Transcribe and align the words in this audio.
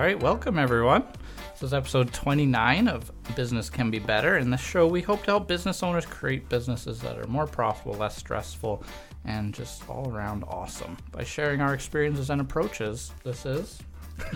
All 0.00 0.06
right, 0.06 0.18
welcome 0.18 0.58
everyone. 0.58 1.04
This 1.52 1.62
is 1.62 1.74
episode 1.74 2.10
29 2.14 2.88
of 2.88 3.12
Business 3.36 3.68
Can 3.68 3.90
Be 3.90 3.98
Better. 3.98 4.38
In 4.38 4.48
this 4.48 4.62
show, 4.62 4.86
we 4.86 5.02
hope 5.02 5.24
to 5.24 5.32
help 5.32 5.46
business 5.46 5.82
owners 5.82 6.06
create 6.06 6.48
businesses 6.48 7.02
that 7.02 7.18
are 7.18 7.26
more 7.26 7.46
profitable, 7.46 7.92
less 7.98 8.16
stressful, 8.16 8.82
and 9.26 9.52
just 9.52 9.86
all 9.90 10.10
around 10.10 10.42
awesome 10.44 10.96
by 11.12 11.22
sharing 11.22 11.60
our 11.60 11.74
experiences 11.74 12.30
and 12.30 12.40
approaches. 12.40 13.12
This 13.24 13.44
is. 13.44 13.78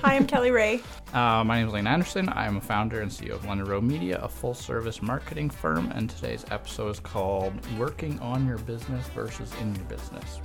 Hi, 0.02 0.16
I'm 0.16 0.26
Kelly 0.26 0.50
Ray. 0.50 0.82
Uh, 1.14 1.44
my 1.44 1.58
name 1.58 1.68
is 1.68 1.72
Lane 1.72 1.86
Anderson. 1.86 2.28
I'm 2.28 2.56
a 2.56 2.60
founder 2.60 3.00
and 3.00 3.10
CEO 3.10 3.30
of 3.30 3.46
London 3.46 3.66
Road 3.66 3.84
Media, 3.84 4.18
a 4.20 4.28
full 4.28 4.52
service 4.52 5.00
marketing 5.00 5.48
firm, 5.48 5.90
and 5.92 6.10
today's 6.10 6.44
episode 6.50 6.90
is 6.90 7.00
called 7.00 7.54
Working 7.78 8.18
on 8.18 8.46
Your 8.46 8.58
Business 8.58 9.06
versus 9.14 9.50
in 9.62 9.74
Your 9.76 9.84
Business. 9.84 10.40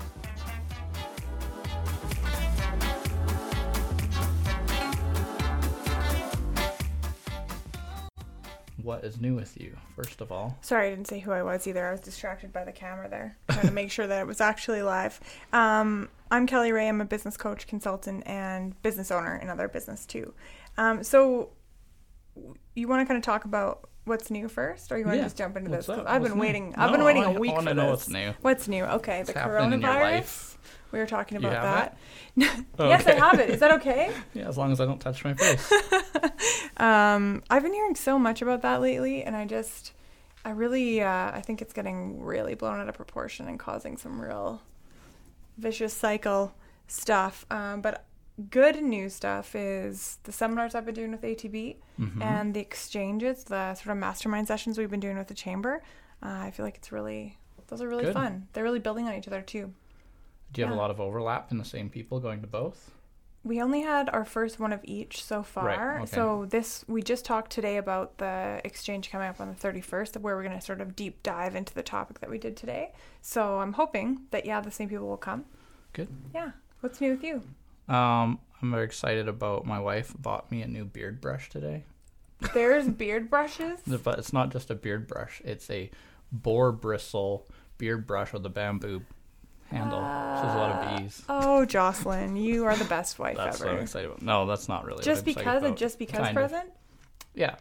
What 8.90 9.04
is 9.04 9.22
new 9.22 9.36
with 9.36 9.56
you, 9.62 9.78
first 9.96 10.20
of 10.20 10.32
all? 10.32 10.58
Sorry, 10.62 10.88
I 10.88 10.90
didn't 10.90 11.06
say 11.06 11.20
who 11.20 11.32
I 11.32 11.44
was 11.44 11.68
either. 11.68 11.88
I 11.88 11.92
was 11.92 12.00
distracted 12.00 12.52
by 12.52 12.64
the 12.64 12.72
camera 12.72 13.08
there, 13.08 13.38
trying 13.52 13.68
to 13.68 13.72
make 13.72 13.92
sure 13.92 14.08
that 14.08 14.20
it 14.20 14.26
was 14.26 14.42
actually 14.42 14.82
live. 14.82 15.20
Um, 15.54 16.10
I'm 16.32 16.48
Kelly 16.48 16.72
Ray. 16.72 16.88
I'm 16.90 17.00
a 17.00 17.06
business 17.06 17.38
coach, 17.38 17.68
consultant, 17.68 18.24
and 18.26 18.82
business 18.82 19.12
owner 19.12 19.36
in 19.36 19.48
other 19.48 19.68
business 19.68 20.08
too. 20.08 20.34
Um, 20.76 21.04
so, 21.04 21.52
you 22.74 22.88
want 22.88 23.02
to 23.02 23.06
kind 23.06 23.16
of 23.20 23.24
talk 23.24 23.46
about 23.46 23.88
what's 24.06 24.32
new 24.32 24.48
first, 24.48 24.92
or 24.92 24.98
you 24.98 25.06
want 25.06 25.18
Yeah. 25.18 25.22
to 25.22 25.26
just 25.28 25.38
jump 25.38 25.56
into 25.56 25.70
What's 25.70 25.86
this? 25.86 25.96
I've 25.96 26.24
What's 26.24 26.30
been 26.32 26.40
new? 26.40 26.42
waiting. 26.42 26.74
I've 26.76 26.92
been 26.92 27.04
waiting 27.04 27.26
a 27.26 27.32
week 27.34 27.52
I 27.52 27.54
wanna 27.54 27.70
for 27.70 27.76
know 27.76 27.82
this. 27.92 27.92
what's 27.92 28.10
new. 28.10 28.34
What's 28.42 28.68
new? 28.68 28.84
Okay, 28.86 29.22
the 29.22 29.34
happening 29.34 29.74
in 29.74 29.82
your 29.82 29.92
coronavirus. 29.92 30.56
We 30.92 31.00
were 31.00 31.06
talking 31.06 31.38
about 31.38 31.52
that. 31.62 31.98
yes, 32.80 33.06
I 33.08 33.14
have 33.14 33.40
it. 33.40 33.50
Is 33.50 33.60
that 33.60 33.72
okay? 33.74 34.12
Yeah, 34.34 34.48
as 34.48 34.58
long 34.58 34.72
as 34.72 34.82
I 34.82 34.86
don't 34.86 35.00
touch 35.00 35.24
my 35.24 35.34
face. 35.36 35.72
Um, 36.78 37.44
I've 37.50 37.64
been 37.64 37.74
hearing 37.74 37.96
so 37.96 38.18
much 38.18 38.42
about 38.42 38.62
that 38.62 38.82
lately, 38.82 39.24
and 39.24 39.36
I 39.36 39.46
just, 39.46 39.94
I 40.46 40.52
really, 40.52 41.02
uh, 41.02 41.32
I 41.32 41.42
think 41.46 41.62
it's 41.62 41.74
getting 41.74 42.22
really 42.22 42.56
blown 42.56 42.80
out 42.80 42.88
of 42.90 42.96
proportion 42.96 43.48
and 43.48 43.60
causing 43.60 43.98
some 43.98 44.20
real 44.22 44.62
vicious 45.58 45.94
cycle 45.94 46.54
stuff. 46.88 47.46
Um, 47.52 47.82
but 47.82 48.06
good 48.50 48.82
news 48.82 49.14
stuff 49.14 49.54
is 49.56 50.18
the 50.24 50.32
seminars 50.32 50.74
I've 50.74 50.86
been 50.86 50.96
doing 50.96 51.12
with 51.12 51.22
ATB 51.24 51.76
Mhm. 52.00 52.24
and 52.24 52.54
the 52.54 52.62
exchanges, 52.62 53.44
the 53.44 53.76
sort 53.76 53.90
of 53.92 53.98
mastermind 53.98 54.48
sessions 54.48 54.78
we've 54.78 54.90
been 54.90 55.02
doing 55.02 55.18
with 55.18 55.28
the 55.28 55.34
chamber. 55.34 55.84
Uh, 56.24 56.30
I 56.30 56.52
feel 56.52 56.66
like 56.66 56.78
it's 56.78 56.92
really, 56.94 57.38
those 57.68 57.82
are 57.82 57.88
really 57.90 58.06
Good. 58.06 58.14
fun. 58.14 58.48
They're 58.54 58.64
really 58.64 58.80
building 58.80 59.08
on 59.08 59.14
each 59.16 59.28
other 59.28 59.42
too. 59.42 59.74
Do 60.54 60.62
you 60.62 60.68
have 60.68 60.76
a 60.76 60.78
lot 60.78 60.92
of 60.92 61.00
overlap 61.00 61.52
in 61.52 61.58
the 61.58 61.66
same 61.66 61.90
people 61.90 62.20
going 62.20 62.42
to 62.42 62.48
both? 62.48 62.92
We 63.44 63.62
only 63.62 63.82
had 63.82 64.10
our 64.10 64.26
first 64.26 64.60
one 64.60 64.74
of 64.74 64.82
each 64.84 65.24
so 65.24 65.44
far. 65.44 66.02
okay. 66.02 66.06
So 66.08 66.46
this 66.50 66.84
we 66.88 67.02
just 67.02 67.24
talked 67.24 67.52
today 67.52 67.78
about 67.78 68.18
the 68.18 68.60
exchange 68.66 69.12
coming 69.12 69.28
up 69.30 69.40
on 69.40 69.48
the 69.48 69.56
31st 69.56 70.18
where 70.18 70.36
we're 70.36 70.44
going 70.44 70.60
to 70.60 70.66
sort 70.66 70.82
of 70.82 70.96
deep 70.96 71.24
dive 71.24 71.56
into 71.56 71.74
the 71.74 71.84
topic 71.84 72.20
that 72.20 72.30
we 72.30 72.38
did 72.38 72.58
today. 72.58 72.92
So 73.22 73.60
I'm 73.60 73.74
hoping 73.74 74.24
that 74.32 74.46
yeah, 74.46 74.60
the 74.60 74.72
same 74.72 74.90
people 74.90 75.08
will 75.08 75.18
come. 75.18 75.46
Good. 75.94 76.10
Yeah. 76.34 76.52
What's 76.82 77.00
new 77.00 77.12
with 77.12 77.24
you? 77.24 77.44
Um, 77.94 78.40
I'm 78.62 78.72
very 78.72 78.86
excited 78.86 79.28
about 79.28 79.66
my 79.66 79.80
wife 79.80 80.14
bought 80.18 80.52
me 80.52 80.62
a 80.62 80.68
new 80.68 80.86
beard 80.86 81.22
brush 81.22 81.50
today. 81.50 81.86
There's 82.54 82.88
beard 82.88 83.30
brushes. 83.30 83.80
But 84.04 84.20
it's 84.20 84.34
not 84.34 84.52
just 84.52 84.70
a 84.70 84.76
beard 84.76 85.08
brush; 85.08 85.42
it's 85.44 85.70
a 85.70 85.90
boar 86.32 86.72
bristle 86.72 87.48
beard 87.78 88.06
brush 88.06 88.34
with 88.34 88.46
a 88.46 88.50
bamboo 88.50 89.02
handle. 89.70 90.00
Which 90.00 90.50
is 90.50 90.54
a 90.54 90.58
lot 90.58 90.72
of 90.72 91.00
bees. 91.00 91.24
Oh, 91.30 91.66
Jocelyn, 91.66 92.36
you 92.36 92.66
are 92.66 92.76
the 92.76 92.86
best 92.86 93.20
wife 93.20 93.38
That's 93.38 93.60
what 93.60 93.70
ever. 93.70 93.78
I'm 93.78 93.84
excited 93.84 94.08
about. 94.08 94.22
No, 94.22 94.46
that's 94.46 94.68
not 94.68 94.86
really. 94.86 95.04
just 95.04 95.26
what 95.26 95.36
because 95.36 95.64
a 95.64 95.72
just 95.72 96.00
because 96.00 96.20
Kind 96.20 96.30
of. 96.38 96.50
present? 96.50 96.72
Yeah. 97.34 97.56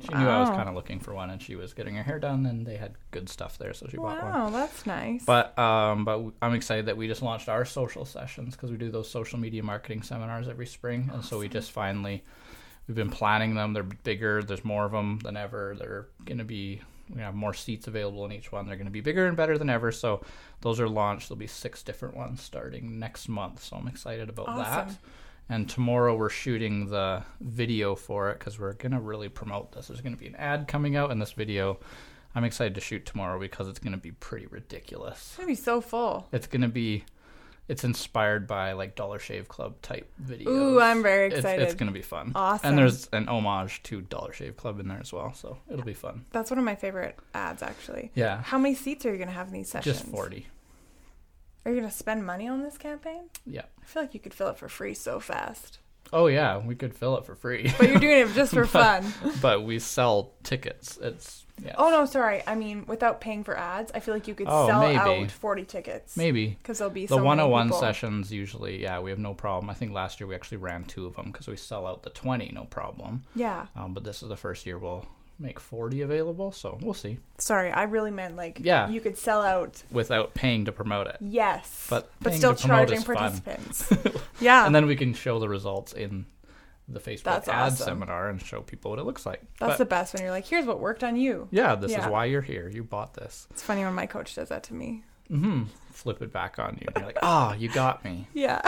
She 0.00 0.14
knew 0.14 0.28
I 0.28 0.40
was 0.40 0.50
kind 0.50 0.68
of 0.68 0.74
looking 0.76 1.00
for 1.00 1.12
one, 1.12 1.30
and 1.30 1.42
she 1.42 1.56
was 1.56 1.72
getting 1.72 1.96
her 1.96 2.02
hair 2.04 2.20
done, 2.20 2.46
and 2.46 2.64
they 2.64 2.76
had 2.76 2.94
good 3.10 3.28
stuff 3.28 3.58
there, 3.58 3.72
so 3.74 3.86
she 3.88 3.96
bought 3.96 4.22
one. 4.22 4.32
Wow, 4.32 4.50
that's 4.50 4.86
nice. 4.86 5.24
But 5.24 5.58
um, 5.58 6.04
but 6.04 6.20
I'm 6.40 6.54
excited 6.54 6.86
that 6.86 6.96
we 6.96 7.08
just 7.08 7.22
launched 7.22 7.48
our 7.48 7.64
social 7.64 8.04
sessions 8.04 8.54
because 8.54 8.70
we 8.70 8.76
do 8.76 8.90
those 8.90 9.10
social 9.10 9.38
media 9.40 9.62
marketing 9.62 10.02
seminars 10.02 10.46
every 10.46 10.66
spring, 10.66 11.10
and 11.12 11.24
so 11.24 11.38
we 11.38 11.48
just 11.48 11.72
finally 11.72 12.22
we've 12.86 12.94
been 12.96 13.10
planning 13.10 13.54
them. 13.54 13.72
They're 13.72 13.82
bigger. 13.82 14.42
There's 14.42 14.64
more 14.64 14.84
of 14.84 14.92
them 14.92 15.18
than 15.24 15.36
ever. 15.36 15.74
They're 15.76 16.06
gonna 16.24 16.44
be 16.44 16.80
we 17.14 17.20
have 17.20 17.34
more 17.34 17.54
seats 17.54 17.86
available 17.86 18.24
in 18.24 18.32
each 18.32 18.52
one. 18.52 18.66
They're 18.66 18.76
gonna 18.76 18.90
be 18.90 19.00
bigger 19.00 19.26
and 19.26 19.36
better 19.36 19.56
than 19.58 19.70
ever. 19.70 19.92
So 19.92 20.22
those 20.60 20.80
are 20.80 20.88
launched. 20.88 21.28
There'll 21.28 21.38
be 21.38 21.46
six 21.46 21.82
different 21.82 22.16
ones 22.16 22.42
starting 22.42 22.98
next 22.98 23.28
month. 23.28 23.62
So 23.62 23.76
I'm 23.76 23.88
excited 23.88 24.28
about 24.28 24.46
that. 24.46 24.86
Awesome. 24.86 24.98
And 25.50 25.68
tomorrow 25.68 26.14
we're 26.14 26.28
shooting 26.28 26.90
the 26.90 27.22
video 27.40 27.94
for 27.94 28.30
it 28.30 28.38
because 28.38 28.58
we're 28.58 28.74
gonna 28.74 29.00
really 29.00 29.28
promote 29.28 29.72
this. 29.72 29.88
There's 29.88 30.00
gonna 30.00 30.16
be 30.16 30.26
an 30.26 30.36
ad 30.36 30.68
coming 30.68 30.96
out 30.96 31.10
in 31.10 31.18
this 31.18 31.32
video. 31.32 31.78
I'm 32.34 32.44
excited 32.44 32.74
to 32.74 32.80
shoot 32.80 33.06
tomorrow 33.06 33.40
because 33.40 33.68
it's 33.68 33.78
gonna 33.78 33.96
be 33.96 34.12
pretty 34.12 34.46
ridiculous. 34.46 35.18
it's 35.18 35.36
going 35.36 35.46
to 35.48 35.52
be 35.52 35.64
so 35.64 35.80
full. 35.80 36.28
It's 36.30 36.46
gonna 36.46 36.68
be, 36.68 37.04
it's 37.68 37.84
inspired 37.84 38.46
by 38.46 38.72
like 38.72 38.94
Dollar 38.96 39.18
Shave 39.18 39.46
Club 39.48 39.80
type 39.82 40.10
videos. 40.22 40.46
Ooh, 40.48 40.80
I'm 40.80 41.02
very 41.02 41.26
It's- 41.26 41.40
excited. 41.40 41.62
It's, 41.64 41.74
gonna 41.74 41.92
be 41.92 42.02
fun. 42.02 42.32
Awesome. 42.34 42.70
And 42.70 42.78
there's 42.78 43.06
an 43.12 43.28
homage 43.28 43.82
to 43.84 44.00
Dollar 44.00 44.32
Shave 44.32 44.56
Club 44.56 44.80
in 44.80 44.88
there 44.88 45.00
as 45.00 45.12
well, 45.12 45.32
so 45.34 45.58
it'll 45.70 45.84
be 45.84 45.94
fun. 45.94 46.24
That's 46.32 46.50
one 46.50 46.58
of 46.58 46.64
my 46.64 46.74
favorite 46.74 47.18
ads 47.34 47.62
actually. 47.62 48.10
Yeah, 48.14 48.42
How 48.42 48.58
many 48.58 48.74
seats 48.74 49.04
are 49.06 49.10
you 49.10 49.16
going 49.18 49.28
to 49.28 49.34
have 49.34 49.48
in 49.48 49.52
these 49.52 49.68
sessions? 49.68 49.98
just 50.00 50.10
forty. 50.10 50.46
Are 51.64 51.70
you 51.72 51.78
going 51.80 51.90
to 51.90 51.94
spend 51.96 52.24
money 52.24 52.48
on 52.48 52.62
this 52.62 52.78
campaign? 52.78 53.24
Yeah. 53.44 53.64
I 53.82 53.84
feel 53.84 54.02
like 54.02 54.14
you 54.14 54.20
could 54.20 54.32
fill 54.32 54.48
it 54.48 54.56
for 54.56 54.68
free 54.70 54.94
so 54.94 55.20
fast. 55.20 55.78
Oh 56.12 56.26
yeah, 56.26 56.58
we 56.58 56.74
could 56.74 56.94
fill 56.94 57.16
it 57.18 57.24
for 57.26 57.34
free, 57.34 57.72
But 57.78 57.88
you're 57.88 57.98
doing 58.00 58.18
it 58.28 58.34
just 58.34 58.52
for 58.54 58.66
fun. 58.66 59.04
but 59.42 59.62
we 59.64 59.78
sell 59.78 60.32
tickets. 60.42 60.98
It's 61.02 61.44
yeah. 61.64 61.74
Oh 61.76 61.90
no, 61.90 62.04
sorry. 62.06 62.42
I 62.46 62.54
mean, 62.54 62.84
without 62.86 63.20
paying 63.20 63.42
for 63.42 63.56
ads, 63.58 63.90
I 63.92 63.98
feel 64.00 64.14
like 64.14 64.28
you 64.28 64.34
could 64.34 64.46
Oh, 64.48 64.68
sell 64.68 64.80
maybe. 64.80 64.96
out 65.24 65.30
40 65.30 65.64
tickets. 65.64 66.16
Maybe 66.16 66.50
Because 66.62 66.78
there'll 66.78 66.94
be 66.94 67.06
the 67.06 67.16
so 67.16 67.22
101 67.22 67.66
people. 67.66 67.80
sessions 67.80 68.32
usually, 68.32 68.80
yeah, 68.80 69.00
we 69.00 69.10
have 69.10 69.18
no 69.18 69.34
problem. 69.34 69.68
I 69.68 69.74
think 69.74 69.92
last 69.92 70.20
year 70.20 70.28
we 70.28 70.36
actually 70.36 70.58
ran 70.58 70.84
two 70.84 71.06
of 71.06 71.16
them 71.16 71.32
because 71.32 71.48
we 71.48 71.56
sell 71.56 71.84
out 71.86 72.04
the 72.04 72.10
20, 72.10 72.52
no 72.54 72.64
problem. 72.66 73.24
Yeah. 73.34 73.66
Um, 73.74 73.92
but 73.92 74.04
this 74.04 74.22
is 74.22 74.28
the 74.28 74.36
first 74.36 74.66
year 74.66 74.78
we'll 74.78 75.04
make 75.38 75.60
40 75.60 76.02
available, 76.02 76.50
so 76.52 76.78
we'll 76.82 76.94
see. 76.94 77.18
Sorry, 77.38 77.70
I 77.70 77.84
really 77.84 78.10
meant 78.10 78.36
like 78.36 78.58
Yeah. 78.62 78.88
you 78.88 79.00
could 79.00 79.16
sell 79.16 79.40
out. 79.42 79.82
Without 79.90 80.34
paying 80.34 80.64
to 80.64 80.72
promote 80.72 81.06
it. 81.06 81.16
Yes. 81.20 81.86
But 81.88 82.10
but 82.20 82.34
still 82.34 82.54
charging 82.54 83.02
participants. 83.02 83.88
yeah. 84.40 84.66
and 84.66 84.74
then 84.74 84.86
we 84.86 84.96
can 84.96 85.14
show 85.14 85.38
the 85.38 85.48
results 85.48 85.92
in 85.92 86.26
the 86.88 87.00
Facebook 87.00 87.24
That's 87.24 87.48
ad 87.48 87.72
awesome. 87.72 87.84
seminar 87.84 88.30
and 88.30 88.40
show 88.42 88.62
people 88.62 88.90
what 88.90 88.98
it 88.98 89.04
looks 89.04 89.26
like. 89.26 89.42
That's 89.60 89.72
But, 89.72 89.78
the 89.78 89.84
best 89.84 90.14
when 90.14 90.22
you're 90.22 90.30
like, 90.32 90.46
here's 90.46 90.64
what 90.64 90.80
worked 90.80 91.04
on 91.04 91.16
you. 91.16 91.46
yeah, 91.50 91.74
this 91.74 91.92
Yeah. 91.92 92.06
is 92.06 92.10
why 92.10 92.24
you're 92.24 92.40
here. 92.42 92.68
You 92.68 92.82
bought 92.82 93.14
this. 93.14 93.46
It's 93.50 93.62
funny 93.62 93.84
when 93.84 93.94
my 93.94 94.06
coach 94.06 94.34
does 94.34 94.48
that 94.48 94.62
to 94.64 94.74
me. 94.74 95.04
Mm-hmm. 95.30 95.64
Flip 95.92 96.22
it 96.22 96.32
back 96.32 96.58
on 96.58 96.78
you. 96.80 96.86
And 96.86 96.96
you're 96.96 97.06
like, 97.06 97.18
ah, 97.22 97.52
you 97.54 97.68
got 97.68 98.02
me. 98.04 98.26
Yeah. 98.34 98.62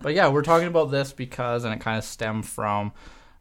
But 0.00 0.12
yeah, 0.14 0.28
we're 0.28 0.42
talking 0.42 0.68
about 0.68 0.90
this 0.90 1.12
because, 1.14 1.64
and 1.64 1.72
it 1.74 1.80
kind 1.80 1.96
of 1.96 2.04
stemmed 2.04 2.44
from, 2.46 2.92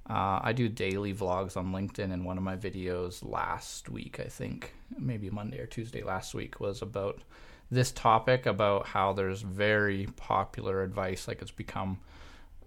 uh, 0.09 0.39
I 0.41 0.53
do 0.53 0.69
daily 0.69 1.13
vlogs 1.13 1.57
on 1.57 1.73
LinkedIn, 1.73 2.13
and 2.13 2.23
one 2.23 2.37
of 2.37 2.43
my 2.43 2.55
videos 2.55 3.27
last 3.27 3.89
week, 3.89 4.19
I 4.19 4.29
think, 4.29 4.73
maybe 4.97 5.29
Monday 5.29 5.59
or 5.59 5.65
Tuesday 5.65 6.01
last 6.01 6.33
week, 6.33 6.59
was 6.61 6.81
about 6.81 7.21
this 7.69 7.91
topic 7.91 8.45
about 8.45 8.87
how 8.87 9.11
there's 9.11 9.41
very 9.41 10.07
popular 10.15 10.81
advice, 10.83 11.27
like 11.27 11.41
it's 11.41 11.51
become. 11.51 11.99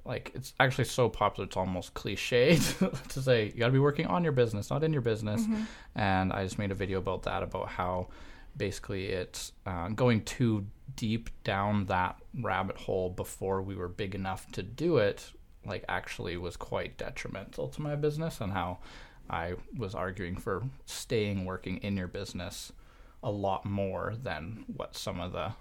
Like 0.02 0.32
it's 0.34 0.54
actually 0.58 0.86
so 0.86 1.10
popular, 1.10 1.46
it's 1.46 1.58
almost 1.58 1.92
cliche 1.92 2.56
to 3.10 3.22
say 3.22 3.46
you 3.46 3.60
got 3.60 3.66
to 3.66 3.72
be 3.72 3.78
working 3.78 4.06
on 4.06 4.24
your 4.24 4.32
business, 4.32 4.70
not 4.70 4.82
in 4.82 4.94
your 4.94 5.02
business. 5.02 5.42
And 5.94 6.32
I 6.32 6.42
just 6.42 6.58
made 6.58 6.70
a 6.70 6.74
video 6.74 6.98
about 6.98 7.24
that, 7.24 7.42
about 7.42 7.68
how 7.68 8.08
basically 8.56 9.08
it's 9.08 9.52
uh, 9.66 9.88
going 9.88 10.24
too 10.24 10.66
deep 10.96 11.28
down 11.44 11.84
that 11.86 12.16
rabbit 12.34 12.78
hole 12.78 13.10
before 13.10 13.60
we 13.60 13.76
were 13.76 13.88
big 13.88 14.14
enough 14.14 14.50
to 14.52 14.62
do 14.62 14.96
it 14.96 15.30
like 15.66 15.84
actually 15.88 16.36
was 16.36 16.56
quite 16.56 16.96
detrimental 16.96 17.68
to 17.68 17.82
my 17.82 17.94
business 17.94 18.40
and 18.40 18.52
how 18.52 18.78
i 19.28 19.54
was 19.76 19.94
arguing 19.94 20.36
for 20.36 20.62
staying 20.86 21.44
working 21.44 21.76
in 21.78 21.96
your 21.96 22.08
business 22.08 22.72
a 23.22 23.30
lot 23.30 23.64
more 23.64 24.14
than 24.22 24.64
what 24.74 24.96
some 24.96 25.20
of 25.20 25.32
the 25.32 25.52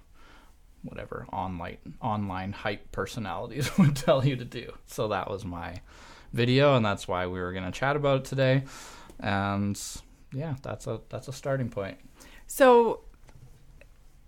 whatever 0.83 1.25
online 1.33 1.77
online 2.01 2.53
hype 2.53 2.91
personalities 2.91 3.69
would 3.77 3.95
tell 3.95 4.25
you 4.25 4.35
to 4.35 4.45
do. 4.45 4.73
So 4.85 5.09
that 5.09 5.29
was 5.29 5.45
my 5.45 5.81
video 6.31 6.75
and 6.75 6.85
that's 6.85 7.07
why 7.07 7.27
we 7.27 7.39
were 7.39 7.51
going 7.51 7.65
to 7.65 7.71
chat 7.71 7.95
about 7.95 8.19
it 8.19 8.25
today. 8.25 8.63
And 9.19 9.79
yeah 10.31 10.55
that's 10.61 10.87
a 10.87 11.01
that's 11.09 11.27
a 11.27 11.33
starting 11.33 11.69
point. 11.69 11.97
So 12.47 13.01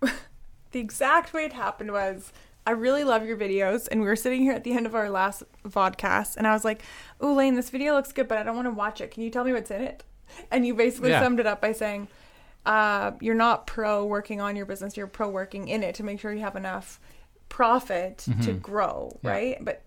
the 0.00 0.80
exact 0.80 1.32
way 1.32 1.44
it 1.44 1.52
happened 1.52 1.92
was 1.92 2.32
I 2.66 2.70
really 2.72 3.02
love 3.04 3.26
your 3.26 3.36
videos, 3.36 3.88
and 3.90 4.00
we 4.00 4.06
were 4.06 4.16
sitting 4.16 4.40
here 4.42 4.52
at 4.52 4.62
the 4.64 4.72
end 4.72 4.86
of 4.86 4.94
our 4.94 5.10
last 5.10 5.42
vodcast, 5.66 6.36
and 6.36 6.46
I 6.46 6.52
was 6.52 6.64
like, 6.64 6.82
"Ooh, 7.22 7.32
Lane, 7.34 7.54
this 7.56 7.70
video 7.70 7.94
looks 7.94 8.12
good, 8.12 8.28
but 8.28 8.38
I 8.38 8.42
don't 8.44 8.54
want 8.56 8.66
to 8.66 8.70
watch 8.72 9.00
it. 9.00 9.10
Can 9.10 9.22
you 9.24 9.30
tell 9.30 9.44
me 9.44 9.52
what's 9.52 9.70
in 9.70 9.82
it?" 9.82 10.04
And 10.50 10.64
you 10.66 10.74
basically 10.74 11.10
Yeah. 11.10 11.20
summed 11.20 11.40
it 11.40 11.46
up 11.46 11.60
by 11.60 11.72
saying, 11.72 12.06
uh, 12.64 13.12
"You're 13.20 13.34
not 13.34 13.66
pro 13.66 14.04
working 14.04 14.40
on 14.40 14.54
your 14.54 14.66
business; 14.66 14.96
you're 14.96 15.06
pro 15.08 15.28
working 15.28 15.66
in 15.68 15.82
it 15.82 15.96
to 15.96 16.04
make 16.04 16.20
sure 16.20 16.32
you 16.32 16.40
have 16.40 16.56
enough 16.56 17.00
profit 17.48 18.26
to 18.42 18.52
grow, 18.52 19.10
Mm-hmm. 19.16 19.26
Yeah. 19.26 19.32
right?" 19.32 19.58
But 19.64 19.82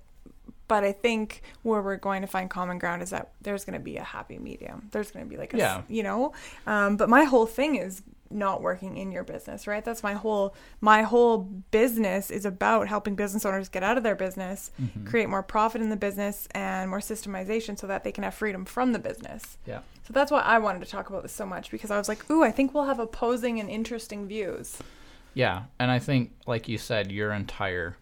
But 0.68 0.84
I 0.84 0.92
think 0.94 1.42
where 1.64 1.82
we're 1.82 1.98
going 1.98 2.22
to 2.22 2.28
find 2.28 2.50
common 2.50 2.80
ground 2.80 3.02
is 3.04 3.12
that 3.12 3.32
there's 3.42 3.66
going 3.66 3.78
to 3.78 3.84
be 3.84 3.98
a 3.98 4.04
happy 4.04 4.38
medium. 4.40 4.90
There's 4.92 5.12
going 5.12 5.26
to 5.26 5.30
be 5.30 5.38
like 5.38 5.54
a, 5.54 5.58
Yeah. 5.58 5.82
you 5.88 6.04
know, 6.04 6.34
um, 6.66 6.98
but 6.98 7.08
my 7.10 7.24
whole 7.24 7.46
thing 7.46 7.76
is 7.76 8.02
not 8.32 8.62
working 8.64 8.98
in 8.98 9.12
your 9.12 9.24
business, 9.24 9.68
right? 9.68 9.86
That's 9.86 10.02
my 10.02 10.14
whole 10.14 10.56
my 10.82 11.04
whole 11.04 11.38
business 11.70 12.32
is 12.32 12.44
about 12.46 12.88
helping 12.88 13.16
business 13.16 13.46
owners 13.46 13.70
get 13.70 13.84
out 13.84 13.98
of 13.98 14.04
their 14.04 14.16
business, 14.16 14.72
Mm-hmm. 14.82 15.06
create 15.06 15.30
more 15.30 15.44
profit 15.44 15.82
in 15.82 15.90
the 15.90 15.96
business 15.96 16.48
and 16.52 16.90
more 16.90 17.00
systemization 17.00 17.78
so 17.78 17.86
that 17.86 18.04
they 18.04 18.12
can 18.12 18.24
have 18.24 18.34
freedom 18.34 18.66
from 18.66 18.94
the 18.94 19.00
business. 19.00 19.58
Yeah. 19.68 19.82
So 20.08 20.14
that's 20.14 20.32
why 20.32 20.42
I 20.42 20.58
wanted 20.58 20.82
to 20.84 20.90
talk 20.90 21.10
about 21.10 21.22
this 21.22 21.32
so 21.32 21.46
much 21.46 21.70
because 21.70 21.92
I 21.92 21.98
was 22.00 22.10
like, 22.10 22.30
ooh, 22.32 22.44
I 22.44 22.52
think 22.52 22.74
we'll 22.74 22.86
have 22.86 23.00
opposing 23.00 23.60
and 23.60 23.70
interesting 23.70 24.28
views. 24.28 24.80
Yeah, 25.36 25.64
and 25.80 25.92
I 25.92 26.00
think, 26.00 26.32
like 26.48 26.68
you 26.68 26.78
said, 26.78 27.12
your 27.12 27.32
entire 27.34 27.98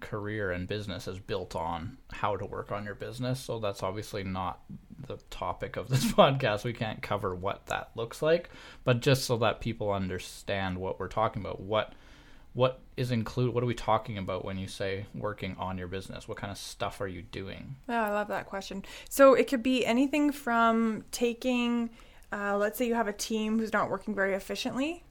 career 0.00 0.50
and 0.50 0.68
business 0.68 1.08
is 1.08 1.18
built 1.18 1.54
on 1.56 1.98
how 2.12 2.36
to 2.36 2.44
work 2.44 2.72
on 2.72 2.84
your 2.84 2.94
business. 2.94 3.40
So 3.40 3.58
that's 3.58 3.82
obviously 3.82 4.24
not 4.24 4.60
the 5.06 5.18
topic 5.30 5.76
of 5.76 5.88
this 5.88 6.04
podcast. 6.12 6.64
We 6.64 6.72
can't 6.72 7.02
cover 7.02 7.34
what 7.34 7.66
that 7.66 7.90
looks 7.94 8.22
like, 8.22 8.50
but 8.84 9.00
just 9.00 9.24
so 9.24 9.36
that 9.38 9.60
people 9.60 9.92
understand 9.92 10.78
what 10.78 10.98
we're 10.98 11.08
talking 11.08 11.42
about. 11.42 11.60
What 11.60 11.92
what 12.54 12.80
is 12.96 13.12
include? 13.12 13.54
What 13.54 13.62
are 13.62 13.66
we 13.66 13.74
talking 13.74 14.18
about 14.18 14.44
when 14.44 14.58
you 14.58 14.66
say 14.66 15.06
working 15.14 15.54
on 15.58 15.78
your 15.78 15.86
business? 15.86 16.26
What 16.26 16.38
kind 16.38 16.50
of 16.50 16.58
stuff 16.58 17.00
are 17.00 17.06
you 17.06 17.22
doing? 17.22 17.76
Oh, 17.88 17.94
I 17.94 18.10
love 18.10 18.28
that 18.28 18.46
question. 18.46 18.84
So 19.08 19.34
it 19.34 19.46
could 19.46 19.62
be 19.62 19.86
anything 19.86 20.32
from 20.32 21.04
taking, 21.12 21.90
uh, 22.32 22.56
let's 22.56 22.76
say 22.76 22.86
you 22.86 22.94
have 22.94 23.06
a 23.06 23.12
team 23.12 23.58
who's 23.58 23.72
not 23.72 23.90
working 23.90 24.14
very 24.14 24.34
efficiently, 24.34 25.04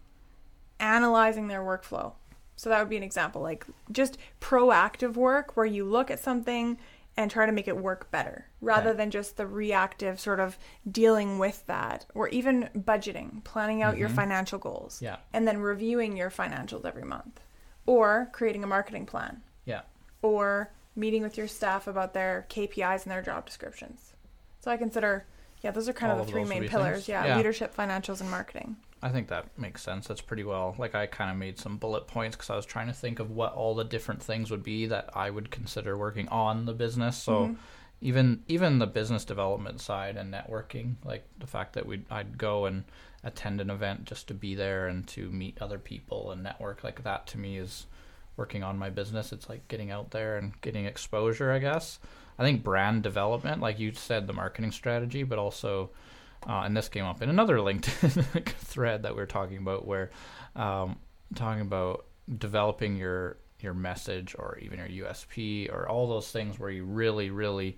analyzing 0.79 1.47
their 1.47 1.61
workflow. 1.61 2.13
So 2.57 2.69
that 2.69 2.80
would 2.80 2.89
be 2.89 2.98
an 2.98 3.04
example, 3.04 3.42
like 3.42 3.65
just 3.92 4.18
proactive 4.42 5.13
work 5.13 5.56
where 5.56 5.65
you 5.65 5.86
look 5.86 6.12
at 6.12 6.19
something 6.19 6.77
and 7.15 7.31
try 7.31 7.45
to 7.45 7.51
make 7.51 7.68
it 7.68 7.77
work 7.77 8.12
better 8.12 8.48
rather 8.62 8.89
Okay. 8.89 8.98
than 8.98 9.12
just 9.12 9.38
the 9.38 9.48
reactive 9.48 10.19
sort 10.19 10.39
of 10.39 10.57
dealing 10.92 11.39
with 11.39 11.65
that 11.68 12.06
or 12.13 12.27
even 12.30 12.69
budgeting, 12.77 13.44
planning 13.44 13.81
out 13.81 13.98
your 13.98 14.07
mm-hmm. 14.09 14.18
financial 14.18 14.59
goals 14.59 15.01
Yeah, 15.01 15.18
and 15.33 15.48
then 15.48 15.59
reviewing 15.59 16.18
your 16.18 16.30
financials 16.30 16.83
every 16.86 17.04
month 17.04 17.39
or 17.86 18.30
creating 18.33 18.63
a 18.63 18.68
marketing 18.68 19.06
plan 19.06 19.42
yeah, 19.65 19.81
or 20.21 20.71
meeting 20.95 21.21
with 21.24 21.38
your 21.38 21.48
staff 21.48 21.88
about 21.88 22.13
their 22.13 22.45
KPIs 22.50 23.04
and 23.04 23.12
their 23.12 23.21
job 23.21 23.45
descriptions. 23.45 24.13
So 24.62 24.71
I 24.71 24.77
consider, 24.77 25.25
yeah, 25.62 25.71
those 25.71 25.88
are 25.88 25.94
kind 25.94 26.12
All 26.12 26.18
of 26.18 26.21
of 26.21 26.27
the 26.27 26.33
three 26.33 26.44
main 26.44 26.68
pillars. 26.68 27.07
Yeah, 27.07 27.25
Yeah. 27.25 27.38
leadership, 27.38 27.75
financials, 27.75 28.19
and 28.19 28.30
marketing. 28.31 28.77
I 29.01 29.09
think 29.09 29.27
that 29.27 29.57
makes 29.57 29.83
sense. 29.83 30.07
That's 30.07 30.21
pretty 30.21 30.44
well. 30.44 30.75
Like 30.77 30.95
I 30.95 31.05
kind 31.05 31.29
of 31.29 31.38
made 31.38 31.59
some 31.59 31.77
bullet 31.77 32.07
points 32.07 32.35
because 32.35 32.49
I 32.49 32.55
was 32.55 32.65
trying 32.65 32.88
to 32.88 32.94
think 32.94 33.19
of 33.19 33.29
what 33.31 33.53
all 33.53 33.75
the 33.75 33.83
different 33.83 34.21
things 34.23 34.49
would 34.49 34.63
be 34.63 34.88
that 34.88 35.09
I 35.13 35.29
would 35.29 35.51
consider 35.51 35.97
working 35.97 36.27
on 36.29 36.65
the 36.65 36.73
business. 36.73 37.15
So 37.17 37.47
Mhm. 37.49 37.57
even 38.01 38.44
even 38.47 38.79
the 38.79 38.88
business 38.88 39.23
development 39.25 39.81
side 39.81 40.17
and 40.17 40.33
networking, 40.33 40.95
like 41.03 41.25
the 41.38 41.47
fact 41.47 41.73
that 41.73 41.85
we 41.85 42.03
I'd 42.09 42.38
go 42.38 42.65
and 42.65 42.85
attend 43.23 43.61
an 43.61 43.69
event 43.69 44.05
just 44.05 44.27
to 44.29 44.33
be 44.33 44.55
there 44.55 44.88
and 44.88 45.07
to 45.09 45.29
meet 45.29 45.61
other 45.61 45.79
people 45.79 46.31
and 46.31 46.41
network 46.44 46.83
like 46.83 47.03
that 47.03 47.27
to 47.27 47.38
me 47.38 47.57
is 47.57 47.85
working 48.35 48.63
on 48.63 48.77
my 48.77 48.89
business. 48.89 49.31
It's 49.31 49.49
like 49.49 49.67
getting 49.67 49.89
out 49.91 50.11
there 50.11 50.38
and 50.38 50.59
getting 50.61 50.85
exposure, 50.85 51.51
I 51.51 51.59
guess. 51.59 51.99
I 52.39 52.44
think 52.44 52.63
brand 52.63 53.01
development, 53.01 53.61
like 53.61 53.79
you 53.79 53.91
said, 53.94 54.27
the 54.27 54.33
marketing 54.33 54.71
strategy, 54.71 55.23
but 55.23 55.39
also 55.39 55.89
uh, 56.47 56.61
and 56.65 56.75
this 56.75 56.89
came 56.89 57.05
up 57.05 57.21
in 57.21 57.29
another 57.29 57.57
LinkedIn 57.67 58.45
thread 58.59 59.03
that 59.03 59.15
we 59.15 59.21
are 59.21 59.25
talking 59.27 59.57
about, 59.57 59.85
where 59.87 60.11
um, 60.55 60.97
talking 61.35 61.61
about 61.61 62.05
developing 62.37 62.95
your 62.97 63.37
your 63.59 63.73
message 63.73 64.35
or 64.37 64.59
even 64.61 64.77
your 64.77 65.07
USP 65.07 65.71
or 65.73 65.87
all 65.89 66.07
those 66.07 66.29
things 66.31 66.59
where 66.59 66.69
you 66.69 66.83
really, 66.85 67.31
really 67.31 67.77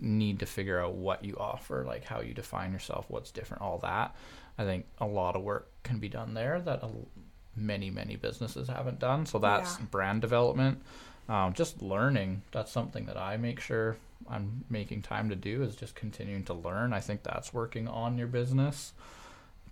need 0.00 0.40
to 0.40 0.46
figure 0.46 0.80
out 0.80 0.94
what 0.94 1.24
you 1.24 1.36
offer, 1.38 1.84
like 1.86 2.02
how 2.04 2.20
you 2.20 2.34
define 2.34 2.72
yourself, 2.72 3.04
what's 3.08 3.30
different, 3.30 3.62
all 3.62 3.78
that. 3.78 4.16
I 4.58 4.64
think 4.64 4.86
a 4.98 5.06
lot 5.06 5.36
of 5.36 5.42
work 5.42 5.70
can 5.84 6.00
be 6.00 6.08
done 6.08 6.34
there 6.34 6.60
that 6.62 6.82
a, 6.82 6.88
many, 7.54 7.90
many 7.90 8.16
businesses 8.16 8.66
haven't 8.66 8.98
done. 8.98 9.24
So 9.24 9.38
that's 9.38 9.78
Yeah. 9.78 9.84
brand 9.92 10.20
development. 10.20 10.82
Um, 11.28 11.52
just 11.52 11.80
learning. 11.80 12.42
That's 12.50 12.72
something 12.72 13.06
that 13.06 13.16
I 13.16 13.36
make 13.36 13.60
sure 13.60 13.96
I'm 14.30 14.64
making 14.70 15.02
time 15.02 15.28
to 15.30 15.36
do 15.36 15.62
is 15.62 15.76
just 15.76 15.94
continuing 15.94 16.44
to 16.44 16.54
learn. 16.54 16.92
I 16.92 17.00
think 17.00 17.22
that's 17.22 17.52
working 17.52 17.88
on 17.88 18.16
your 18.18 18.26
business. 18.26 18.92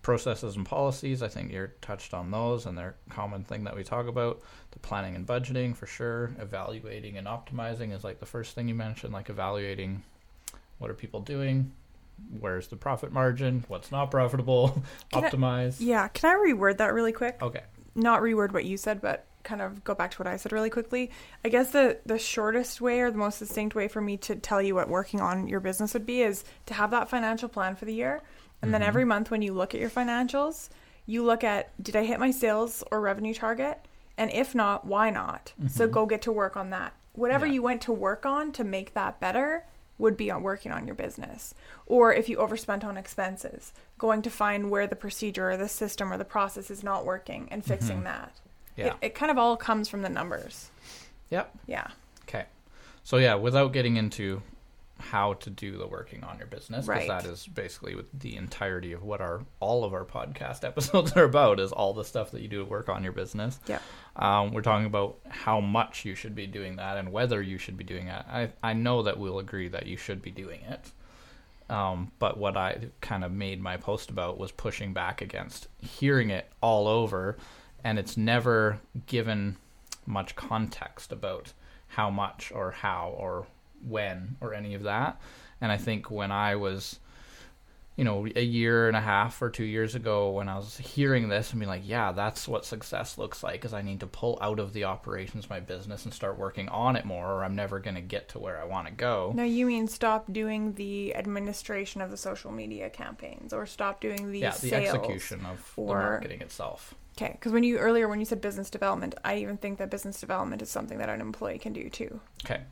Processes 0.03 0.57
and 0.57 0.67
policies, 0.67 1.23
I 1.23 1.29
think 1.29 1.53
you're 1.53 1.75
touched 1.81 2.13
on 2.13 2.33
those 2.33 2.67
and 2.67 2.77
they're 2.77 2.97
a 3.09 3.15
common 3.15 3.45
thing 3.45 3.63
that 3.65 3.77
we 3.77 3.85
talk 3.85 4.09
about. 4.09 4.41
The 4.73 4.81
planning 4.81 5.15
and 5.15 5.25
budgeting 5.25 5.77
for 5.77 5.87
sure. 5.87 6.33
Evaluating 6.41 7.17
and 7.17 7.29
optimizing 7.29 7.93
is 7.95 8.03
like 8.03 8.19
the 8.19 8.27
first 8.27 8.57
thing 8.57 8.67
you 8.67 8.75
mentioned, 8.75 9.13
like 9.13 9.31
evaluating 9.31 10.03
what 10.79 10.91
are 10.91 10.95
people 10.95 11.21
doing, 11.21 11.71
where's 12.41 12.67
the 12.67 12.75
profit 12.75 13.13
margin, 13.13 13.65
what's 13.69 13.93
not 13.93 14.11
profitable, 14.11 14.83
Can 15.13 15.25
I- 15.25 15.31
optimize. 15.31 15.77
Yeah, 15.79 16.09
can 16.09 16.31
I 16.31 16.35
reword 16.53 16.79
that 16.79 16.93
really 16.95 17.13
quick? 17.13 17.39
Okay. 17.41 17.63
Not 17.95 18.23
reword 18.23 18.53
what 18.53 18.65
you 18.65 18.77
said, 18.77 19.01
but 19.01 19.25
kind 19.43 19.61
of 19.61 19.83
go 19.85 19.95
back 19.95 20.11
to 20.13 20.19
what 20.19 20.27
I 20.27 20.37
said 20.37 20.53
really 20.53 20.71
quickly. 20.71 21.11
I 21.45 21.49
guess 21.49 21.71
the 21.71 21.99
the 22.07 22.19
shortest 22.19 22.81
way 22.81 23.01
or 23.01 23.11
the 23.11 23.19
most 23.19 23.39
distinct 23.39 23.75
way 23.75 23.89
for 23.89 24.01
me 24.01 24.17
to 24.19 24.37
tell 24.37 24.61
you 24.63 24.75
what 24.75 24.89
working 24.89 25.21
on 25.21 25.49
your 25.49 25.61
business 25.61 25.95
would 25.95 26.07
be 26.07 26.23
is 26.23 26.45
to 26.67 26.75
have 26.75 26.91
that 26.91 27.09
financial 27.09 27.49
plan 27.49 27.75
for 27.77 27.85
the 27.85 27.95
year. 27.95 28.21
And 28.63 28.73
then 28.73 28.81
Mhm. 28.83 28.87
every 28.87 29.05
month 29.05 29.31
when 29.31 29.43
you 29.43 29.53
look 29.53 29.75
at 29.75 29.81
your 29.81 29.91
financials, 29.91 30.69
you 31.07 31.23
look 31.25 31.43
at 31.43 31.71
did 31.83 31.97
I 31.97 32.05
hit 32.05 32.21
my 32.21 32.31
sales 32.31 32.85
or 32.93 33.01
revenue 33.01 33.35
target? 33.35 33.79
And 34.17 34.31
if 34.31 34.55
not, 34.55 34.87
why 34.87 35.11
not? 35.11 35.53
So 35.69 35.89
Mhm. 35.89 35.93
go 35.93 36.07
get 36.07 36.23
to 36.23 36.33
work 36.33 36.57
on 36.57 36.71
that. 36.71 36.93
Whatever 37.15 37.47
Yeah. 37.47 37.55
you 37.55 37.63
went 37.63 37.83
to 37.83 37.93
work 37.93 38.25
on 38.25 38.53
to 38.53 38.63
make 38.65 38.95
that 38.95 39.19
better 39.21 39.65
would 39.99 40.17
be 40.17 40.31
on 40.31 40.43
working 40.43 40.73
on 40.73 40.87
your 40.87 40.95
business. 40.95 41.55
Or 41.87 42.13
if 42.13 42.29
you 42.29 42.37
overspent 42.39 42.85
on 42.85 42.97
expenses, 42.97 43.73
going 43.99 44.23
to 44.23 44.31
find 44.31 44.71
where 44.71 44.87
the 44.87 44.97
procedure 44.97 45.51
or 45.51 45.57
the 45.57 45.69
system 45.69 46.13
or 46.13 46.17
the 46.17 46.25
process 46.25 46.71
is 46.71 46.83
not 46.83 47.05
working 47.05 47.49
and 47.51 47.65
fixing 47.65 48.01
Mhm. 48.01 48.05
that. 48.05 48.33
Yeah. 48.77 48.87
It, 48.89 48.95
it 49.03 49.15
kind 49.15 49.31
of 49.31 49.39
all 49.39 49.57
comes 49.57 49.89
from 49.89 50.03
the 50.03 50.09
numbers. 50.09 50.71
Yep. 51.31 51.55
Yeah. 51.67 51.87
Okay. 52.23 52.45
So 53.05 53.17
yeah, 53.19 53.35
without 53.35 53.73
getting 53.73 53.97
into 53.97 54.43
how 54.99 55.33
to 55.35 55.51
do 55.51 55.77
the 55.79 55.87
working 55.87 56.23
on 56.23 56.39
your 56.39 56.47
business, 56.47 56.87
because 56.87 57.09
Right. 57.09 57.09
that 57.09 57.25
is 57.25 57.47
basically 57.47 57.97
with 57.97 58.07
the 58.21 58.37
entirety 58.37 58.93
of 58.93 59.03
what 59.03 59.21
our 59.21 59.41
all 59.59 59.83
of 59.85 59.93
our 59.93 60.05
podcast 60.05 60.63
episodes 60.71 61.13
are 61.17 61.25
about 61.25 61.59
is 61.59 61.73
all 61.73 61.93
the 61.93 62.05
stuff 62.05 62.31
that 62.31 62.41
you 62.41 62.47
do 62.49 62.59
to 62.59 62.65
work 62.65 62.89
on 62.89 63.03
your 63.03 63.13
business. 63.13 63.59
yeah 63.67 63.81
Um, 64.15 64.53
we're 64.53 64.63
talking 64.63 64.87
about 64.87 65.19
how 65.29 65.59
much 65.61 66.05
you 66.05 66.15
should 66.15 66.35
be 66.37 66.47
doing 66.47 66.77
that 66.77 66.99
and 66.99 67.11
whether 67.11 67.43
you 67.43 67.59
should 67.59 67.77
be 67.77 67.85
doing 67.85 68.07
it. 68.09 68.25
I 68.29 68.51
I 68.63 68.75
know 68.75 69.03
that 69.03 69.19
we'll 69.19 69.39
agree 69.41 69.69
that 69.69 69.87
you 69.87 69.97
should 69.97 70.23
be 70.23 70.31
doing 70.31 70.61
it. 70.63 70.93
Um, 71.69 72.13
but 72.19 72.37
what 72.37 72.57
I 72.57 72.89
kind 73.01 73.25
of 73.25 73.33
made 73.33 73.61
my 73.61 73.77
post 73.79 74.11
about 74.11 74.39
was 74.39 74.53
pushing 74.53 74.93
back 74.93 75.21
against 75.23 75.69
hearing 75.81 76.31
it 76.31 76.47
all 76.61 76.87
over, 76.87 77.39
and 77.85 77.99
it's 77.99 78.17
never 78.17 78.81
given 79.07 79.57
much 80.07 80.37
context 80.37 81.13
about 81.13 81.53
how 81.89 82.11
much 82.11 82.51
or 82.55 82.71
how 82.71 83.15
or 83.19 83.47
when 83.87 84.37
or 84.41 84.55
any 84.55 84.75
of 84.75 84.83
that. 84.85 85.21
And 85.61 85.71
I 85.71 85.77
think 85.77 86.11
when 86.11 86.33
I 86.33 86.57
was, 86.57 86.99
you 87.97 88.05
know, 88.05 88.27
a 88.35 88.43
year 88.43 88.89
and 88.89 88.97
a 88.97 89.01
half 89.01 89.41
or 89.43 89.51
two 89.51 89.65
years 89.65 89.95
ago, 89.95 90.31
when 90.31 90.49
I 90.49 90.57
was 90.57 90.77
hearing 90.79 91.29
this 91.29 91.51
and 91.51 91.61
being 91.61 91.69
like, 91.69 91.83
yeah, 91.85 92.11
that's 92.13 92.49
what 92.49 92.65
success 92.65 93.19
looks 93.19 93.43
like, 93.43 93.65
is 93.65 93.75
I 93.75 93.83
need 93.83 94.01
to 94.01 94.07
pull 94.07 94.39
out 94.41 94.59
of 94.59 94.73
the 94.73 94.85
operations 94.85 95.45
of 95.45 95.51
my 95.51 95.61
business 95.61 96.05
and 96.05 96.13
start 96.13 96.39
working 96.39 96.69
on 96.71 96.97
it 96.97 97.05
more, 97.05 97.31
or 97.31 97.45
I'm 97.45 97.55
never 97.55 97.79
going 97.79 97.97
to 97.97 98.01
get 98.01 98.31
to 98.31 98.39
where 98.39 98.61
I 98.61 98.65
want 98.65 98.87
to 98.89 98.93
go. 98.93 99.33
No, 99.35 99.45
you 99.45 99.67
mean 99.67 99.87
stop 99.89 100.33
doing 100.33 100.73
the 100.75 101.15
administration 101.15 102.01
of 102.01 102.11
the 102.11 102.17
social 102.17 102.51
media 102.51 102.91
campaigns 102.91 103.53
or 103.53 103.67
stop 103.67 104.01
doing 104.01 104.33
the 104.33 104.41
yeah, 104.41 104.51
the 104.51 104.69
sales. 104.69 104.95
execution 104.95 105.45
of 105.47 105.73
the 105.77 105.83
marketing 105.83 106.41
itself. 106.41 106.95
Okay, 107.17 107.33
because 107.33 107.53
when 107.53 107.63
you 107.63 107.79
earlier 107.79 108.09
when 108.09 108.19
you 108.21 108.25
said 108.25 108.41
business 108.41 108.71
development, 108.71 109.15
I 109.25 109.37
even 109.37 109.57
think 109.59 109.79
that 109.79 109.91
business 109.91 110.19
development 110.21 110.63
is 110.63 110.71
something 110.71 110.99
that 110.99 111.09
an 111.09 111.21
employee 111.21 111.59
can 111.59 111.73
do 111.73 111.91
too. 111.91 112.21
Okay, 112.45 112.63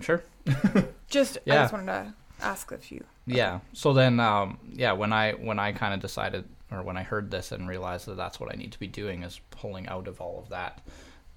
sure. 0.00 0.22
Just 1.08 1.38
I 1.38 1.40
Yeah. 1.44 1.62
just 1.62 1.72
wanted 1.72 1.86
to 1.86 2.14
ask 2.40 2.70
if 2.72 2.92
you. 2.92 3.04
Yeah. 3.26 3.60
So 3.72 3.92
then, 3.92 4.20
um, 4.20 4.58
yeah, 4.72 4.92
when 4.92 5.12
I 5.12 5.32
when 5.32 5.58
I 5.58 5.72
kind 5.72 5.92
of 5.94 6.00
decided, 6.00 6.44
or 6.70 6.82
when 6.82 6.96
I 6.96 7.02
heard 7.02 7.30
this 7.30 7.52
and 7.52 7.68
realized 7.68 8.06
that 8.06 8.16
that's 8.16 8.38
what 8.38 8.52
I 8.52 8.56
need 8.56 8.72
to 8.72 8.78
be 8.78 8.86
doing 8.86 9.22
is 9.22 9.40
pulling 9.50 9.88
out 9.88 10.06
of 10.08 10.20
all 10.20 10.38
of 10.38 10.48
that, 10.50 10.80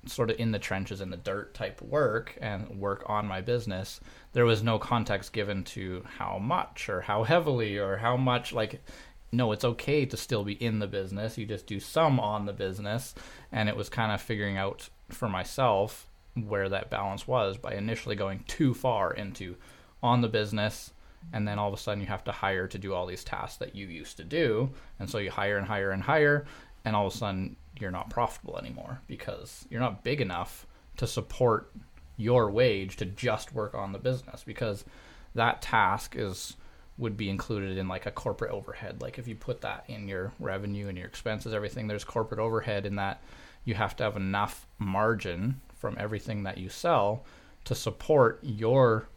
sort 0.06 0.29
of 0.29 0.39
in 0.39 0.51
the 0.51 0.60
trenches, 0.60 1.01
in 1.01 1.10
the 1.10 1.17
dirt 1.17 1.53
type 1.53 1.82
work 1.82 2.38
and 2.41 2.79
work 2.79 3.03
on 3.08 3.25
my 3.27 3.41
business. 3.41 4.00
There 4.34 4.46
was 4.46 4.62
no 4.63 4.77
context 4.77 5.34
given 5.34 5.63
to 5.65 6.03
how 6.17 6.38
much 6.38 6.88
or 6.89 7.01
how 7.01 7.24
heavily 7.24 7.77
or 7.79 7.98
how 7.98 8.15
much. 8.17 8.53
Like, 8.53 8.82
no, 9.32 9.52
it's 9.52 9.66
okay 9.66 10.06
to 10.06 10.18
still 10.18 10.44
be 10.44 10.54
in 10.54 10.80
the 10.80 10.88
business. 10.88 11.38
You 11.38 11.46
just 11.46 11.68
do 11.68 11.80
some 11.80 12.20
on 12.20 12.46
the 12.46 12.54
business, 12.54 13.14
and 13.52 13.68
it 13.68 13.76
was 13.76 13.90
kind 13.90 14.12
of 14.12 14.22
figuring 14.22 14.58
out 14.58 14.90
for 15.10 15.28
myself 15.28 16.08
where 16.36 16.70
that 16.70 16.90
balance 16.90 17.28
was 17.28 17.58
by 17.58 17.74
initially 17.74 18.16
going 18.16 18.44
too 18.48 18.74
far 18.74 19.14
into 19.14 19.56
on 20.04 20.22
the 20.22 20.28
business. 20.28 20.92
And 21.34 21.48
then 21.48 21.60
all 21.60 21.68
of 21.68 21.74
a 21.74 21.78
sudden 21.78 22.02
you 22.02 22.08
have 22.08 22.24
to 22.26 22.32
hire 22.32 22.68
to 22.68 22.78
do 22.78 22.94
all 22.94 23.06
these 23.06 23.24
tasks 23.24 23.58
that 23.58 23.76
you 23.76 23.88
used 23.88 24.18
to 24.18 24.24
do. 24.24 24.70
And 25.00 25.10
so 25.10 25.18
you 25.18 25.32
hire 25.32 25.58
and 25.58 25.68
hire 25.68 25.92
and 25.92 26.04
hire. 26.04 26.46
And 26.86 26.96
all 26.96 27.08
of 27.08 27.14
a 27.14 27.18
sudden 27.18 27.56
you're 27.80 27.92
not 27.92 28.10
profitable 28.10 28.58
anymore 28.58 29.02
because 29.08 29.66
you're 29.70 29.82
not 29.82 30.04
big 30.04 30.22
enough 30.22 30.68
to 30.98 31.08
support 31.08 31.72
your 32.18 32.50
wage 32.50 32.96
to 32.98 33.06
just 33.06 33.54
work 33.54 33.76
on 33.76 33.92
the 33.92 34.00
business 34.00 34.44
because 34.44 34.86
that 35.36 35.62
task 35.62 36.16
is 36.16 36.56
would 36.98 37.16
be 37.16 37.30
included 37.30 37.77
in 37.77 37.88
like 37.88 38.06
a 38.06 38.12
corporate 38.12 38.51
overhead. 38.51 39.01
Like 39.01 39.20
if 39.20 39.27
you 39.27 39.36
put 39.36 39.62
that 39.62 39.86
in 39.88 40.08
your 40.08 40.32
revenue 40.39 40.88
and 40.88 40.98
your 40.98 41.08
expenses, 41.08 41.54
everything, 41.54 41.88
there's 41.88 42.04
corporate 42.04 42.39
overhead 42.39 42.86
in 42.86 42.96
that 42.96 43.22
you 43.63 43.75
have 43.75 43.96
to 43.98 44.04
have 44.04 44.16
enough 44.16 44.66
margin 44.80 45.62
from 45.75 45.96
everything 46.00 46.44
that 46.44 46.58
you 46.58 46.70
sell 46.70 47.24
to 47.66 47.75
support 47.75 48.39
your 48.42 49.10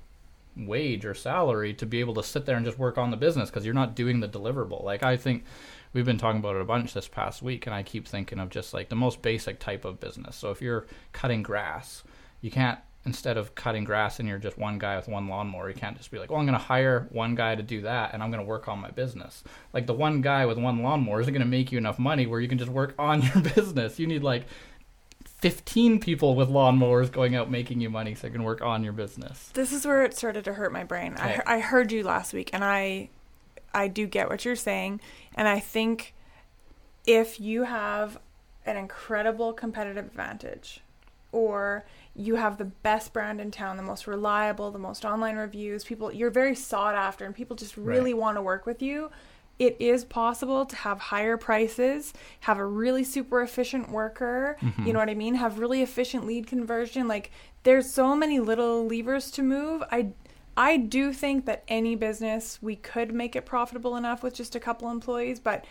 wage 0.57 1.05
or 1.05 1.15
salary 1.15 1.73
to 1.73 1.87
be 1.87 2.01
able 2.01 2.15
to 2.15 2.23
sit 2.23 2.45
there 2.45 2.57
and 2.57 2.67
just 2.67 2.79
work 2.79 2.99
on 2.99 3.11
the 3.11 3.17
business 3.17 3.49
because 3.49 3.65
you're 3.65 3.73
not 3.73 3.95
doing 3.95 4.21
the 4.21 4.29
deliverable. 4.29 4.85
Like 4.85 5.03
I 5.03 5.17
think 5.17 5.45
we've 5.93 6.05
been 6.05 6.19
talking 6.19 6.41
about 6.41 6.57
it 6.57 6.63
a 6.63 6.67
bunch 6.67 6.93
this 6.93 7.09
past 7.09 7.41
week 7.41 7.67
and 7.67 7.75
I 7.75 7.83
keep 7.83 8.07
thinking 8.07 8.39
of 8.39 8.51
just 8.51 8.75
like 8.75 8.89
the 8.89 8.97
most 8.97 9.23
basic 9.23 9.59
type 9.59 9.85
of 9.85 10.01
business. 10.01 10.37
So 10.37 10.51
if 10.51 10.61
you're 10.61 10.87
cutting 11.13 11.43
grass, 11.43 12.03
you 12.41 12.51
can't 12.51 12.81
instead 13.05 13.37
of 13.37 13.55
cutting 13.55 13.85
grass 13.85 14.19
and 14.19 14.29
you're 14.29 14.39
just 14.39 14.59
one 14.59 14.79
guy 14.79 14.97
with 14.97 15.09
one 15.09 15.27
lawnmower, 15.27 15.69
you 15.69 15.75
can't 15.75 15.97
just 15.97 16.11
be 16.11 16.19
like, 16.19 16.31
well, 16.31 16.39
I'm 16.39 16.47
going 16.47 16.59
to 16.59 16.65
hire 16.65 17.09
one 17.11 17.35
guy 17.35 17.55
to 17.55 17.63
do 17.63 17.81
that 17.83 18.13
and 18.13 18.23
I'm 18.23 18.31
going 18.31 18.43
to 18.43 18.47
work 18.47 18.69
on 18.69 18.79
my 18.79 18.91
business. 18.91 19.43
Like 19.73 19.87
the 19.87 19.95
one 19.95 20.21
guy 20.21 20.45
with 20.45 20.59
one 20.59 20.83
lawnmower 20.83 21.21
isn't 21.21 21.33
going 21.33 21.45
to 21.45 21.49
make 21.49 21.73
you 21.73 21.79
enough 21.79 21.99
money 21.99 22.27
where 22.27 22.41
you 22.41 22.49
can 22.49 22.59
just 22.59 22.71
work 22.71 22.95
on 22.99 23.23
your 23.35 23.43
business. 23.55 23.99
You 23.99 24.07
need 24.07 24.23
like 24.23 24.45
15 25.25 26.01
people 26.01 26.35
with 26.35 26.51
lawnmowers 26.51 27.11
going 27.11 27.35
out 27.35 27.51
making 27.51 27.81
you 27.81 27.89
money 27.89 28.15
so 28.15 28.27
you 28.27 28.33
can 28.33 28.43
work 28.43 28.61
on 28.61 28.85
your 28.85 28.93
business. 28.93 29.49
This 29.55 29.73
is 29.73 29.87
where 29.87 30.05
it 30.05 30.15
started 30.15 30.45
to 30.45 30.53
hurt 30.53 30.71
my 30.71 30.85
brain. 30.85 31.15
Okay. 31.15 31.41
I, 31.47 31.57
I 31.57 31.61
heard 31.61 31.91
you 31.93 32.03
last 32.05 32.35
week 32.35 32.51
and 32.53 32.63
I 32.63 33.09
I 33.73 33.89
do 33.89 34.07
get 34.07 34.29
what 34.29 34.45
you're 34.45 34.57
saying 34.57 35.01
and 35.35 35.49
I 35.49 35.61
think 35.61 36.13
if 37.07 37.41
you 37.41 37.63
have 37.63 38.19
an 38.67 38.77
incredible 38.77 39.53
competitive 39.55 40.05
advantage 40.05 40.81
or 41.33 41.87
you 42.21 42.37
have 42.37 42.59
the 42.59 42.65
best 42.67 43.13
brand 43.13 43.41
in 43.41 43.51
town, 43.51 43.77
the 43.77 43.83
most 43.83 44.07
reliable, 44.07 44.71
the 44.71 44.79
most 44.79 45.05
online 45.05 45.37
reviews, 45.37 45.85
people 45.85 46.13
you're 46.13 46.31
very 46.31 46.55
sought 46.55 46.95
after 46.95 47.25
and 47.25 47.35
people 47.35 47.57
just 47.57 47.77
really 47.77 48.13
Right. 48.13 48.21
want 48.21 48.37
to 48.37 48.43
work 48.43 48.67
with 48.67 48.83
you. 48.83 49.11
It 49.59 49.77
is 49.79 50.05
possible 50.05 50.65
to 50.67 50.77
have 50.77 50.99
higher 50.99 51.37
prices, 51.37 52.15
have 52.41 52.59
a 52.59 52.65
really 52.65 53.05
super 53.05 53.43
efficient 53.43 53.91
worker, 53.91 54.57
Mm-hmm. 54.61 54.87
you 54.87 54.93
know 54.93 54.99
what 54.99 55.11
I 55.11 55.15
mean? 55.15 55.35
Have 55.35 55.59
really 55.59 55.83
efficient 55.83 56.27
lead 56.27 56.47
conversion. 56.47 57.09
Like 57.09 57.31
there's 57.63 57.91
so 57.91 58.15
many 58.17 58.39
little 58.41 58.87
levers 58.87 59.31
to 59.33 59.43
move. 59.43 59.83
I 59.91 60.09
I 60.57 60.77
do 60.77 61.13
think 61.13 61.47
that 61.47 61.63
any 61.69 61.95
business 61.95 62.59
we 62.61 62.77
could 62.77 63.15
make 63.15 63.35
it 63.37 63.47
profitable 63.47 63.97
enough 63.97 64.23
with 64.23 64.35
just 64.35 64.55
a 64.57 64.61
couple 64.61 64.91
employees, 64.91 65.41
but 65.41 65.65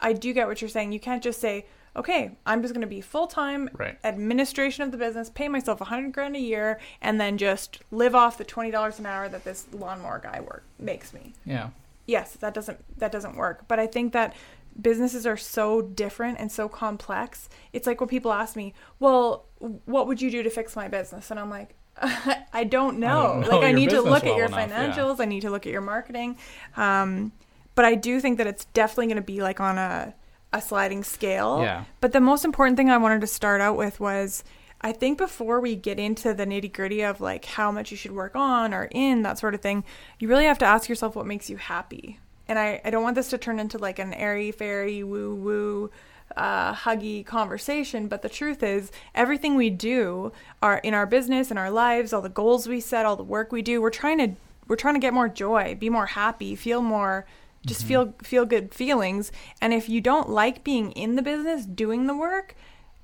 I 0.00 0.12
do 0.12 0.32
get 0.32 0.46
what 0.46 0.60
you're 0.60 0.68
saying. 0.68 0.92
You 0.92 1.00
can't 1.00 1.22
just 1.22 1.40
say, 1.40 1.66
"Okay, 1.98 2.30
I'm 2.46 2.62
just 2.62 2.72
going 2.72 2.82
to 2.82 2.86
be 2.86 3.00
full-time 3.00 3.68
Right. 3.74 3.98
administration 4.04 4.84
of 4.84 4.92
the 4.92 4.98
business, 4.98 5.28
pay 5.30 5.48
myself 5.48 5.80
a 5.80 5.84
100 5.84 6.12
grand 6.12 6.36
a 6.36 6.38
year 6.40 6.78
and 7.02 7.20
then 7.20 7.36
just 7.38 7.80
live 7.90 8.14
off 8.14 8.38
the 8.38 8.44
$20 8.44 8.98
an 8.98 9.06
hour 9.06 9.28
that 9.28 9.44
this 9.44 9.66
lawnmower 9.72 10.18
guy 10.22 10.40
work 10.40 10.64
makes 10.78 11.12
me." 11.12 11.34
Yeah. 11.44 11.70
yes 12.06 12.32
that 12.40 12.54
doesn't 12.54 12.78
that 12.98 13.12
doesn't 13.12 13.36
work 13.36 13.64
but 13.68 13.78
i 13.78 13.86
think 13.86 14.12
that 14.14 14.34
businesses 14.80 15.26
are 15.26 15.36
so 15.36 15.82
different 15.82 16.38
and 16.40 16.50
so 16.50 16.66
complex 16.68 17.48
it's 17.74 17.86
like 17.86 18.00
when 18.00 18.08
people 18.08 18.32
ask 18.32 18.56
me 18.56 18.72
well 18.98 19.44
what 19.84 20.06
would 20.06 20.22
you 20.22 20.30
do 20.30 20.42
to 20.42 20.48
fix 20.48 20.74
my 20.76 20.88
business 20.88 21.30
and 21.30 21.38
i'm 21.38 21.50
like 21.50 21.74
i 22.00 22.64
don't 22.64 22.98
know, 22.98 23.22
don't 23.22 23.40
know 23.42 23.48
like 23.58 23.64
i 23.64 23.72
need 23.72 23.90
to 23.90 24.00
look 24.00 24.24
at 24.24 24.36
your 24.36 24.46
enough, 24.46 24.58
yeah. 24.58 24.68
financials 24.68 25.20
i 25.20 25.24
need 25.26 25.40
to 25.42 25.50
look 25.50 25.66
at 25.66 25.72
your 25.72 25.82
marketing 25.82 26.36
um, 26.76 27.32
but 27.74 27.84
i 27.84 27.94
do 27.94 28.20
think 28.20 28.38
that 28.38 28.46
it's 28.46 28.64
definitely 28.66 29.06
going 29.06 29.16
to 29.16 29.22
be 29.22 29.42
like 29.42 29.60
on 29.60 29.76
a, 29.76 30.14
a 30.52 30.60
sliding 30.60 31.04
scale 31.04 31.60
Yeah. 31.62 31.84
but 32.00 32.12
the 32.12 32.20
most 32.20 32.44
important 32.44 32.76
thing 32.76 32.90
i 32.90 32.96
wanted 32.96 33.20
to 33.20 33.26
start 33.26 33.60
out 33.60 33.76
with 33.76 34.00
was 34.00 34.44
I 34.80 34.92
think 34.92 35.18
before 35.18 35.58
we 35.60 35.74
get 35.74 35.98
into 35.98 36.32
the 36.32 36.46
nitty 36.46 36.72
gritty 36.72 37.02
of 37.02 37.20
like 37.20 37.44
how 37.44 37.72
much 37.72 37.90
you 37.90 37.96
should 37.96 38.12
work 38.12 38.36
on 38.36 38.72
or 38.72 38.86
in 38.92 39.22
that 39.22 39.36
sort 39.36 39.56
of 39.56 39.60
thing, 39.60 39.82
you 40.20 40.28
really 40.28 40.44
have 40.44 40.58
to 40.58 40.66
ask 40.66 40.88
yourself 40.88 41.16
what 41.16 41.26
makes 41.26 41.50
you 41.50 41.56
happy. 41.56 42.20
And 42.46 42.60
I, 42.60 42.80
I 42.84 42.90
don't 42.90 43.02
want 43.02 43.16
this 43.16 43.28
to 43.30 43.38
turn 43.38 43.58
into 43.58 43.76
like 43.76 43.98
an 43.98 44.14
airy 44.14 44.52
fairy 44.52 45.02
woo 45.02 45.34
woo 45.34 45.90
uh, 46.36 46.74
huggy 46.74 47.26
conversation, 47.26 48.06
but 48.06 48.22
the 48.22 48.28
truth 48.28 48.62
is 48.62 48.92
everything 49.16 49.56
we 49.56 49.68
do 49.68 50.30
are 50.62 50.78
in 50.78 50.94
our 50.94 51.06
business, 51.06 51.50
in 51.50 51.58
our 51.58 51.72
lives, 51.72 52.12
all 52.12 52.22
the 52.22 52.28
goals 52.28 52.68
we 52.68 52.78
set, 52.78 53.04
all 53.04 53.16
the 53.16 53.24
work 53.24 53.50
we 53.50 53.62
do, 53.62 53.82
we're 53.82 53.90
trying 53.90 54.18
to 54.18 54.36
we're 54.68 54.76
trying 54.76 54.94
to 54.94 55.00
get 55.00 55.12
more 55.12 55.28
joy, 55.28 55.74
be 55.74 55.90
more 55.90 56.06
happy, 56.06 56.54
feel 56.54 56.82
more 56.82 57.26
just 57.68 57.80
mm-hmm. 57.82 57.88
feel 57.88 58.14
feel 58.22 58.44
good 58.46 58.74
feelings. 58.74 59.30
And 59.60 59.72
if 59.72 59.88
you 59.88 60.00
don't 60.00 60.28
like 60.28 60.64
being 60.64 60.92
in 60.92 61.16
the 61.16 61.22
business 61.22 61.64
doing 61.64 62.06
the 62.06 62.16
work, 62.16 62.54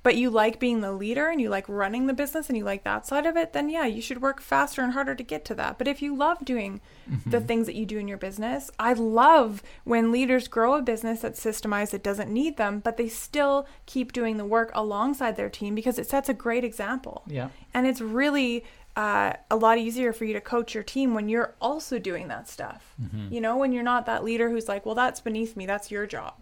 but 0.05 0.15
you 0.15 0.29
like 0.29 0.59
being 0.59 0.81
the 0.81 0.91
leader 0.91 1.29
and 1.29 1.41
you 1.41 1.49
like 1.49 1.67
running 1.67 2.05
the 2.05 2.13
business 2.13 2.47
and 2.47 2.55
you 2.55 2.63
like 2.63 2.83
that 2.83 3.07
side 3.07 3.25
of 3.25 3.35
it, 3.35 3.53
then 3.53 3.69
yeah, 3.69 3.87
you 3.87 4.03
should 4.03 4.21
work 4.21 4.39
faster 4.39 4.83
and 4.83 4.93
harder 4.93 5.15
to 5.15 5.23
get 5.23 5.43
to 5.45 5.55
that. 5.55 5.79
But 5.79 5.87
if 5.87 5.99
you 5.99 6.15
love 6.15 6.45
doing 6.45 6.79
the 7.07 7.37
mm-hmm. 7.37 7.47
things 7.47 7.65
that 7.65 7.73
you 7.73 7.87
do 7.87 7.97
in 7.97 8.07
your 8.07 8.19
business, 8.19 8.69
I 8.77 8.93
love 8.93 9.63
when 9.83 10.11
leaders 10.11 10.47
grow 10.47 10.75
a 10.75 10.83
business 10.83 11.21
that's 11.21 11.43
systemized, 11.43 11.89
that 11.89 12.03
doesn't 12.03 12.31
need 12.31 12.57
them, 12.57 12.81
but 12.81 12.97
they 12.97 13.07
still 13.07 13.65
keep 13.87 14.13
doing 14.13 14.37
the 14.37 14.45
work 14.45 14.69
alongside 14.75 15.37
their 15.37 15.49
team 15.49 15.73
because 15.73 15.97
it 15.97 16.07
sets 16.07 16.29
a 16.29 16.35
great 16.35 16.63
example. 16.63 17.23
Yeah. 17.25 17.49
And 17.73 17.87
it's 17.87 17.99
really 17.99 18.63
uh, 18.95 19.33
a 19.51 19.55
lot 19.55 19.77
easier 19.77 20.13
for 20.13 20.25
you 20.25 20.33
to 20.33 20.41
coach 20.41 20.73
your 20.73 20.83
team 20.83 21.13
when 21.13 21.27
you're 21.29 21.53
also 21.59 21.99
doing 21.99 22.27
that 22.29 22.47
stuff. 22.47 22.95
You 23.29 23.41
know, 23.41 23.57
when 23.57 23.71
you're 23.73 23.83
not 23.83 24.05
that 24.05 24.23
leader 24.23 24.49
who's 24.49 24.67
like, 24.67 24.85
well, 24.85 24.95
that's 24.95 25.19
beneath 25.19 25.57
me, 25.57 25.65
that's 25.65 25.91
your 25.91 26.05
job. 26.07 26.33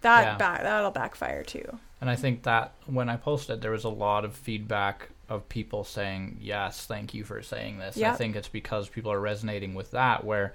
That 0.00 0.22
Yeah. 0.22 0.36
back 0.36 0.62
that'll 0.62 0.90
backfire 0.92 1.42
too. 1.42 1.78
And 2.00 2.08
I 2.08 2.16
think 2.16 2.44
that 2.44 2.72
when 2.86 3.08
I 3.08 3.16
posted, 3.16 3.60
there 3.60 3.72
was 3.72 3.84
a 3.84 3.88
lot 3.88 4.24
of 4.24 4.34
feedback 4.34 5.08
of 5.28 5.48
people 5.48 5.82
saying, 5.84 6.38
"Yes, 6.40 6.86
thank 6.86 7.12
you 7.12 7.24
for 7.24 7.42
saying 7.42 7.78
this." 7.78 7.96
I 8.14 8.16
think 8.16 8.36
it's 8.36 8.48
because 8.48 8.88
people 8.88 9.10
are 9.12 9.20
resonating 9.20 9.74
with 9.74 9.90
that. 9.90 10.24
Where 10.24 10.54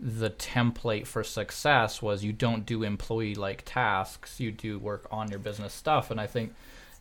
the 0.00 0.30
template 0.30 1.06
for 1.06 1.22
success 1.24 2.00
was 2.00 2.24
you 2.24 2.32
don't 2.32 2.64
do 2.64 2.82
employee 2.84 3.34
like 3.34 3.62
tasks, 3.64 4.40
you 4.40 4.50
do 4.52 4.78
work 4.78 5.06
on 5.10 5.28
your 5.28 5.38
business 5.40 5.74
stuff. 5.74 6.10
And 6.10 6.20
I 6.20 6.26
think 6.26 6.54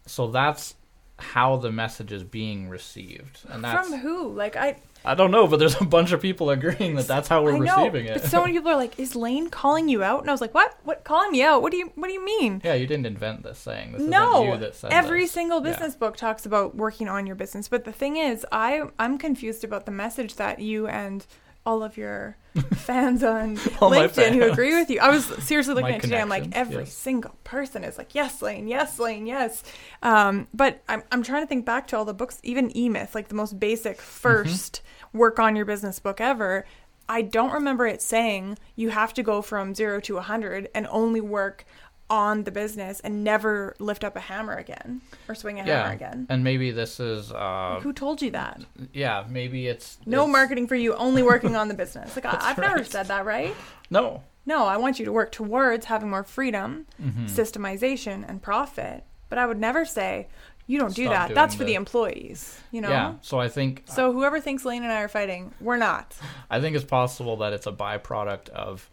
so. 0.05 0.27
That's 0.27 0.75
how 1.23 1.57
the 1.57 1.71
message 1.71 2.11
is 2.11 2.23
being 2.23 2.69
received, 2.69 3.39
and 3.49 3.63
that's 3.63 3.89
From 3.89 3.99
who? 3.99 4.31
Like 4.33 4.55
I 4.55 4.77
I 5.05 5.15
don't 5.15 5.31
know, 5.31 5.47
but 5.47 5.57
there's 5.59 5.79
a 5.81 5.83
bunch 5.83 6.13
of 6.13 6.21
people 6.21 6.49
agreeing 6.49 6.95
that 6.95 7.07
that's 7.07 7.27
how 7.27 7.43
we're 7.43 7.55
I 7.55 7.59
know, 7.59 7.77
receiving 7.77 8.05
it. 8.05 8.21
but 8.21 8.31
so 8.31 8.41
many 8.41 8.53
people 8.57 8.71
are 8.71 8.75
like, 8.77 8.97
"Is 8.99 9.15
Lane 9.15 9.49
calling 9.49 9.89
you 9.89 10.01
out?" 10.03 10.21
And 10.21 10.29
I 10.29 10.33
was 10.33 10.39
like, 10.41 10.53
"What? 10.53 10.77
What 10.83 11.03
calling 11.03 11.31
me 11.31 11.41
out? 11.43 11.61
What 11.61 11.71
do 11.71 11.77
you 11.77 11.91
What 11.95 12.07
do 12.07 12.13
you 12.13 12.23
mean?" 12.23 12.61
yeah, 12.63 12.73
you 12.75 12.87
didn't 12.87 13.05
invent 13.05 13.43
this 13.43 13.57
saying. 13.59 13.93
This 13.93 14.01
no, 14.01 14.53
you 14.53 14.57
that 14.59 14.75
said 14.75 14.93
every 14.93 15.21
this. 15.23 15.31
single 15.31 15.57
Yeah. 15.63 15.71
business 15.71 15.95
book 15.95 16.15
talks 16.15 16.45
about 16.45 16.75
working 16.75 17.09
on 17.09 17.25
your 17.27 17.35
business. 17.35 17.67
But 17.67 17.83
the 17.83 17.91
thing 17.91 18.15
is, 18.17 18.45
I 18.51 18.83
I'm 18.99 19.17
confused 19.17 19.63
about 19.63 19.85
the 19.85 19.91
message 19.91 20.35
that 20.35 20.59
you 20.59 20.87
and 20.87 21.25
all 21.65 21.83
of 21.83 21.97
your 21.97 22.37
fans 22.73 23.23
on 23.23 23.57
LinkedIn 23.57 24.33
who 24.33 24.43
agree 24.43 24.75
with 24.77 24.89
you. 24.89 24.99
I 24.99 25.09
was 25.09 25.25
seriously 25.43 25.73
looking 25.73 25.95
at 25.95 26.01
today. 26.01 26.19
I'm 26.19 26.29
like, 26.29 26.55
every 26.55 26.83
yes. 26.83 26.93
single 26.93 27.35
person 27.43 27.83
is 27.83 27.97
like, 27.97 28.13
yes, 28.13 28.41
Lane, 28.41 28.67
yes, 28.67 28.99
Lane, 28.99 29.25
yes. 29.25 29.63
Um, 30.01 30.47
but 30.53 30.83
I'm 30.87 31.03
I'm 31.11 31.23
trying 31.23 31.43
to 31.43 31.47
think 31.47 31.65
back 31.65 31.87
to 31.87 31.97
all 31.97 32.05
the 32.05 32.13
books, 32.13 32.39
even 32.43 32.75
E 32.75 32.89
Myth, 32.89 33.15
like 33.15 33.29
the 33.29 33.35
most 33.35 33.59
basic 33.59 33.99
1st 33.99 34.81
work 35.13 35.39
on 35.39 35.55
your 35.55 35.65
business 35.65 35.99
book 35.99 36.19
ever. 36.19 36.65
I 37.07 37.21
don't 37.21 37.51
remember 37.51 37.85
it 37.85 38.01
saying 38.01 38.57
you 38.75 38.89
have 38.89 39.13
to 39.15 39.23
go 39.23 39.41
from 39.41 39.75
zero 39.75 39.99
to 40.01 40.17
a 40.17 40.21
hundred 40.21 40.69
and 40.73 40.87
only 40.89 41.19
work 41.19 41.65
on 42.09 42.43
the 42.43 42.51
business 42.51 42.99
and 42.99 43.23
never 43.23 43.75
lift 43.79 44.03
up 44.03 44.15
a 44.15 44.19
hammer 44.19 44.53
again 44.55 45.01
or 45.27 45.33
swing 45.35 45.59
a 45.59 45.65
yeah, 45.65 45.83
hammer 45.83 45.93
again. 45.95 46.27
and 46.29 46.43
maybe 46.43 46.69
this 46.71 46.99
is 46.99 47.31
uh, 47.31 47.79
Who 47.81 47.93
told 47.93 48.21
you 48.21 48.29
that? 48.31 48.61
yeah, 48.93 49.25
maybe 49.29 49.67
it's 49.67 49.97
No 50.05 50.21
it's- 50.23 50.31
marketing 50.31 50.67
for 50.67 50.75
you, 50.75 50.93
only 50.95 51.23
working 51.23 51.55
on 51.55 51.67
the 51.69 51.73
business. 51.73 52.15
Like 52.15 52.25
I've 52.43 52.57
never 52.57 52.83
said 52.83 53.07
that, 53.07 53.25
right? 53.25 53.55
No, 53.89 54.21
No, 54.45 54.65
I 54.65 54.77
want 54.77 54.99
you 54.99 55.05
to 55.05 55.11
work 55.11 55.31
towards 55.31 55.85
having 55.85 56.09
more 56.09 56.23
freedom, 56.23 56.85
Mm-hmm. 57.01 57.25
systemization, 57.25 58.27
and 58.27 58.41
profit. 58.41 59.03
But 59.29 59.39
I 59.39 59.45
would 59.45 59.59
never 59.59 59.83
say 59.85 60.27
you 60.67 60.77
don't 60.79 60.93
do 60.95 61.05
Stop 61.05 61.29
that. 61.29 61.35
That's 61.35 61.55
for 61.55 61.59
the- 61.63 61.71
the 61.71 61.75
employees. 61.75 62.59
You 62.71 62.81
know. 62.81 62.89
yeah. 62.89 63.13
So 63.21 63.39
I 63.39 63.47
think 63.49 63.83
So 63.85 64.11
whoever 64.11 64.39
thinks 64.39 64.65
Lane 64.65 64.83
and 64.83 64.91
I 64.91 65.01
are 65.01 65.07
fighting, 65.07 65.53
we're 65.59 65.77
not. 65.77 66.15
I 66.49 66.59
think 66.61 66.75
it's 66.75 66.85
possible 66.85 67.37
that 67.37 67.53
it's 67.53 67.65
a 67.67 67.71
byproduct 67.71 68.49
of 68.49 68.89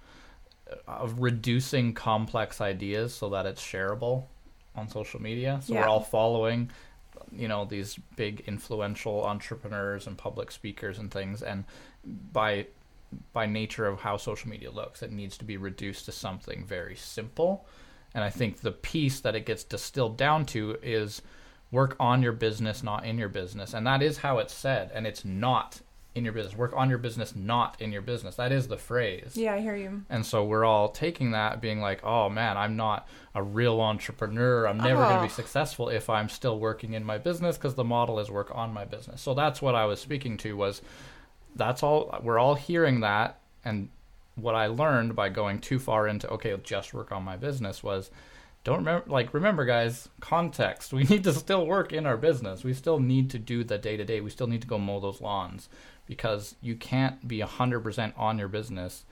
of 0.86 1.20
reducing 1.20 1.94
complex 1.94 2.60
ideas 2.60 3.14
so 3.14 3.28
that 3.30 3.46
it's 3.46 3.62
shareable 3.62 4.24
on 4.76 4.88
social 4.88 5.20
media. 5.20 5.60
So 5.62 5.74
Yeah. 5.74 5.82
we're 5.82 5.88
all 5.88 6.00
following 6.00 6.70
you 7.32 7.46
know 7.46 7.64
these 7.64 7.96
big 8.16 8.42
influential 8.46 9.24
entrepreneurs 9.24 10.06
and 10.06 10.18
public 10.18 10.50
speakers 10.50 10.98
and 10.98 11.10
things 11.12 11.42
and 11.42 11.64
by 12.32 12.66
by 13.32 13.46
nature 13.46 13.86
of 13.86 14.00
how 14.00 14.16
social 14.16 14.48
media 14.50 14.70
looks 14.70 15.00
it 15.02 15.12
needs 15.12 15.36
to 15.38 15.44
be 15.44 15.56
reduced 15.56 16.06
to 16.06 16.12
something 16.12 16.64
very 16.64 16.96
simple 16.96 17.66
and 18.14 18.24
i 18.24 18.30
think 18.30 18.60
the 18.62 18.72
piece 18.72 19.20
that 19.20 19.36
it 19.36 19.46
gets 19.46 19.62
distilled 19.62 20.16
down 20.16 20.44
to 20.44 20.76
is 20.82 21.22
work 21.70 21.94
on 22.00 22.20
your 22.22 22.32
business 22.32 22.82
not 22.82 23.04
in 23.04 23.16
your 23.18 23.28
business 23.28 23.74
and 23.74 23.86
that 23.86 24.02
is 24.02 24.18
how 24.18 24.38
it's 24.38 24.54
said 24.54 24.90
and 24.92 25.06
it's 25.06 25.24
not 25.24 25.80
in 26.14 26.24
your 26.24 26.32
business. 26.32 26.56
Work 26.56 26.72
on 26.76 26.88
your 26.88 26.98
business, 26.98 27.36
not 27.36 27.80
in 27.80 27.92
your 27.92 28.02
business. 28.02 28.34
That 28.36 28.50
is 28.50 28.66
the 28.68 28.76
phrase. 28.76 29.36
Yeah, 29.36 29.54
I 29.54 29.60
hear 29.60 29.76
you. 29.76 30.02
And 30.10 30.26
so 30.26 30.44
we're 30.44 30.64
all 30.64 30.88
taking 30.88 31.30
that, 31.30 31.60
being 31.60 31.80
like, 31.80 32.02
oh 32.04 32.28
man, 32.28 32.56
I'm 32.56 32.76
not 32.76 33.06
a 33.34 33.42
real 33.42 33.80
entrepreneur. 33.80 34.66
I'm 34.66 34.78
never 34.78 35.02
going 35.02 35.14
to 35.16 35.20
Oh. 35.20 35.24
be 35.24 35.28
successful 35.28 35.88
if 35.88 36.10
I'm 36.10 36.28
still 36.28 36.58
working 36.58 36.94
in 36.94 37.04
my 37.04 37.18
business 37.18 37.56
because 37.56 37.74
the 37.74 37.84
model 37.84 38.18
is 38.18 38.30
work 38.30 38.50
on 38.54 38.72
my 38.74 38.84
business. 38.84 39.20
So 39.20 39.34
that's 39.34 39.62
what 39.62 39.74
I 39.74 39.84
was 39.84 40.00
speaking 40.00 40.36
to 40.38 40.56
was 40.56 40.82
that's 41.54 41.82
all 41.82 42.18
we're 42.22 42.38
all 42.38 42.54
hearing 42.56 43.00
that. 43.00 43.38
And 43.64 43.88
what 44.34 44.54
I 44.54 44.66
learned 44.66 45.14
by 45.14 45.28
going 45.28 45.60
too 45.60 45.78
far 45.78 46.08
into, 46.08 46.28
okay, 46.30 46.56
just 46.62 46.92
work 46.94 47.12
on 47.12 47.22
my 47.22 47.36
business 47.36 47.82
was 47.82 48.10
don't 48.62 48.78
remember 48.80 49.08
like 49.10 49.32
remember 49.32 49.64
guys 49.64 50.10
context 50.20 50.92
we 50.98 51.02
need 51.04 51.24
to 51.24 51.32
still 51.32 51.66
work 51.66 51.94
in 51.94 52.04
our 52.04 52.18
business 52.18 52.62
we 52.62 52.74
still 52.74 53.00
need 53.00 53.30
to 53.30 53.38
do 53.38 53.64
the 53.64 53.78
day 53.78 53.96
to 53.96 54.04
day 54.04 54.20
we 54.20 54.28
still 54.28 54.46
need 54.46 54.60
to 54.60 54.68
go 54.68 54.76
mow 54.76 55.00
those 55.00 55.22
lawns 55.22 55.70
because 56.10 56.56
you 56.60 56.74
can't 56.74 57.26
be 57.26 57.38
100% 57.38 58.12
on 58.18 58.38
your 58.38 58.48
business 58.48 59.04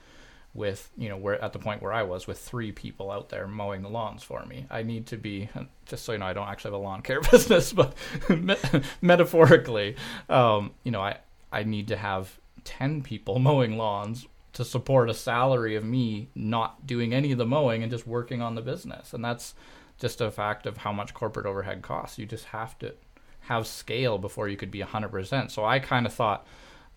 with 0.54 0.90
you 0.96 1.08
know 1.08 1.16
we're 1.16 1.34
at 1.34 1.52
the 1.52 1.58
point 1.58 1.82
where 1.82 1.92
i 1.92 2.02
was 2.02 2.26
with 2.26 2.38
three 2.38 2.72
people 2.72 3.10
out 3.10 3.28
there 3.28 3.46
mowing 3.46 3.82
the 3.82 3.88
lawns 3.88 4.22
for 4.22 4.44
me 4.46 4.64
i 4.70 4.82
need 4.82 5.06
to 5.06 5.18
be 5.18 5.46
just 5.86 6.06
so 6.06 6.12
you 6.12 6.18
know 6.18 6.24
i 6.24 6.32
don't 6.32 6.48
actually 6.48 6.70
have 6.70 6.80
a 6.80 6.82
lawn 6.82 7.02
care 7.02 7.20
business 7.30 7.70
but 7.70 7.94
metaphorically 9.02 9.94
um, 10.30 10.72
you 10.84 10.90
know 10.90 11.02
i 11.02 11.16
i 11.52 11.62
need 11.62 11.86
to 11.86 11.96
have 11.96 12.40
10 12.64 13.02
people 13.02 13.38
mowing 13.38 13.76
lawns 13.76 14.26
to 14.52 14.64
support 14.64 15.08
a 15.08 15.14
salary 15.14 15.76
of 15.76 15.84
me 15.84 16.28
not 16.34 16.86
doing 16.86 17.14
any 17.14 17.30
of 17.30 17.38
the 17.38 17.46
mowing 17.46 17.82
and 17.82 17.92
just 17.92 18.06
working 18.06 18.42
on 18.42 18.56
the 18.56 18.60
business. 18.60 19.14
And 19.14 19.24
that's 19.24 19.54
just 20.00 20.20
a 20.20 20.30
fact 20.32 20.66
of 20.66 20.78
how 20.78 20.92
much 20.92 21.14
corporate 21.14 21.46
overhead 21.46 21.80
costs. 21.80 22.18
You 22.18 22.26
just 22.26 22.46
have 22.46 22.78
to 22.80 22.94
have 23.42 23.66
scale 23.66 24.18
before 24.18 24.48
you 24.48 24.56
could 24.56 24.72
be 24.72 24.80
100%. 24.80 25.50
So 25.50 25.64
I 25.64 25.78
kind 25.78 26.06
of 26.06 26.12
thought 26.12 26.46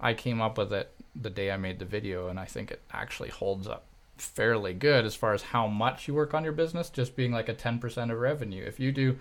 I 0.01 0.13
came 0.13 0.41
up 0.41 0.57
with 0.57 0.73
it 0.73 0.91
the 1.15 1.29
day 1.29 1.51
I 1.51 1.57
made 1.57 1.79
the 1.79 1.85
video, 1.85 2.27
and 2.27 2.39
I 2.39 2.45
think 2.45 2.71
it 2.71 2.81
actually 2.91 3.29
holds 3.29 3.67
up 3.67 3.85
fairly 4.17 4.73
good 4.73 5.05
as 5.05 5.15
far 5.15 5.33
as 5.33 5.41
how 5.41 5.67
much 5.67 6.07
you 6.07 6.13
work 6.13 6.33
on 6.33 6.43
your 6.43 6.53
business, 6.53 6.89
just 6.89 7.15
being 7.15 7.31
like 7.31 7.49
a 7.49 7.53
10% 7.53 8.11
of 8.11 8.19
revenue. 8.19 8.63
If 8.63 8.79
you 8.79 8.91
do, 8.91 9.17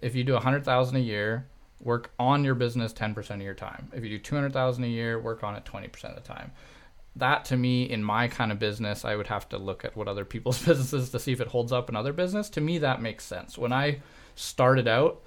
if 0.00 0.14
you 0.14 0.24
do 0.24 0.34
100,000 0.34 0.96
a 0.96 1.00
year, 1.00 1.46
work 1.80 2.12
on 2.18 2.44
your 2.44 2.54
business 2.54 2.92
10% 2.92 3.30
of 3.30 3.40
your 3.40 3.54
time. 3.54 3.90
If 3.92 4.04
you 4.04 4.10
do 4.10 4.18
200,000 4.18 4.84
a 4.84 4.86
year, 4.86 5.18
work 5.18 5.42
on 5.42 5.56
it 5.56 5.64
20% 5.64 6.04
of 6.04 6.14
the 6.14 6.20
time 6.20 6.52
that 7.16 7.44
to 7.44 7.56
me 7.56 7.82
in 7.84 8.02
my 8.02 8.26
kind 8.28 8.50
of 8.50 8.58
business 8.58 9.04
i 9.04 9.14
would 9.14 9.26
have 9.26 9.48
to 9.48 9.58
look 9.58 9.84
at 9.84 9.96
what 9.96 10.08
other 10.08 10.24
people's 10.24 10.62
businesses 10.64 11.10
to 11.10 11.18
see 11.18 11.32
if 11.32 11.40
it 11.40 11.48
holds 11.48 11.72
up 11.72 11.88
in 11.88 11.96
other 11.96 12.12
business 12.12 12.48
to 12.48 12.60
me 12.60 12.78
that 12.78 13.02
makes 13.02 13.24
sense 13.24 13.58
when 13.58 13.72
i 13.72 13.98
started 14.34 14.88
out 14.88 15.22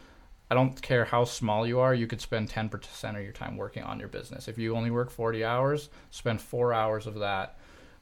i 0.49 0.55
don't 0.55 0.81
care 0.81 1.05
how 1.05 1.23
small 1.23 1.65
you 1.65 1.79
are 1.79 1.93
you 1.93 2.07
could 2.07 2.21
spend 2.21 2.49
10% 2.49 3.15
of 3.15 3.23
your 3.23 3.31
time 3.31 3.57
working 3.57 3.83
on 3.83 3.99
your 3.99 4.07
business. 4.07 4.47
If 4.47 4.57
you 4.57 4.75
only 4.75 4.91
work 4.91 5.09
40 5.09 5.43
hours 5.43 5.89
spend 6.11 6.41
four 6.41 6.73
hours 6.73 7.07
of 7.07 7.15
that 7.15 7.57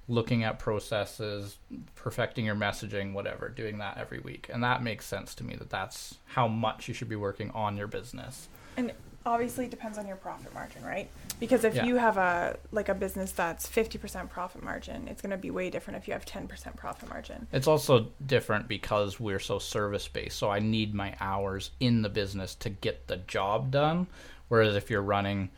looking 0.08 0.44
at 0.44 0.60
processes 0.60 1.58
perfecting 1.96 2.46
your 2.46 2.56
messaging 2.56 3.14
whatever 3.14 3.50
doing 3.50 3.78
that 3.78 3.98
every 3.98 4.20
week. 4.20 4.50
And 4.52 4.64
that 4.64 4.84
makes 4.84 5.06
sense 5.06 5.34
to 5.36 5.44
me 5.44 5.56
that 5.56 5.70
that's 5.70 6.16
how 6.26 6.48
much 6.48 6.88
you 6.88 6.94
should 6.94 7.10
be 7.10 7.16
working 7.16 7.52
on 7.52 7.78
your 7.78 7.88
business. 7.88 8.50
And 8.76 8.92
obviously 9.26 9.66
it 9.66 9.72
depends 9.72 9.98
on 9.98 10.08
your 10.08 10.16
profit 10.18 10.54
margin, 10.54 10.84
right? 10.84 11.10
Because 11.40 11.64
if 11.64 11.76
Yeah. 11.76 11.86
you 11.86 11.96
have 11.96 12.18
a 12.18 12.58
like 12.72 12.90
a 12.90 12.94
business 12.94 13.32
that's 13.32 13.68
50% 13.68 14.30
profit 14.30 14.64
margin, 14.64 15.08
it's 15.08 15.22
going 15.22 15.32
to 15.32 15.38
be 15.38 15.52
way 15.52 15.70
different 15.70 15.98
if 15.98 16.08
you 16.08 16.14
have 16.14 16.26
10% 16.26 16.76
profit 16.76 17.10
margin. 17.10 17.48
It's 17.52 17.68
also 17.68 18.08
different 18.26 18.68
because 18.68 19.20
we're 19.20 19.40
so 19.40 19.60
service 19.60 20.08
based. 20.08 20.38
So 20.38 20.50
I 20.50 20.60
need 20.60 20.94
my 20.94 21.16
hours 21.20 21.72
in 21.80 22.02
the 22.02 22.10
business 22.10 22.56
to 22.56 22.70
get 22.70 23.08
the 23.08 23.18
job 23.18 23.72
done. 23.72 24.08
Whereas 24.50 24.76
if 24.76 24.90
you're 24.90 25.02
running 25.02 25.50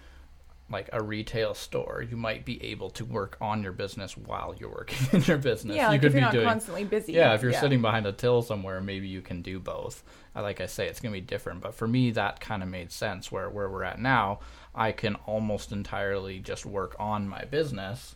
like 0.70 0.90
a 0.94 1.02
retail 1.02 1.54
store, 1.54 2.04
you 2.10 2.18
might 2.18 2.44
be 2.44 2.64
able 2.64 2.90
to 2.92 3.06
work 3.06 3.38
on 3.40 3.62
your 3.62 3.72
business 3.72 4.18
while 4.18 4.56
you're 4.60 4.70
working 4.72 4.98
in 5.20 5.22
your 5.24 5.38
business. 5.38 5.76
Yeah, 5.76 5.90
like 5.90 5.96
you 5.96 6.00
could 6.00 6.08
if 6.08 6.14
you're 6.14 6.22
be 6.22 6.26
not 6.26 6.34
doing 6.34 6.48
constantly 6.48 6.84
busy. 6.86 7.14
yeah, 7.14 7.34
if 7.36 7.44
you're 7.44 7.54
sitting 7.54 7.82
behind 7.82 8.06
a 8.08 8.12
till 8.12 8.42
somewhere, 8.42 8.82
maybe 8.82 9.08
you 9.08 9.22
can 9.22 9.42
do 9.44 9.60
both. 9.60 10.04
Uh, 10.36 10.42
Like 10.42 10.62
I 10.62 10.66
say, 10.66 10.88
it's 10.88 11.00
gonna 11.00 11.14
be 11.14 11.22
different. 11.22 11.62
But 11.62 11.76
for 11.76 11.88
me, 11.88 12.12
that 12.12 12.40
kind 12.40 12.64
of 12.64 12.70
made 12.70 12.92
sense. 12.92 13.32
Where 13.32 13.50
where 13.50 13.70
we're 13.70 13.84
at 13.84 14.00
now, 14.00 14.40
I 14.74 14.92
can 14.92 15.16
almost 15.28 15.72
entirely 15.72 16.40
just 16.40 16.66
work 16.66 16.96
on 17.00 17.28
my 17.28 17.44
business. 17.46 18.16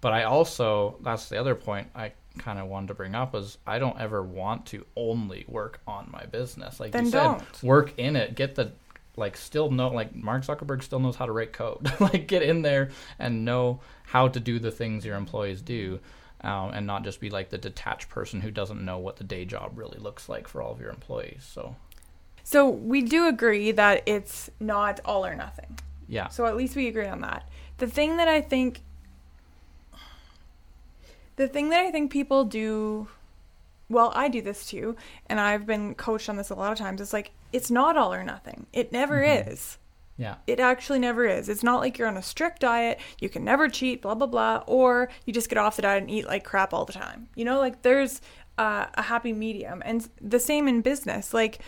But 0.00 0.14
I 0.14 0.22
also, 0.22 0.96
that's 1.02 1.28
the 1.28 1.38
other 1.38 1.54
point 1.54 1.88
I 1.94 2.12
kind 2.38 2.58
of 2.58 2.68
wanted 2.68 2.88
to 2.88 2.94
bring 2.94 3.14
up 3.14 3.34
is 3.34 3.58
I 3.66 3.78
don't 3.78 4.00
ever 4.00 4.22
want 4.22 4.64
to 4.66 4.86
only 4.96 5.44
work 5.46 5.80
on 5.86 6.08
my 6.10 6.24
business. 6.24 6.80
Like 6.80 6.92
Then 6.92 7.04
you 7.04 7.10
said, 7.10 7.22
don't. 7.22 7.62
work 7.62 7.92
in 7.98 8.16
it, 8.16 8.34
get 8.34 8.54
the 8.54 8.72
like 9.16 9.36
still 9.36 9.70
know 9.70 9.88
like 9.88 10.14
Mark 10.14 10.44
Zuckerberg 10.44 10.82
still 10.82 11.00
knows 11.00 11.16
how 11.16 11.26
to 11.26 11.32
write 11.32 11.52
code. 11.52 11.90
like 12.00 12.26
get 12.26 12.42
in 12.42 12.62
there 12.62 12.90
and 13.18 13.44
know 13.44 13.80
how 14.04 14.28
to 14.28 14.40
do 14.40 14.58
the 14.58 14.70
things 14.70 15.04
your 15.04 15.16
employees 15.16 15.62
do. 15.62 16.00
Um, 16.42 16.70
and 16.72 16.86
not 16.86 17.04
just 17.04 17.20
be 17.20 17.28
like 17.28 17.50
the 17.50 17.58
detached 17.58 18.08
person 18.08 18.40
who 18.40 18.50
doesn't 18.50 18.82
know 18.82 18.96
what 18.98 19.16
the 19.16 19.24
day 19.24 19.44
job 19.44 19.72
really 19.74 19.98
looks 19.98 20.26
like 20.26 20.48
for 20.48 20.62
all 20.62 20.72
of 20.72 20.80
your 20.80 20.88
employees. 20.88 21.46
So, 21.46 21.76
So 22.44 22.66
we 22.70 23.02
do 23.02 23.26
agree 23.28 23.72
that 23.72 24.02
it's 24.06 24.48
not 24.58 25.00
all 25.04 25.26
or 25.26 25.34
nothing. 25.34 25.78
yeah, 26.08 26.28
So 26.28 26.46
at 26.46 26.56
least 26.56 26.76
we 26.76 26.88
agree 26.88 27.06
on 27.06 27.20
that. 27.20 27.46
The 27.76 27.86
thing 27.86 28.16
that 28.16 28.26
I 28.26 28.40
think 28.40 28.80
the 31.36 31.46
thing 31.46 31.68
that 31.70 31.80
I 31.80 31.90
think 31.90 32.10
people 32.10 32.44
do 32.44 33.08
well, 33.90 34.12
I 34.14 34.28
do 34.28 34.40
this 34.40 34.66
too, 34.66 34.96
and 35.26 35.38
I've 35.38 35.66
been 35.66 35.94
coached 35.94 36.28
on 36.30 36.36
this 36.36 36.48
a 36.48 36.54
lot 36.54 36.72
of 36.72 36.78
times. 36.78 37.00
It's 37.02 37.12
like 37.12 37.32
it's 37.52 37.70
not 37.70 37.96
all 37.98 38.14
or 38.14 38.24
nothing. 38.24 38.66
It 38.72 38.92
never 38.92 39.20
Mhm. 39.22 39.48
is. 39.52 39.76
yeah, 40.16 40.36
It 40.46 40.60
actually 40.60 40.98
never 40.98 41.26
is. 41.26 41.48
It's 41.48 41.62
not 41.62 41.80
like 41.80 41.96
you're 41.98 42.06
on 42.08 42.16
a 42.18 42.22
strict 42.22 42.60
diet, 42.60 43.00
you 43.20 43.28
can 43.30 43.42
never 43.44 43.68
cheat, 43.68 44.02
blah 44.02 44.14
blah 44.14 44.26
blah, 44.26 44.62
or 44.66 45.08
you 45.26 45.32
just 45.32 45.48
get 45.48 45.58
off 45.58 45.76
the 45.76 45.82
diet 45.82 46.02
and 46.02 46.10
eat 46.10 46.26
like 46.26 46.44
crap 46.44 46.72
all 46.74 46.84
the 46.84 46.92
time. 46.92 47.28
You 47.34 47.44
know, 47.44 47.58
like 47.58 47.82
there's 47.82 48.20
uh, 48.58 48.86
a 48.94 49.02
happy 49.02 49.32
medium, 49.32 49.82
and 49.86 50.08
the 50.20 50.38
same 50.38 50.68
in 50.68 50.82
business. 50.82 51.32
Like 51.34 51.60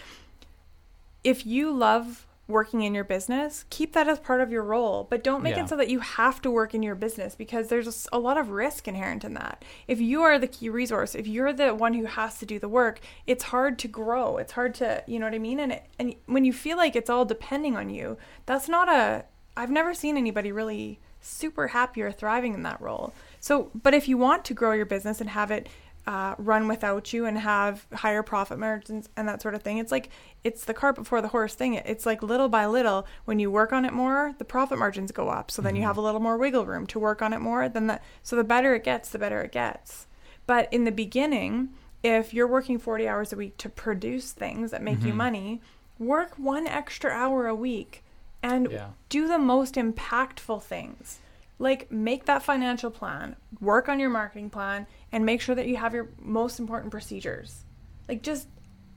if 1.24 1.46
you 1.46 1.70
love 1.72 2.26
working 2.52 2.82
in 2.82 2.94
your 2.94 3.02
business, 3.04 3.64
keep 3.70 3.92
that 3.94 4.08
as 4.08 4.20
part 4.20 4.40
of 4.40 4.52
your 4.52 4.62
role, 4.62 5.06
but 5.10 5.24
don't 5.24 5.42
make 5.42 5.56
Yeah. 5.56 5.64
it 5.64 5.68
so 5.68 5.76
that 5.76 5.88
you 5.88 5.98
have 6.00 6.40
to 6.42 6.50
work 6.50 6.74
in 6.74 6.82
your 6.82 6.94
business 6.94 7.34
because 7.34 7.68
there's 7.68 8.06
a 8.12 8.18
lot 8.18 8.38
of 8.38 8.50
risk 8.50 8.86
inherent 8.86 9.24
in 9.24 9.34
that. 9.34 9.64
If 9.88 10.00
you 10.00 10.22
are 10.22 10.38
the 10.38 10.46
key 10.46 10.68
resource, 10.68 11.14
if 11.16 11.26
you're 11.26 11.52
the 11.52 11.74
one 11.74 11.94
who 11.94 12.04
has 12.04 12.38
to 12.38 12.46
do 12.46 12.58
the 12.60 12.68
work, 12.68 13.00
it's 13.26 13.44
hard 13.44 13.78
to 13.80 13.88
grow. 13.88 14.36
It's 14.36 14.52
hard 14.52 14.74
to, 14.76 15.02
you 15.06 15.18
know 15.18 15.26
what 15.26 15.34
I 15.34 15.38
mean? 15.38 15.58
And 15.58 15.72
it, 15.72 15.86
and 15.98 16.14
when 16.26 16.44
you 16.44 16.52
feel 16.52 16.76
like 16.76 16.94
it's 16.94 17.10
all 17.10 17.24
depending 17.24 17.76
on 17.76 17.90
you, 17.90 18.16
that's 18.46 18.68
not 18.68 18.88
a 18.88 19.24
I've 19.56 19.70
never 19.70 19.92
seen 19.92 20.16
anybody 20.16 20.50
really 20.50 20.98
super 21.20 21.68
happy 21.68 22.02
or 22.02 22.10
thriving 22.10 22.54
in 22.54 22.62
that 22.62 22.80
role. 22.80 23.12
So, 23.38 23.70
but 23.74 23.94
if 23.94 24.08
you 24.08 24.16
want 24.16 24.44
to 24.46 24.54
grow 24.54 24.72
your 24.72 24.86
business 24.86 25.20
and 25.20 25.30
have 25.30 25.50
it 25.50 25.68
uh, 26.06 26.34
run 26.38 26.66
without 26.66 27.12
you 27.12 27.26
and 27.26 27.38
have 27.38 27.86
higher 27.92 28.22
profit 28.22 28.58
margins 28.58 29.08
and 29.16 29.28
that 29.28 29.40
sort 29.40 29.54
of 29.54 29.62
thing, 29.62 29.78
it's 29.78 29.92
like 29.92 30.08
it's 30.42 30.64
the 30.64 30.74
cart 30.74 30.96
before 30.96 31.20
the 31.22 31.28
horse 31.28 31.54
thing. 31.54 31.74
It's 31.74 32.04
like 32.06 32.22
little 32.22 32.48
by 32.48 32.66
little, 32.66 33.06
when 33.24 33.38
you 33.38 33.50
work 33.50 33.72
on 33.72 33.84
it 33.84 33.92
more, 33.92 34.34
the 34.38 34.44
profit 34.44 34.78
margins 34.78 35.12
go 35.12 35.28
up. 35.28 35.50
So 35.50 35.62
then 35.62 35.76
you 35.76 35.82
Mhm. 35.82 35.86
have 35.86 35.96
a 35.96 36.00
little 36.00 36.20
more 36.20 36.36
wiggle 36.36 36.66
room 36.66 36.86
to 36.88 36.98
work 36.98 37.22
on 37.22 37.32
it 37.32 37.38
more. 37.40 37.68
Then 37.68 37.86
that, 37.86 38.02
so 38.22 38.34
the 38.34 38.42
better 38.44 38.74
it 38.74 38.82
gets, 38.82 39.10
the 39.10 39.18
better 39.18 39.40
it 39.42 39.52
gets. 39.52 40.06
But 40.46 40.72
in 40.72 40.84
the 40.84 40.90
beginning, 40.92 41.68
if 42.02 42.34
you're 42.34 42.48
working 42.48 42.78
40 42.78 43.06
hours 43.08 43.32
a 43.32 43.36
week 43.36 43.56
to 43.58 43.68
produce 43.68 44.32
things 44.32 44.72
that 44.72 44.82
make 44.82 45.04
you 45.04 45.12
Mhm. 45.12 45.16
money, 45.18 45.60
work 46.00 46.34
one 46.36 46.66
extra 46.66 47.12
hour 47.12 47.46
a 47.46 47.54
week 47.54 48.02
and 48.42 48.68
yeah, 48.72 48.88
do 49.08 49.28
the 49.28 49.38
most 49.38 49.76
impactful 49.76 50.60
things. 50.62 51.20
Like 51.58 51.90
make 51.92 52.24
that 52.26 52.42
financial 52.42 52.90
plan, 52.90 53.36
work 53.60 53.88
on 53.88 54.00
your 54.00 54.10
marketing 54.10 54.50
plan, 54.50 54.86
and 55.12 55.24
make 55.24 55.40
sure 55.40 55.54
that 55.54 55.66
you 55.68 55.76
have 55.76 55.94
your 55.94 56.08
most 56.18 56.58
important 56.58 56.90
procedures. 56.90 57.64
Like 58.08 58.22
just 58.22 58.48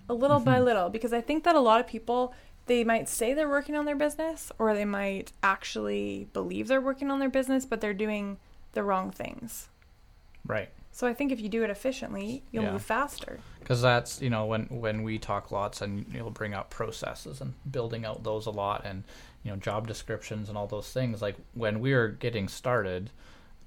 a 0.10 0.14
little 0.14 0.40
by 0.40 0.60
Mhm. 0.60 0.66
little, 0.66 0.90
because 0.90 1.14
I 1.14 1.22
think 1.22 1.44
that 1.44 1.56
a 1.56 1.60
lot 1.60 1.80
of 1.80 1.88
people 1.88 2.34
they 2.68 2.84
might 2.84 3.08
say 3.08 3.32
they're 3.36 3.48
working 3.48 3.76
on 3.76 3.86
their 3.86 3.96
business, 3.96 4.52
or 4.58 4.74
they 4.74 4.86
might 4.86 5.32
actually 5.44 6.28
believe 6.34 6.68
they're 6.68 6.82
working 6.82 7.12
on 7.12 7.20
their 7.20 7.30
business, 7.30 7.64
but 7.64 7.80
they're 7.80 7.94
doing 7.94 8.38
the 8.74 8.82
wrong 8.84 9.12
things. 9.12 9.70
right. 10.48 10.70
So 10.96 11.06
I 11.06 11.14
think 11.14 11.34
if 11.34 11.42
you 11.42 11.50
do 11.50 11.62
it 11.66 11.70
efficiently, 11.70 12.42
you'll 12.52 12.64
Yeah. 12.64 12.72
move 12.72 12.82
faster. 12.82 13.40
because 13.60 13.82
that's 13.82 14.22
you 14.22 14.30
know 14.30 14.46
when 14.46 14.68
when 14.68 15.04
we 15.04 15.18
talk 15.20 15.52
lots 15.52 15.82
and 15.82 16.06
you'll 16.14 16.32
bring 16.32 16.54
up 16.54 16.70
processes 16.70 17.42
and 17.42 17.54
building 17.70 18.06
out 18.06 18.24
those 18.24 18.46
a 18.46 18.52
lot 18.52 18.86
and 18.86 19.04
you 19.44 19.52
know 19.52 19.58
job 19.58 19.88
descriptions 19.88 20.48
and 20.48 20.58
all 20.58 20.68
those 20.68 20.90
things 20.94 21.22
like 21.22 21.36
when 21.54 21.80
we 21.82 21.94
were 21.94 22.08
getting 22.10 22.48
started 22.48 23.10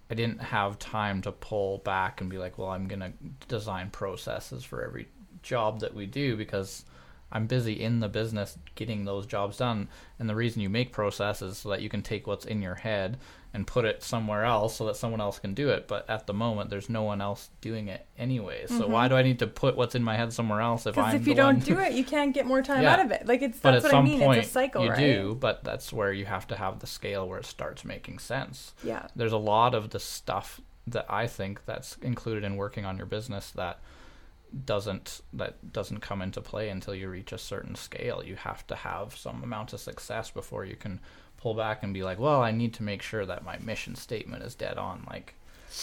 i 0.08 0.14
didn't 0.14 0.38
have 0.40 0.78
time 0.78 1.20
to 1.20 1.32
pull 1.32 1.78
back 1.78 2.20
and 2.20 2.30
be 2.30 2.38
like 2.38 2.56
well 2.58 2.68
i'm 2.70 2.86
going 2.86 3.00
to 3.00 3.12
design 3.48 3.90
processes 3.90 4.62
for 4.64 4.84
every 4.84 5.08
job 5.42 5.80
that 5.80 5.92
we 5.94 6.06
do 6.06 6.36
because 6.36 6.84
I'm 7.30 7.46
busy 7.46 7.74
in 7.74 8.00
the 8.00 8.08
business 8.08 8.58
getting 8.74 9.04
those 9.04 9.26
jobs 9.26 9.58
done. 9.58 9.88
And 10.18 10.28
the 10.28 10.34
reason 10.34 10.62
you 10.62 10.70
make 10.70 10.92
process 10.92 11.42
is 11.42 11.58
so 11.58 11.68
that 11.70 11.82
you 11.82 11.88
can 11.88 12.02
take 12.02 12.26
what's 12.26 12.46
in 12.46 12.62
your 12.62 12.76
head 12.76 13.18
and 13.54 13.66
put 13.66 13.86
it 13.86 14.02
somewhere 14.02 14.44
else 14.44 14.76
so 14.76 14.86
that 14.86 14.96
someone 14.96 15.20
else 15.20 15.38
can 15.38 15.54
do 15.54 15.70
it. 15.70 15.88
But 15.88 16.08
at 16.08 16.26
the 16.26 16.34
moment, 16.34 16.68
there's 16.68 16.90
no 16.90 17.02
one 17.02 17.20
else 17.20 17.48
doing 17.60 17.88
it 17.88 18.06
anyway. 18.18 18.66
So 18.66 18.86
why 18.86 19.04
mm-hmm. 19.04 19.14
do 19.14 19.16
I 19.16 19.22
need 19.22 19.38
to 19.38 19.46
put 19.46 19.76
what's 19.76 19.94
in 19.94 20.02
my 20.02 20.16
head 20.16 20.32
somewhere 20.32 20.60
else 20.60 20.86
if 20.86 20.98
I'm 20.98 21.16
if 21.16 21.26
you 21.26 21.34
don't 21.34 21.64
do 21.64 21.78
it, 21.78 21.92
you 21.92 22.04
can't 22.04 22.34
get 22.34 22.46
more 22.46 22.62
time 22.62 22.82
Yeah. 22.82 22.92
out 22.94 23.00
of 23.00 23.10
it. 23.10 23.26
Like 23.26 23.42
it's 23.42 23.58
but 23.58 23.72
that's 23.72 23.84
at 23.86 23.92
what 23.92 23.98
I 23.98 24.02
mean. 24.02 24.20
point 24.20 24.38
it's 24.40 24.48
a 24.48 24.52
cycle, 24.52 24.84
you 24.84 24.90
right? 24.90 24.98
do 24.98 25.36
but 25.38 25.64
that's 25.64 25.92
where 25.92 26.12
you 26.12 26.24
have 26.26 26.46
to 26.48 26.56
have 26.56 26.80
the 26.80 26.86
scale 26.86 27.28
where 27.28 27.38
it 27.38 27.46
starts 27.46 27.84
making 27.84 28.18
sense 28.18 28.74
Yeah. 28.82 29.06
there's 29.16 29.32
a 29.32 29.38
lot 29.38 29.74
of 29.74 29.90
the 29.90 30.00
stuff 30.00 30.60
that 30.86 31.06
i 31.08 31.26
think 31.26 31.64
that's 31.66 31.96
included 32.02 32.44
in 32.44 32.56
working 32.56 32.84
on 32.84 32.96
your 32.96 33.06
business 33.06 33.50
that 33.52 33.80
doesn't 34.64 35.20
that 35.32 35.72
doesn't 35.72 36.00
come 36.00 36.22
into 36.22 36.40
play 36.40 36.68
until 36.68 36.94
you 36.94 37.08
reach 37.08 37.32
a 37.32 37.38
certain 37.38 37.74
scale 37.74 38.22
you 38.24 38.36
have 38.36 38.66
to 38.66 38.74
have 38.74 39.16
some 39.16 39.42
amount 39.42 39.72
of 39.72 39.80
success 39.80 40.30
before 40.30 40.64
you 40.64 40.76
can 40.76 41.00
pull 41.36 41.54
back 41.54 41.82
and 41.82 41.92
be 41.92 42.02
like 42.02 42.18
well 42.18 42.42
i 42.42 42.50
need 42.50 42.72
to 42.72 42.82
make 42.82 43.02
sure 43.02 43.26
that 43.26 43.44
my 43.44 43.58
mission 43.58 43.94
statement 43.94 44.42
is 44.42 44.54
dead 44.54 44.78
on 44.78 45.04
like 45.08 45.34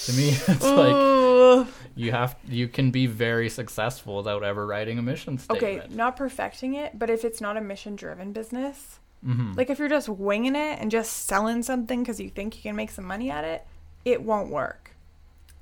to 0.06 0.14
me 0.14 0.30
it's 0.48 0.72
like 0.72 1.68
you 1.96 2.12
have 2.12 2.36
you 2.48 2.68
can 2.68 2.92
be 2.92 3.06
very 3.06 3.50
successful 3.50 4.18
without 4.18 4.44
ever 4.44 4.66
writing 4.66 4.98
a 4.98 5.02
mission 5.02 5.38
statement. 5.38 5.84
okay, 5.84 5.96
not 5.96 6.16
perfecting 6.16 6.74
it, 6.74 6.98
but 6.98 7.10
if 7.10 7.24
it's 7.24 7.40
not 7.40 7.58
a 7.58 7.62
mission 7.62 7.96
driven 7.96 8.32
business, 8.32 9.00
hmm 9.24 9.54
like 9.56 9.70
if 9.70 9.80
you're 9.80 9.90
just 9.90 10.10
winging 10.10 10.56
it 10.56 10.80
and 10.80 10.92
just 10.92 11.26
selling 11.26 11.64
something 11.64 12.02
because 12.02 12.20
you 12.20 12.30
think 12.30 12.56
you 12.56 12.62
can 12.62 12.76
make 12.76 12.92
some 12.92 13.06
money 13.06 13.30
at 13.30 13.44
it, 13.44 13.66
it 14.04 14.22
won't 14.22 14.50
work. 14.50 14.92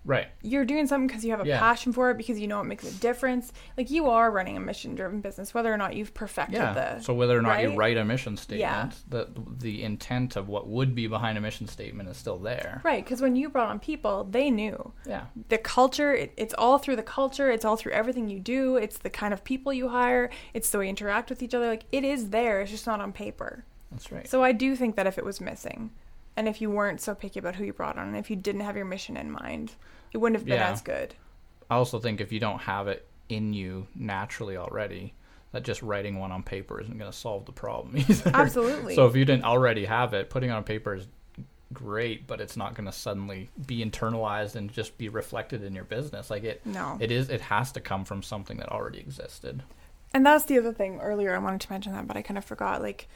Right 0.06 0.28
You're 0.42 0.66
doing 0.66 0.86
something 0.88 1.08
because 1.08 1.24
you 1.24 1.32
have 1.32 1.42
a 1.42 1.48
Yeah. 1.48 1.60
passion 1.60 1.94
for 1.94 2.12
it, 2.12 2.18
because 2.18 2.39
you 2.39 2.48
know 2.48 2.60
it 2.62 2.66
makes 2.66 2.84
a 2.84 2.94
difference. 3.00 3.54
Like 3.78 3.89
you 3.89 4.08
are 4.10 4.30
running 4.32 4.58
a 4.58 4.60
mission 4.60 4.96
driven 4.96 5.22
business, 5.22 5.54
whether 5.54 5.74
or 5.74 5.78
not 5.78 5.96
you've 5.96 6.13
perfected 6.13 6.56
Yeah. 6.58 6.74
the. 6.74 7.00
so 7.00 7.13
whether 7.13 7.38
or 7.38 7.42
not 7.42 7.62
you 7.62 7.76
write 7.76 7.98
a 7.98 8.04
mission 8.04 8.36
statement, 8.38 8.60
Yeah. 8.60 8.89
the 9.08 9.28
the 9.60 9.84
intent 9.84 10.36
of 10.36 10.50
what 10.50 10.68
would 10.68 10.94
be 10.94 11.08
behind 11.08 11.38
a 11.38 11.42
mission 11.42 11.68
statement 11.68 12.10
is 12.10 12.18
still 12.18 12.38
there. 12.38 12.82
Right, 12.84 13.04
because 13.04 13.22
when 13.22 13.36
you 13.36 13.50
brought 13.50 13.70
on 13.70 13.80
people, 13.80 14.26
they 14.26 14.50
knew 14.52 14.92
Yeah. 15.06 15.26
the 15.50 15.58
culture. 15.58 16.13
It, 16.13 16.34
it's 16.38 16.54
all 16.58 16.78
through 16.80 16.98
the 16.98 17.04
culture. 17.04 17.50
It's 17.50 17.63
all 17.66 17.78
through 17.78 17.94
everything 17.94 18.28
you 18.30 18.39
do. 18.39 18.76
It's 18.76 18.98
the 18.98 19.10
kind 19.10 19.34
of 19.34 19.44
people 19.44 19.72
you 19.72 19.89
hire. 19.89 20.30
It's 20.54 20.70
the 20.70 20.80
way 20.80 20.86
you 20.86 20.89
interact 20.89 21.30
with 21.30 21.42
each 21.42 21.54
other. 21.54 21.68
Like 21.68 21.86
it 21.92 22.04
is 22.04 22.30
there. 22.32 22.62
It's 22.62 22.72
just 22.72 22.86
not 22.88 23.00
on 23.00 23.13
paper. 23.13 23.63
That's 23.92 24.12
right. 24.12 24.28
So 24.28 24.44
I 24.44 24.52
do 24.52 24.76
think 24.76 24.96
that 24.96 25.08
if 25.08 25.18
it 25.18 25.24
was 25.24 25.39
missing, 25.39 25.92
and 26.36 26.48
if 26.48 26.62
you 26.62 26.69
weren't 26.69 27.02
so 27.02 27.13
picky 27.15 27.39
about 27.39 27.56
who 27.56 27.63
you 27.63 27.74
brought 27.74 27.98
on, 27.98 28.08
and 28.08 28.17
if 28.17 28.30
you 28.30 28.36
didn't 28.36 28.62
have 28.62 28.76
your 28.76 28.86
mission 28.86 29.17
in 29.17 29.32
mind, 29.32 29.74
it 30.12 30.17
wouldn't 30.17 30.38
have 30.39 30.46
been 30.46 30.60
Yeah. 30.60 30.72
as 30.72 30.82
good. 30.82 31.15
I 31.69 31.76
also 31.76 32.00
think 32.00 32.22
if 32.22 32.32
you 32.32 32.39
don't 32.39 32.60
have 32.60 32.88
it 32.88 33.08
in 33.30 33.54
you 33.54 33.88
naturally 33.96 34.58
already, 34.58 35.13
that 35.52 35.63
just 35.63 35.82
writing 35.82 36.19
one 36.19 36.32
on 36.32 36.43
paper 36.43 36.80
isn't 36.82 36.98
going 36.98 37.12
to 37.12 37.17
solve 37.17 37.46
the 37.46 37.52
problem 37.52 37.96
either. 38.10 38.32
Absolutely. 38.34 38.96
So 38.96 39.06
if 39.06 39.15
you 39.15 39.26
didn't 39.26 39.46
already 39.46 39.86
have 39.86 40.13
it, 40.13 40.30
putting 40.30 40.50
it 40.50 40.54
on 40.54 40.63
paper 40.63 40.96
is 40.96 41.08
great, 41.72 42.28
but 42.28 42.39
it's 42.41 42.58
not 42.58 42.76
going 42.76 42.86
to 42.86 42.91
suddenly 42.91 43.50
be 43.65 43.84
internalized 43.84 44.56
and 44.56 44.72
just 44.72 44.98
be 44.98 45.10
reflected 45.10 45.63
in 45.63 45.74
your 45.74 45.84
business. 45.86 46.30
Like 46.30 46.43
it, 46.43 46.65
no. 46.65 46.98
it 47.00 47.12
is. 47.12 47.30
It 47.30 47.41
has 47.41 47.72
to 47.74 47.82
come 47.82 48.06
from 48.06 48.22
something 48.24 48.58
that 48.58 48.69
already 48.69 49.00
existed. 49.00 49.63
And 50.13 50.24
that's 50.24 50.46
the 50.46 50.60
other 50.60 50.72
thing 50.74 51.00
earlier 51.00 51.36
I 51.36 51.39
wanted 51.39 51.62
to 51.62 51.72
mention 51.72 51.91
that, 51.93 52.08
but 52.08 52.15
I 52.15 52.22
kind 52.22 52.38
of 52.38 52.46
forgot. 52.46 52.82
Like, 52.84 53.08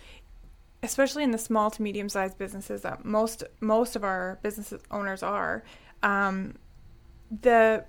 especially 0.83 1.23
in 1.23 1.31
the 1.31 1.37
small 1.37 1.71
to 1.71 1.81
medium 1.81 2.09
sized 2.09 2.37
businesses 2.37 2.81
that 2.81 3.03
most 3.03 3.43
most 3.59 3.95
of 3.95 4.03
our 4.03 4.39
business 4.43 4.73
owners 4.91 5.23
are, 5.23 5.63
um, 6.03 6.55
the 7.41 7.83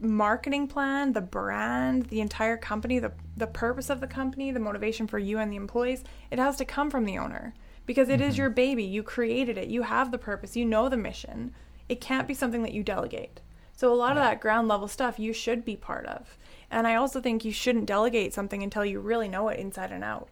marketing 0.00 0.66
plan, 0.66 1.12
the 1.12 1.20
brand, 1.20 2.04
the 2.06 2.20
entire 2.20 2.56
company, 2.56 2.98
the 2.98 3.12
the 3.36 3.46
purpose 3.46 3.90
of 3.90 4.00
the 4.00 4.06
company, 4.06 4.50
the 4.50 4.60
motivation 4.60 5.06
for 5.06 5.18
you 5.18 5.38
and 5.38 5.52
the 5.52 5.56
employees, 5.56 6.04
it 6.30 6.38
has 6.38 6.56
to 6.56 6.64
come 6.64 6.90
from 6.90 7.04
the 7.04 7.18
owner 7.18 7.54
because 7.86 8.08
it 8.08 8.20
is 8.20 8.38
your 8.38 8.50
baby. 8.50 8.84
You 8.84 9.02
created 9.02 9.58
it. 9.58 9.68
You 9.68 9.82
have 9.82 10.10
the 10.10 10.18
purpose. 10.18 10.56
You 10.56 10.64
know 10.64 10.88
the 10.88 10.96
mission. 10.96 11.52
It 11.88 12.00
can't 12.00 12.28
be 12.28 12.34
something 12.34 12.62
that 12.62 12.72
you 12.72 12.82
delegate. 12.82 13.40
So 13.74 13.92
a 13.92 13.96
lot 13.96 14.12
of 14.12 14.22
that 14.22 14.40
ground 14.40 14.68
level 14.68 14.86
stuff 14.86 15.18
you 15.18 15.32
should 15.32 15.64
be 15.64 15.76
part 15.76 16.06
of. 16.06 16.38
And 16.70 16.86
I 16.86 16.94
also 16.94 17.20
think 17.20 17.44
you 17.44 17.52
shouldn't 17.52 17.86
delegate 17.86 18.32
something 18.32 18.62
until 18.62 18.84
you 18.84 19.00
really 19.00 19.28
know 19.28 19.48
it 19.48 19.58
inside 19.58 19.92
and 19.92 20.04
out. 20.04 20.28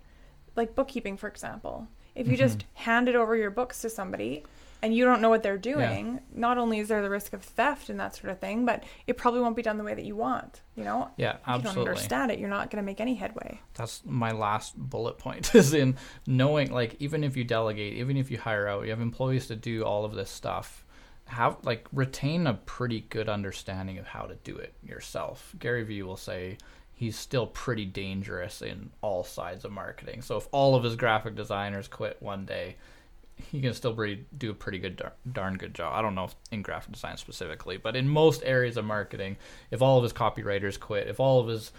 Like 0.60 0.74
bookkeeping, 0.74 1.16
for 1.16 1.26
example. 1.26 1.88
If 2.14 2.26
you 2.26 2.34
mm-hmm. 2.34 2.42
just 2.42 2.64
handed 2.74 3.16
over 3.16 3.34
your 3.34 3.50
books 3.50 3.80
to 3.80 3.88
somebody 3.88 4.44
and 4.82 4.94
you 4.94 5.06
don't 5.06 5.22
know 5.22 5.30
what 5.30 5.42
they're 5.42 5.56
doing, 5.56 6.20
not 6.34 6.58
only 6.58 6.80
is 6.80 6.88
there 6.88 7.00
the 7.00 7.08
risk 7.08 7.32
of 7.32 7.42
theft 7.42 7.88
and 7.88 7.98
that 7.98 8.14
sort 8.14 8.30
of 8.30 8.40
thing, 8.40 8.66
but 8.66 8.84
it 9.06 9.16
probably 9.16 9.40
won't 9.40 9.56
be 9.56 9.62
done 9.62 9.78
the 9.78 9.84
way 9.84 9.94
that 9.94 10.04
you 10.04 10.16
want. 10.16 10.60
You 10.74 10.84
know, 10.84 11.10
Yeah, 11.16 11.36
if 11.48 11.56
you 11.56 11.62
don't 11.62 11.78
understand 11.78 12.30
it, 12.30 12.38
you're 12.38 12.50
not 12.50 12.70
going 12.70 12.82
to 12.82 12.86
make 12.86 13.00
any 13.00 13.14
headway. 13.14 13.58
that's 13.72 14.02
my 14.04 14.32
last 14.32 14.76
bullet 14.76 15.16
point 15.16 15.54
is 15.54 15.72
in 15.72 15.96
knowing 16.26 16.70
like 16.70 16.94
even 16.98 17.24
if 17.24 17.38
you 17.38 17.44
delegate 17.44 17.94
even 17.94 18.18
if 18.18 18.30
you 18.30 18.36
hire 18.36 18.68
out 18.68 18.84
you 18.84 18.90
have 18.90 19.00
employees 19.00 19.46
to 19.46 19.56
do 19.56 19.82
all 19.82 20.04
of 20.04 20.14
this 20.14 20.28
stuff 20.28 20.84
have 21.24 21.56
like 21.62 21.86
retain 21.92 22.46
a 22.46 22.54
pretty 22.54 23.00
good 23.08 23.28
understanding 23.28 23.98
of 23.98 24.06
how 24.06 24.22
to 24.22 24.34
do 24.42 24.56
it 24.56 24.74
yourself 24.82 25.54
gary 25.58 25.84
vee 25.84 26.02
will 26.02 26.16
say 26.16 26.58
he's 27.00 27.16
still 27.16 27.46
pretty 27.46 27.86
dangerous 27.86 28.60
in 28.60 28.90
all 29.00 29.24
sides 29.24 29.64
of 29.64 29.72
marketing. 29.72 30.20
So 30.20 30.36
if 30.36 30.46
all 30.52 30.74
of 30.74 30.84
his 30.84 30.96
graphic 30.96 31.34
designers 31.34 31.88
quit 31.88 32.18
one 32.20 32.44
day 32.44 32.76
he 33.50 33.62
can 33.62 33.72
still 33.72 33.94
pretty, 33.94 34.26
do 34.36 34.50
a 34.50 34.54
pretty 34.54 34.78
good 34.78 34.96
dar- 34.96 35.14
darn 35.32 35.56
good 35.56 35.74
job. 35.74 35.94
I 35.94 36.02
don't 36.02 36.14
know 36.14 36.28
in 36.50 36.60
graphic 36.60 36.92
design 36.92 37.16
specifically 37.16 37.78
but 37.78 37.96
in 37.96 38.06
most 38.06 38.42
areas 38.44 38.76
of 38.76 38.84
marketing 38.84 39.38
if 39.70 39.80
all 39.80 39.96
of 39.96 40.02
his 40.02 40.12
copywriters 40.12 40.78
quit 40.78 41.08
if 41.08 41.18
all 41.18 41.40
of 41.40 41.48
his 41.48 41.72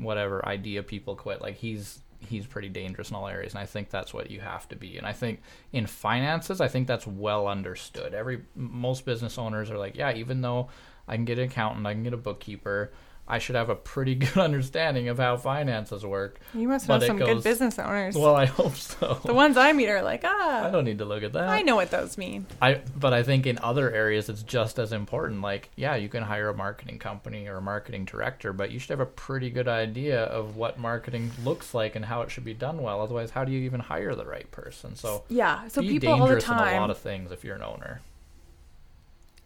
whatever 0.00 0.44
idea 0.44 0.82
people 0.82 1.14
quit 1.14 1.40
like 1.40 1.54
he's 1.54 2.00
he's 2.18 2.44
pretty 2.44 2.68
dangerous 2.68 3.10
in 3.10 3.14
all 3.14 3.28
areas. 3.28 3.52
And 3.52 3.60
i 3.60 3.66
think 3.66 3.88
that's 3.88 4.12
what 4.12 4.32
you 4.32 4.40
have 4.40 4.68
to 4.70 4.74
be. 4.74 4.98
And 4.98 5.06
i 5.06 5.12
think 5.12 5.42
in 5.72 5.86
finances 5.86 6.60
i 6.60 6.66
think 6.66 6.88
that's 6.88 7.06
well 7.06 7.46
understood. 7.46 8.14
Every 8.14 8.40
most 8.56 9.04
business 9.04 9.38
owners 9.38 9.70
are 9.70 9.78
like 9.78 9.94
yeah 9.94 10.12
even 10.12 10.40
though 10.40 10.70
i 11.06 11.14
can 11.14 11.24
get 11.24 11.38
an 11.38 11.44
accountant 11.44 11.86
i 11.86 11.92
can 11.92 12.02
get 12.02 12.14
a 12.14 12.16
bookkeeper 12.16 12.90
i 13.28 13.38
should 13.38 13.56
have 13.56 13.68
a 13.68 13.74
pretty 13.74 14.14
good 14.24 14.36
understanding 14.38 15.08
of 15.08 15.18
how 15.18 15.36
finances 15.36 16.04
work 16.04 16.38
You 16.54 16.68
must 16.68 16.88
know 16.88 16.98
some 17.00 17.18
goes- 17.18 17.28
good 17.28 17.44
business 17.44 17.78
owners. 17.78 18.14
well 18.14 18.36
i 18.36 18.46
hope 18.46 18.74
so 18.76 19.20
the 19.24 19.34
ones 19.34 19.56
I 19.56 19.72
meet 19.72 19.88
are 19.88 20.02
like, 20.02 20.22
ah. 20.24 20.64
i 20.66 20.70
don't 20.70 20.84
need 20.84 20.98
to 20.98 21.04
look 21.04 21.22
at 21.22 21.32
that 21.32 21.48
I 21.48 21.62
know 21.62 21.76
what 21.76 21.90
those 21.90 22.16
mean. 22.18 22.46
I 22.62 22.80
but 22.96 23.12
I 23.12 23.22
think 23.22 23.46
in 23.46 23.58
other 23.58 23.90
areas 23.90 24.28
it's 24.28 24.42
just 24.42 24.78
as 24.78 24.92
important. 24.92 25.40
Like, 25.42 25.70
yeah, 25.76 25.96
you 25.96 26.08
can 26.08 26.22
hire 26.22 26.48
a 26.48 26.54
marketing 26.54 26.98
company 26.98 27.46
or 27.46 27.56
a 27.56 27.62
marketing 27.62 28.04
director, 28.04 28.52
but 28.52 28.70
you 28.70 28.78
should 28.78 28.90
have 28.90 29.00
a 29.00 29.06
pretty 29.06 29.50
good 29.50 29.68
idea 29.68 30.24
of 30.24 30.56
what 30.56 30.78
marketing 30.78 31.30
looks 31.44 31.72
like 31.74 31.96
and 31.96 32.04
how 32.04 32.22
it 32.22 32.30
should 32.30 32.44
be 32.44 32.54
done 32.54 32.82
well. 32.82 33.00
Otherwise, 33.00 33.30
how 33.30 33.44
do 33.44 33.52
you 33.52 33.60
even 33.60 33.80
hire 33.80 34.14
the 34.14 34.24
right 34.26 34.50
person? 34.50 34.94
So, 34.96 35.24
Yeah. 35.28 35.68
So 35.68 35.80
people 35.82 36.10
all 36.10 36.18
the 36.26 36.34
dangerous 36.34 36.48
in 36.48 36.54
a 36.54 36.80
lot 36.80 36.90
of 36.90 36.98
things 36.98 37.30
if 37.32 37.44
you're 37.44 37.56
an 37.56 37.62
owner. 37.62 38.00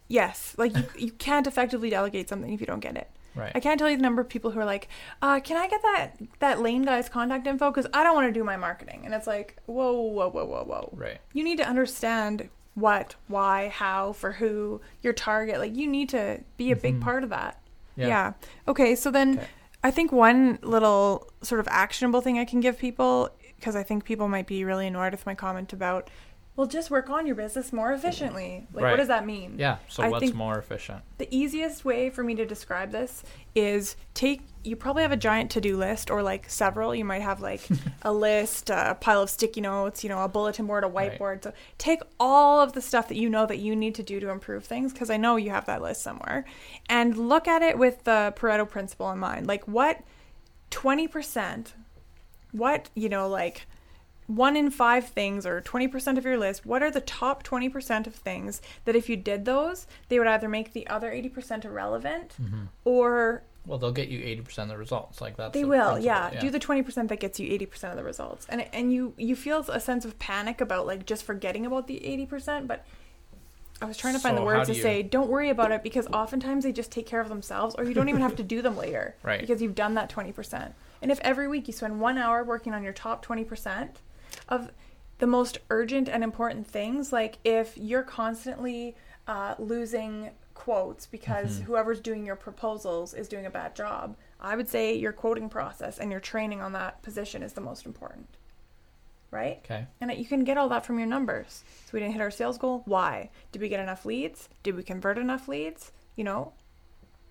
Yes. 0.09 0.55
Like 0.59 0.77
you, 0.77 0.85
you 0.99 1.13
can't 1.13 1.47
effectively 1.47 1.91
delegate 1.91 2.29
something 2.29 2.53
if 2.53 2.61
you 2.61 2.67
don't 2.67 2.81
get 2.81 2.97
it. 2.97 3.09
Right. 3.35 3.53
I 3.55 3.61
can't 3.61 3.79
tell 3.79 3.89
you 3.89 3.97
the 3.97 4.03
number 4.03 4.21
of 4.21 4.29
people 4.29 4.51
who 4.51 4.61
are 4.61 4.65
like, 4.65 4.89
uh, 5.23 5.41
"Can 5.41 5.57
I 5.57 5.69
get 5.69 5.83
that 5.83 6.11
that 6.41 6.61
lane 6.61 6.83
guy's 6.83 7.09
contact 7.09 7.47
info? 7.47 7.71
Because 7.71 7.87
I 7.95 8.03
don't 8.03 8.15
want 8.15 8.27
to 8.29 8.33
do 8.33 8.43
my 8.45 8.57
marketing." 8.57 9.03
And 9.05 9.15
it's 9.15 9.27
like, 9.27 9.57
whoa, 9.67 9.93
whoa, 9.93 10.29
whoa, 10.31 10.45
whoa, 10.47 10.65
whoa. 10.65 10.91
right. 10.97 11.19
You 11.33 11.45
need 11.45 11.59
to 11.59 11.67
understand 11.69 12.49
what, 12.75 13.15
why, 13.29 13.69
how, 13.69 14.13
for 14.13 14.33
who, 14.33 14.81
your 15.03 15.13
target. 15.13 15.59
Like 15.59 15.77
you 15.77 15.87
need 15.89 16.09
to 16.11 16.41
be 16.57 16.71
a 16.73 16.77
big 16.77 16.97
Mhm. 16.99 17.03
part 17.03 17.25
of 17.25 17.31
that. 17.31 17.61
Yeah. 17.97 18.07
Yeah. 18.09 18.33
Okay. 18.69 18.95
So 18.95 19.11
then, 19.11 19.39
Okay. 19.39 19.47
I 19.83 19.91
think 19.91 20.13
one 20.13 20.59
little 20.63 21.29
sort 21.43 21.61
of 21.61 21.67
actionable 21.69 22.21
thing 22.21 22.39
I 22.39 22.45
can 22.45 22.61
give 22.61 22.79
people, 22.79 23.31
because 23.57 23.75
I 23.77 23.83
think 23.83 24.05
people 24.05 24.29
might 24.29 24.47
be 24.47 24.65
really 24.65 24.87
annoyed 24.87 25.13
with 25.13 25.25
my 25.27 25.35
comment 25.35 25.73
about, 25.73 26.11
well, 26.61 26.69
just 26.69 26.91
work 26.91 27.09
on 27.09 27.25
your 27.27 27.35
business 27.37 27.73
more 27.73 27.91
efficiently. 27.91 28.67
Like, 28.75 28.85
Right. 28.85 28.91
what 28.91 28.99
does 28.99 29.09
that 29.09 29.25
mean? 29.25 29.55
Yeah. 29.57 29.79
So 29.89 30.03
I 30.03 30.11
what's 30.11 30.23
think- 30.27 30.35
more 30.35 30.59
efficient? 30.59 31.01
The 31.17 31.27
easiest 31.35 31.87
way 31.87 32.11
for 32.11 32.23
me 32.23 32.35
to 32.35 32.45
describe 32.45 32.91
this 32.93 33.23
is 33.55 33.97
take 34.13 34.43
you 34.63 34.77
probably 34.77 35.01
have 35.01 35.11
a 35.11 35.17
giant 35.17 35.51
to-do 35.53 35.75
list 35.79 36.11
or 36.11 36.23
like 36.23 36.51
several. 36.51 36.95
You 36.95 37.07
might 37.07 37.23
have 37.23 37.41
like 37.41 37.63
a 38.03 38.13
list, 38.13 38.69
a 38.69 38.95
pile 39.01 39.23
of 39.23 39.31
sticky 39.31 39.63
notes, 39.63 40.05
you 40.05 40.11
know, 40.11 40.23
a 40.23 40.29
bulletin 40.29 40.67
board, 40.67 40.85
a 40.85 40.87
Right. 40.87 41.19
whiteboard. 41.19 41.45
So 41.45 41.55
take 41.79 42.03
all 42.21 42.61
of 42.61 42.75
the 42.75 42.83
stuff 42.83 43.09
that 43.09 43.17
you 43.17 43.31
know 43.31 43.47
that 43.47 43.57
you 43.59 43.75
need 43.75 43.95
to 43.95 44.03
do 44.03 44.21
to 44.21 44.29
improve 44.29 44.67
things 44.67 44.93
because 44.93 45.09
I 45.09 45.17
know 45.17 45.37
you 45.37 45.49
have 45.49 45.65
that 45.65 45.81
list 45.81 46.03
somewhere 46.03 46.45
and 46.91 47.17
look 47.17 47.49
at 47.49 47.63
it 47.63 47.79
with 47.79 48.05
the 48.05 48.35
Pareto 48.37 48.69
principle 48.69 49.11
in 49.11 49.19
mind. 49.19 49.47
Like 49.47 49.67
what 49.67 50.03
20% 50.71 51.73
what, 52.53 52.91
you 52.95 53.09
know, 53.09 53.29
like 53.29 53.67
one 54.37 54.57
in 54.57 54.71
five 54.71 55.07
things 55.09 55.45
or 55.45 55.61
20% 55.61 56.17
of 56.19 56.25
your 56.25 56.39
list, 56.39 56.65
what 56.65 56.83
are 56.83 56.91
the 56.91 57.01
top 57.01 57.43
20% 57.43 58.07
of 58.07 58.15
things 58.15 58.63
that 58.85 58.95
if 58.95 59.09
you 59.09 59.17
did 59.17 59.45
those, 59.45 59.87
they 60.09 60.19
would 60.19 60.29
either 60.29 60.49
make 60.49 60.73
the 60.73 60.87
other 60.87 61.11
80% 61.11 61.65
irrelevant 61.65 62.35
Mm-hmm. 62.41 62.65
or 62.85 63.43
Well, 63.67 63.79
they'll 63.79 63.93
get 63.93 64.09
you 64.09 64.21
eighty 64.25 64.41
percent 64.41 64.71
of 64.71 64.75
the 64.77 64.79
results. 64.79 65.21
Like 65.21 65.37
that's 65.37 65.53
they 65.53 65.63
the 65.63 65.69
will, 65.69 65.93
principle, 65.93 66.05
yeah. 66.07 66.41
Do 66.41 66.49
the 66.51 66.59
20% 66.61 67.09
that 67.09 67.21
gets 67.21 67.39
you 67.41 67.49
80% 67.59 67.91
of 67.91 67.97
the 67.97 68.05
results. 68.05 68.47
And 68.49 68.63
and 68.73 68.93
you 68.93 69.13
you 69.19 69.37
feel 69.37 69.59
a 69.69 69.81
sense 69.81 70.05
of 70.05 70.19
panic 70.19 70.61
about 70.61 70.87
like 70.87 71.05
just 71.07 71.25
forgetting 71.25 71.67
about 71.67 71.87
the 71.87 72.01
80%, 72.01 72.67
but 72.67 72.85
I 73.83 73.87
was 73.87 73.97
trying 73.97 74.15
to 74.15 74.21
find 74.21 74.37
So 74.37 74.41
the 74.41 74.47
words 74.47 74.69
to 74.69 74.75
you- 74.75 74.83
say 74.83 75.03
don't 75.03 75.29
worry 75.31 75.51
about 75.51 75.73
it 75.73 75.83
because 75.83 76.07
oftentimes 76.09 76.65
they 76.65 76.73
just 76.73 76.91
take 76.93 77.07
care 77.07 77.21
of 77.21 77.29
themselves 77.29 77.75
or 77.77 77.85
you 77.85 77.95
don't 77.95 78.09
even 78.09 78.21
have 78.23 78.37
to 78.37 78.43
do 78.43 78.61
them 78.63 78.77
later 78.77 79.15
Right. 79.23 79.41
because 79.41 79.61
you've 79.63 79.75
done 79.75 79.95
that 79.95 80.11
20%. 80.11 80.73
And 81.03 81.11
if 81.11 81.19
every 81.21 81.49
week 81.49 81.67
you 81.67 81.73
spend 81.73 81.99
one 82.01 82.19
hour 82.19 82.45
working 82.45 82.75
on 82.75 82.83
your 82.83 82.93
top 82.93 83.25
20% 83.25 83.89
of 84.49 84.71
the 85.19 85.27
most 85.27 85.59
urgent 85.69 86.09
and 86.09 86.25
important 86.25 86.67
things, 86.67 87.13
like 87.13 87.39
if 87.45 87.77
you're 87.77 88.03
constantly 88.03 88.97
uh, 89.27 89.55
losing 89.59 90.31
quotes 90.55 91.07
because 91.07 91.57
Mm-hmm. 91.57 91.65
whoever's 91.65 92.01
doing 92.01 92.27
your 92.27 92.37
proposals 92.37 93.15
is 93.15 93.29
doing 93.29 93.47
a 93.47 93.51
bad 93.51 93.75
job, 93.75 94.17
I 94.41 94.57
would 94.57 94.69
say 94.69 94.95
your 94.95 95.13
quoting 95.13 95.49
process 95.49 95.99
and 95.99 96.11
your 96.11 96.21
training 96.21 96.61
on 96.61 96.73
that 96.73 97.03
position 97.03 97.43
is 97.43 97.53
the 97.53 97.61
most 97.61 97.87
important. 97.87 98.29
Right? 99.31 99.61
Okay. 99.65 99.87
And 100.01 100.13
you 100.13 100.25
can 100.25 100.43
get 100.43 100.59
all 100.59 100.69
that 100.71 100.85
from 100.85 100.99
your 100.99 101.07
numbers. 101.07 101.63
So 101.85 101.91
we 101.93 102.01
didn't 102.01 102.15
hit 102.15 102.23
our 102.23 102.33
sales 102.33 102.59
goal. 102.59 102.83
Why? 102.85 103.31
Did 103.53 103.63
we 103.63 103.69
get 103.69 103.79
enough 103.79 104.05
leads? 104.05 104.49
Did 104.63 104.75
we 104.75 104.83
convert 104.83 105.19
enough 105.19 105.47
leads? 105.47 105.93
You 106.17 106.25
know? 106.25 106.53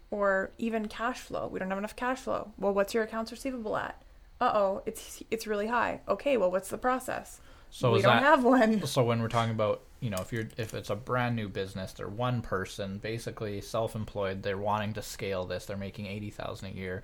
Or 0.09 0.51
even 0.57 0.87
cash 0.87 1.19
flow. 1.19 1.47
We 1.47 1.59
don't 1.59 1.69
have 1.69 1.77
enough 1.77 1.95
cash 1.95 2.19
flow. 2.19 2.53
Well, 2.57 2.73
what's 2.73 2.93
your 2.93 3.03
accounts 3.03 3.31
receivable 3.31 3.75
at? 3.75 4.01
Uh 4.41 4.51
oh, 4.53 4.83
it's 4.85 5.21
it's 5.29 5.47
really 5.47 5.67
high. 5.67 6.01
Okay, 6.07 6.37
well, 6.37 6.51
what's 6.51 6.69
the 6.69 6.77
process? 6.77 7.41
So 7.71 7.91
we 7.91 8.01
don't 8.01 8.15
that 8.17 8.23
have 8.23 8.43
one. 8.43 8.85
so 8.85 9.03
when 9.03 9.21
we're 9.21 9.27
talking 9.27 9.51
about 9.51 9.81
you 9.99 10.09
know 10.09 10.17
if 10.19 10.31
you're 10.31 10.47
if 10.57 10.73
it's 10.73 10.89
a 10.89 10.95
brand 10.95 11.35
new 11.35 11.49
business, 11.49 11.93
they're 11.93 12.07
one 12.07 12.41
person, 12.41 12.97
basically 12.99 13.61
self-employed, 13.61 14.43
they're 14.43 14.57
wanting 14.57 14.93
to 14.93 15.01
scale 15.01 15.45
this, 15.45 15.65
they're 15.65 15.77
making 15.77 16.07
eighty 16.07 16.29
thousand 16.29 16.69
a 16.69 16.75
year. 16.75 17.03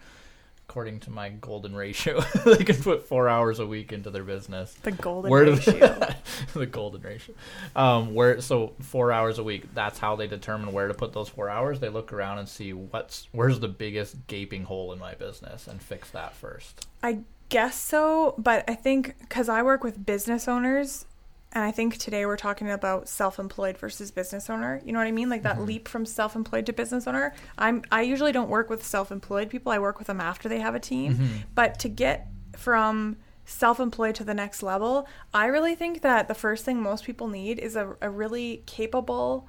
According 0.68 1.02
to 1.02 1.12
my 1.12 1.30
golden 1.30 1.76
ratio, 1.76 2.22
they 2.46 2.64
can 2.64 2.76
put 2.82 3.08
four 3.08 3.30
hours 3.30 3.60
a 3.60 3.66
week 3.68 3.94
into 3.94 4.10
their 4.10 4.24
business. 4.24 4.74
The 4.84 4.92
golden 4.92 5.32
Where 5.32 5.46
ratio. 5.46 6.14
the 6.54 6.66
golden 6.66 7.02
ratio. 7.02 7.36
Um, 7.76 8.14
where 8.14 8.42
so 8.42 8.74
four 8.82 9.12
hours 9.12 9.38
a 9.38 9.44
week. 9.44 9.74
That's 9.74 10.00
how 10.00 10.16
they 10.16 10.28
determine 10.28 10.74
where 10.74 10.88
to 10.88 10.94
put 10.94 11.14
those 11.14 11.30
four 11.30 11.50
hours. 11.50 11.80
They 11.80 11.90
look 11.90 12.12
around 12.12 12.40
and 12.40 12.50
see 12.50 12.74
what's 12.74 13.28
where's 13.32 13.60
the 13.60 13.68
biggest 13.68 14.28
gaping 14.28 14.64
hole 14.64 14.92
in 14.92 15.00
my 15.00 15.14
business 15.14 15.68
and 15.68 15.82
fix 15.82 16.10
that 16.12 16.36
first. 16.36 16.88
I 17.04 17.20
guess 17.50 17.80
so, 17.80 18.34
but 18.38 18.64
I 18.68 18.76
think 18.76 19.16
because 19.20 19.50
I 19.50 19.62
work 19.62 19.84
with 19.84 20.06
business 20.06 20.48
owners, 20.48 21.06
and 21.56 21.64
I 21.64 21.72
think 21.72 21.98
today 21.98 22.26
we're 22.26 22.36
talking 22.38 22.70
about 22.70 23.08
self-employed 23.10 23.78
versus 23.78 24.12
business 24.12 24.50
owner. 24.50 24.82
You 24.86 24.92
know 24.92 25.00
what 25.00 25.08
I 25.08 25.12
mean? 25.12 25.30
Like 25.30 25.44
that 25.44 25.62
leap 25.62 25.88
from 25.88 26.06
self-employed 26.06 26.66
to 26.68 26.74
business 26.74 27.08
owner. 27.08 27.34
I'm 27.58 27.82
I 27.92 28.02
usually 28.02 28.32
don't 28.34 28.50
work 28.50 28.70
with 28.70 28.86
self-employed 28.86 29.50
people. 29.50 29.72
I 29.72 29.80
work 29.80 29.98
with 29.98 30.08
them 30.08 30.20
after 30.22 30.48
they 30.50 30.60
have 30.60 30.76
a 30.76 30.80
team. 30.80 31.18
But 31.56 31.80
to 31.80 31.90
get 31.90 32.28
from 32.58 33.16
self-employed 33.46 34.16
to 34.16 34.24
the 34.24 34.34
next 34.34 34.62
level, 34.64 35.08
I 35.34 35.46
really 35.46 35.76
think 35.76 36.02
that 36.02 36.28
the 36.28 36.34
first 36.36 36.66
thing 36.66 36.82
most 36.82 37.06
people 37.06 37.28
need 37.28 37.58
is 37.60 37.76
a, 37.76 37.96
a 38.02 38.10
really 38.10 38.62
capable 38.66 39.48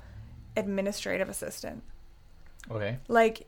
administrative 0.56 1.28
assistant 1.28 1.82
Okay. 2.70 2.98
like 3.08 3.46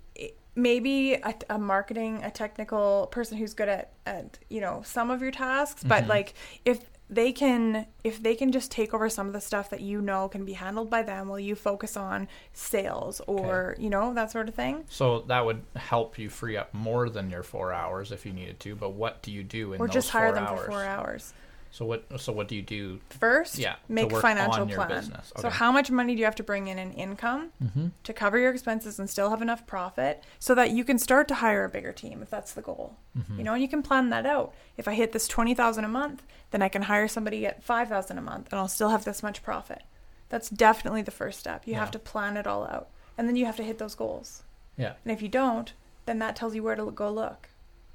maybe 0.55 1.15
a, 1.15 1.35
a 1.51 1.59
marketing 1.59 2.23
a 2.23 2.31
technical 2.31 3.09
person 3.11 3.39
who's 3.39 3.55
good 3.55 3.69
at, 3.69 3.93
at 4.05 4.39
you 4.51 4.61
know 4.61 4.83
some 4.85 5.11
of 5.11 5.23
your 5.23 5.31
tasks 5.31 5.83
but 5.85 6.05
Mhm. 6.05 6.09
like 6.09 6.35
if 6.65 6.81
they 7.11 7.33
can 7.33 7.87
if 8.05 8.23
they 8.23 8.35
can 8.35 8.53
just 8.53 8.71
take 8.71 8.93
over 8.93 9.09
some 9.09 9.27
of 9.27 9.33
the 9.33 9.41
stuff 9.41 9.71
that 9.71 9.81
you 9.81 10.01
know 10.01 10.29
can 10.29 10.45
be 10.45 10.53
handled 10.53 10.91
by 10.91 11.03
them 11.03 11.29
while 11.29 11.39
you 11.39 11.55
focus 11.55 11.97
on 11.97 12.29
sales 12.53 13.21
or 13.27 13.75
you 13.79 13.89
know 13.89 14.13
that 14.15 14.31
sort 14.31 14.49
of 14.49 14.55
thing 14.55 14.85
So 14.89 15.21
that 15.23 15.45
would 15.45 15.63
help 15.77 16.19
you 16.19 16.29
free 16.29 16.57
up 16.57 16.73
more 16.75 17.09
than 17.09 17.31
your 17.31 17.43
four 17.43 17.73
hours 17.73 18.13
if 18.13 18.27
you 18.27 18.33
needed 18.33 18.61
to. 18.61 18.75
But 18.75 18.91
what 18.91 19.23
do 19.23 19.33
you 19.33 19.43
do 19.43 19.73
in 19.73 19.81
or 19.81 19.89
just 19.89 20.11
hire 20.11 20.33
them 20.33 20.45
hours? 20.45 20.61
for 20.61 20.71
four 20.71 20.85
hours 20.85 21.33
So 21.71 21.85
what? 21.85 22.05
So 22.21 22.33
what 22.33 22.49
do 22.49 22.55
you 22.57 22.63
do? 22.63 23.01
first 23.11 23.59
Yeah, 23.59 23.77
make 23.89 24.11
financial 24.11 24.67
plan 24.67 24.89
business. 24.89 25.33
so 25.39 25.49
how 25.51 25.71
much 25.71 25.91
money 25.91 26.15
do 26.15 26.19
you 26.19 26.25
have 26.25 26.35
to 26.37 26.43
bring 26.43 26.67
in 26.69 26.79
in 26.79 26.93
income 26.93 27.51
Mm-hmm. 27.63 27.89
to 28.05 28.13
cover 28.13 28.39
your 28.39 28.51
expenses 28.53 28.99
and 28.99 29.09
still 29.09 29.31
have 29.31 29.43
enough 29.43 29.67
profit 29.67 30.23
so 30.39 30.55
that 30.55 30.71
you 30.71 30.83
can 30.85 30.99
start 30.99 31.29
to 31.29 31.35
hire 31.37 31.65
a 31.65 31.69
bigger 31.69 31.93
team 31.93 32.23
if 32.23 32.31
that's 32.31 32.53
the 32.55 32.63
goal 32.63 32.97
Mm-hmm. 33.19 33.39
you 33.39 33.45
know 33.45 33.53
and 33.55 33.63
you 33.63 33.69
can 33.69 33.83
plan 33.83 34.11
that 34.11 34.25
out 34.27 34.55
if 34.77 34.87
i 34.89 34.95
hit 34.95 35.13
this 35.13 35.27
20000 35.29 35.85
a 35.85 35.89
month 35.89 36.23
then 36.53 36.63
i 36.63 36.69
can 36.69 36.83
hire 36.83 37.09
somebody 37.09 37.45
at 37.47 37.63
5000 37.63 38.17
a 38.17 38.21
month 38.23 38.49
and 38.51 38.59
i'll 38.61 38.69
still 38.69 38.91
have 38.91 39.05
this 39.05 39.23
much 39.23 39.43
profit 39.43 39.83
that's 40.29 40.49
definitely 40.51 41.03
the 41.03 41.11
first 41.11 41.39
step 41.41 41.63
you 41.67 41.73
Yeah. 41.75 41.81
have 41.81 41.91
to 41.93 41.99
plan 41.99 42.37
it 42.37 42.47
all 42.47 42.65
out 42.65 42.89
and 43.17 43.29
then 43.29 43.37
you 43.37 43.45
have 43.47 43.57
to 43.57 43.63
hit 43.65 43.79
those 43.79 43.95
goals 43.95 44.43
Yeah. 44.77 44.93
and 45.05 45.13
if 45.13 45.21
you 45.23 45.29
don't 45.29 45.73
then 46.07 46.19
that 46.21 46.37
tells 46.37 46.55
you 46.55 46.63
where 46.63 46.77
to 46.77 46.91
go 46.91 47.11
look 47.11 47.49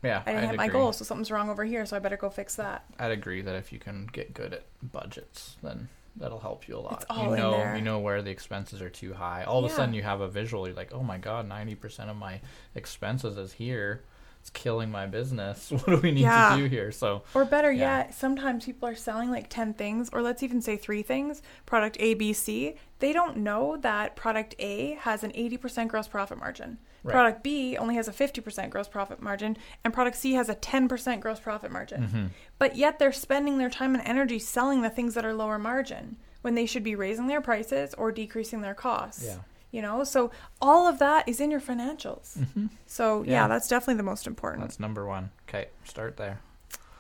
Yeah. 0.04 0.22
i 0.26 0.32
didn't 0.32 0.44
I'd 0.44 0.50
hit 0.50 0.58
my 0.58 0.66
agree. 0.66 0.80
goal 0.80 0.94
so 0.94 1.04
something's 1.06 1.32
wrong 1.32 1.50
over 1.50 1.64
here 1.64 1.86
so 1.86 1.96
i 1.96 2.00
better 2.00 2.18
go 2.18 2.30
fix 2.30 2.56
that 2.58 2.84
I'd 3.00 3.12
agree 3.12 3.42
that 3.42 3.56
if 3.56 3.72
you 3.74 3.80
can 3.80 4.08
get 4.12 4.34
good 4.34 4.54
at 4.54 4.64
budgets, 4.82 5.56
then 5.64 5.88
that'll 6.16 6.40
help 6.40 6.68
you 6.68 6.78
a 6.78 6.80
lot. 6.80 6.94
It's 7.02 7.06
all 7.10 7.24
you 7.26 7.34
in 7.34 7.40
know, 7.40 7.52
there. 7.52 7.76
you 7.76 7.82
know 7.82 7.98
where 8.00 8.22
the 8.22 8.30
expenses 8.30 8.82
are 8.84 8.90
too 8.90 9.14
high. 9.14 9.44
All 9.46 9.60
of 9.60 9.66
a 9.66 9.68
Yeah. 9.70 9.76
sudden, 9.78 9.96
you 9.96 10.04
have 10.04 10.22
a 10.22 10.28
visual. 10.28 10.68
You're 10.68 10.76
like, 10.76 10.94
oh 10.94 11.02
my 11.02 11.18
god, 11.18 11.48
ninety 11.48 11.74
percent 11.74 12.10
of 12.12 12.16
my 12.18 12.40
expenses 12.76 13.38
is 13.38 13.54
here. 13.54 14.04
It's 14.42 14.50
killing 14.50 14.92
my 14.92 15.06
business. 15.08 15.72
What 15.72 15.86
do 15.86 15.98
we 15.98 16.12
need 16.12 16.22
Yeah. 16.22 16.56
to 16.56 16.62
do 16.62 16.66
here? 16.66 16.92
So 16.92 17.24
Or 17.34 17.46
better 17.46 17.72
Yeah. 17.72 18.00
yet, 18.00 18.14
sometimes 18.14 18.66
people 18.66 18.88
are 18.90 18.96
selling 18.96 19.32
like 19.32 19.50
10 19.50 19.74
things, 19.74 20.10
or 20.14 20.22
let's 20.22 20.44
even 20.44 20.62
say 20.62 20.76
three 20.78 21.02
things 21.02 21.42
product 21.66 21.98
A, 22.00 22.14
B, 22.14 22.34
C. 22.34 22.76
They 23.00 23.14
don't 23.14 23.38
know 23.38 23.78
that 23.78 24.16
product 24.16 24.54
A 24.60 24.96
has 25.02 25.24
an 25.24 25.32
80% 25.32 25.88
gross 25.88 26.08
profit 26.08 26.38
margin. 26.38 26.78
Right. 27.04 27.12
Product 27.12 27.44
B 27.44 27.76
only 27.78 27.96
has 27.96 28.08
a 28.08 28.14
50% 28.14 28.70
gross 28.70 28.88
profit 28.88 29.22
margin, 29.22 29.58
and 29.84 29.94
product 29.94 30.16
C 30.18 30.34
has 30.34 30.48
a 30.48 30.56
10% 30.56 31.20
gross 31.20 31.40
profit 31.40 31.72
margin. 31.72 32.08
Mhm. 32.08 32.30
But 32.58 32.76
yet 32.78 32.98
they're 32.98 33.12
spending 33.12 33.58
their 33.58 33.70
time 33.70 33.94
and 33.94 34.04
energy 34.08 34.40
selling 34.40 34.82
the 34.82 34.90
things 34.90 35.14
that 35.16 35.26
are 35.26 35.34
lower 35.34 35.60
margin 35.60 36.16
when 36.44 36.56
they 36.56 36.66
should 36.66 36.84
be 36.84 36.96
raising 36.96 37.28
their 37.28 37.42
prices 37.42 37.94
or 37.96 38.12
decreasing 38.12 38.62
their 38.62 38.74
costs. 38.76 39.24
Yeah. 39.26 39.38
You 39.72 39.82
know, 39.82 40.04
so 40.04 40.32
all 40.62 40.88
of 40.88 41.00
that 41.00 41.28
is 41.28 41.42
in 41.42 41.50
your 41.52 41.60
financials. 41.60 42.38
Mhm. 42.38 42.70
So, 42.86 43.24
yeah, 43.24 43.32
Yeah. 43.32 43.48
that's 43.48 43.68
definitely 43.68 43.96
the 43.96 44.04
most 44.04 44.26
important. 44.28 44.62
that's 44.64 44.80
number 44.80 45.06
one. 45.06 45.32
Okay, 45.50 45.70
start 45.84 46.16
there. 46.18 46.40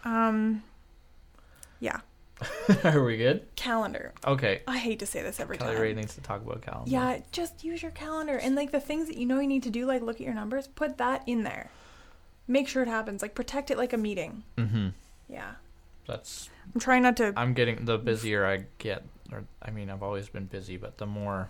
Um, 0.03 0.63
yeah. 1.79 2.01
are 2.83 3.03
we 3.03 3.17
good? 3.17 3.45
Calendar. 3.55 4.13
Okay. 4.25 4.61
I 4.67 4.77
hate 4.77 4.99
to 4.99 5.05
say 5.05 5.21
this 5.21 5.39
every 5.39 5.57
Kelly 5.57 5.73
time. 5.73 5.81
Ray 5.81 5.93
needs 5.93 6.15
to 6.15 6.21
talk 6.21 6.41
about 6.41 6.61
calendar. 6.61 6.89
Yeah, 6.89 7.19
just 7.31 7.63
use 7.63 7.81
your 7.81 7.91
calendar 7.91 8.37
and 8.37 8.55
like 8.55 8.71
the 8.71 8.79
things 8.79 9.07
that 9.07 9.17
you 9.17 9.25
know 9.25 9.39
you 9.39 9.47
need 9.47 9.63
to 9.63 9.69
do, 9.69 9.85
like 9.85 10.01
look 10.01 10.17
at 10.17 10.21
your 10.21 10.33
numbers, 10.33 10.67
put 10.67 10.97
that 10.97 11.23
in 11.27 11.43
there. 11.43 11.69
Make 12.47 12.67
sure 12.67 12.83
it 12.83 12.89
happens. 12.89 13.21
Like 13.21 13.35
protect 13.35 13.71
it 13.71 13.77
like 13.77 13.93
a 13.93 13.97
meeting. 13.97 14.43
Mm-hmm. 14.57 14.89
Yeah. 15.29 15.51
That's 16.07 16.49
I'm 16.73 16.81
trying 16.81 17.03
not 17.03 17.17
to. 17.17 17.33
I'm 17.37 17.53
getting 17.53 17.85
the 17.85 17.97
busier 17.97 18.45
I 18.45 18.65
get, 18.77 19.03
or 19.31 19.45
I 19.61 19.71
mean, 19.71 19.89
I've 19.89 20.03
always 20.03 20.27
been 20.29 20.45
busy, 20.45 20.77
but 20.77 20.97
the 20.97 21.05
more, 21.05 21.49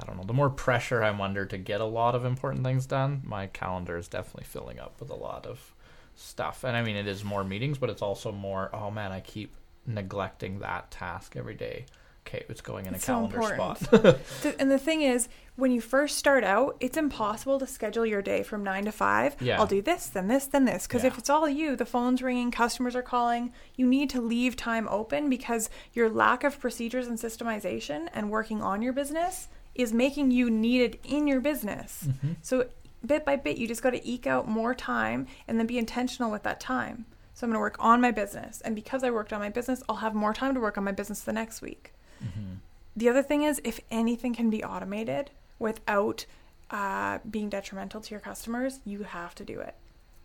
I 0.00 0.06
don't 0.06 0.16
know, 0.16 0.24
the 0.24 0.32
more 0.32 0.50
pressure 0.50 1.02
I'm 1.02 1.20
under 1.20 1.46
to 1.46 1.58
get 1.58 1.80
a 1.80 1.84
lot 1.84 2.14
of 2.14 2.24
important 2.24 2.64
things 2.64 2.86
done, 2.86 3.22
my 3.24 3.46
calendar 3.46 3.96
is 3.96 4.08
definitely 4.08 4.44
filling 4.44 4.80
up 4.80 5.00
with 5.00 5.10
a 5.10 5.14
lot 5.14 5.46
of 5.46 5.72
stuff. 6.16 6.64
And 6.64 6.76
I 6.76 6.82
mean, 6.82 6.96
it 6.96 7.06
is 7.06 7.22
more 7.22 7.44
meetings, 7.44 7.78
but 7.78 7.90
it's 7.90 8.02
also 8.02 8.32
more, 8.32 8.70
oh 8.72 8.90
man, 8.90 9.12
I 9.12 9.20
keep 9.20 9.52
neglecting 9.86 10.60
that 10.60 10.90
task 10.90 11.36
every 11.36 11.54
day. 11.54 11.86
Okay, 12.26 12.44
it's 12.48 12.60
going 12.60 12.86
in 12.86 12.94
It's 12.94 13.04
a 13.04 13.06
so 13.06 13.12
calendar 13.28 13.36
important. 13.40 13.78
spot. 13.78 14.54
And 14.60 14.70
the 14.70 14.78
thing 14.78 15.00
is, 15.02 15.28
when 15.56 15.72
you 15.72 15.80
first 15.80 16.16
start 16.18 16.44
out, 16.44 16.76
it's 16.78 16.96
impossible 16.96 17.58
to 17.58 17.66
schedule 17.66 18.04
your 18.04 18.20
day 18.22 18.42
from 18.42 18.62
nine 18.62 18.84
to 18.84 18.92
five. 18.92 19.36
Yeah. 19.40 19.58
I'll 19.58 19.66
do 19.66 19.80
this, 19.82 20.06
then 20.06 20.28
this, 20.28 20.46
then 20.46 20.64
this. 20.66 20.86
Because 20.86 21.02
Yeah. 21.02 21.08
if 21.08 21.18
it's 21.18 21.30
all 21.30 21.48
you, 21.48 21.76
the 21.76 21.86
phone's 21.86 22.22
ringing, 22.22 22.50
customers 22.50 22.94
are 22.94 23.02
calling, 23.02 23.52
you 23.74 23.86
need 23.86 24.10
to 24.10 24.20
leave 24.20 24.54
time 24.54 24.86
open 24.90 25.30
because 25.30 25.70
your 25.92 26.10
lack 26.10 26.44
of 26.44 26.60
procedures 26.60 27.06
and 27.06 27.18
systemization 27.18 28.08
and 28.12 28.30
working 28.30 28.62
on 28.62 28.82
your 28.82 28.92
business 28.92 29.48
is 29.74 29.92
making 29.92 30.30
you 30.30 30.50
needed 30.50 30.98
in 31.04 31.26
your 31.26 31.40
business. 31.40 32.04
Mm-hmm. 32.06 32.32
So 32.42 32.66
bit 33.04 33.24
by 33.24 33.36
bit, 33.36 33.56
you 33.56 33.66
just 33.66 33.82
got 33.82 33.90
to 33.90 34.06
eke 34.08 34.26
out 34.26 34.46
more 34.46 34.74
time 34.74 35.26
and 35.48 35.58
then 35.58 35.66
be 35.66 35.78
intentional 35.78 36.30
with 36.30 36.42
that 36.42 36.60
time. 36.60 37.06
So 37.40 37.46
I'm 37.46 37.52
going 37.52 37.56
to 37.56 37.60
work 37.60 37.76
on 37.78 38.02
my 38.02 38.10
business. 38.10 38.60
And 38.60 38.74
because 38.74 39.02
I 39.02 39.10
worked 39.10 39.32
on 39.32 39.40
my 39.40 39.48
business, 39.48 39.82
I'll 39.88 39.96
have 39.96 40.14
more 40.14 40.34
time 40.34 40.52
to 40.52 40.60
work 40.60 40.76
on 40.76 40.84
my 40.84 40.92
business 40.92 41.22
the 41.22 41.32
next 41.32 41.62
week. 41.62 41.94
Mm-hmm. 42.22 42.56
The 42.94 43.08
other 43.08 43.22
thing 43.22 43.44
is, 43.44 43.62
if 43.64 43.80
anything 43.90 44.34
can 44.34 44.50
be 44.50 44.62
automated 44.62 45.30
without 45.58 46.26
uh, 46.70 47.20
being 47.30 47.48
detrimental 47.48 48.02
to 48.02 48.10
your 48.10 48.20
customers, 48.20 48.80
you 48.84 49.04
have 49.04 49.34
to 49.36 49.44
do 49.46 49.58
it. 49.58 49.74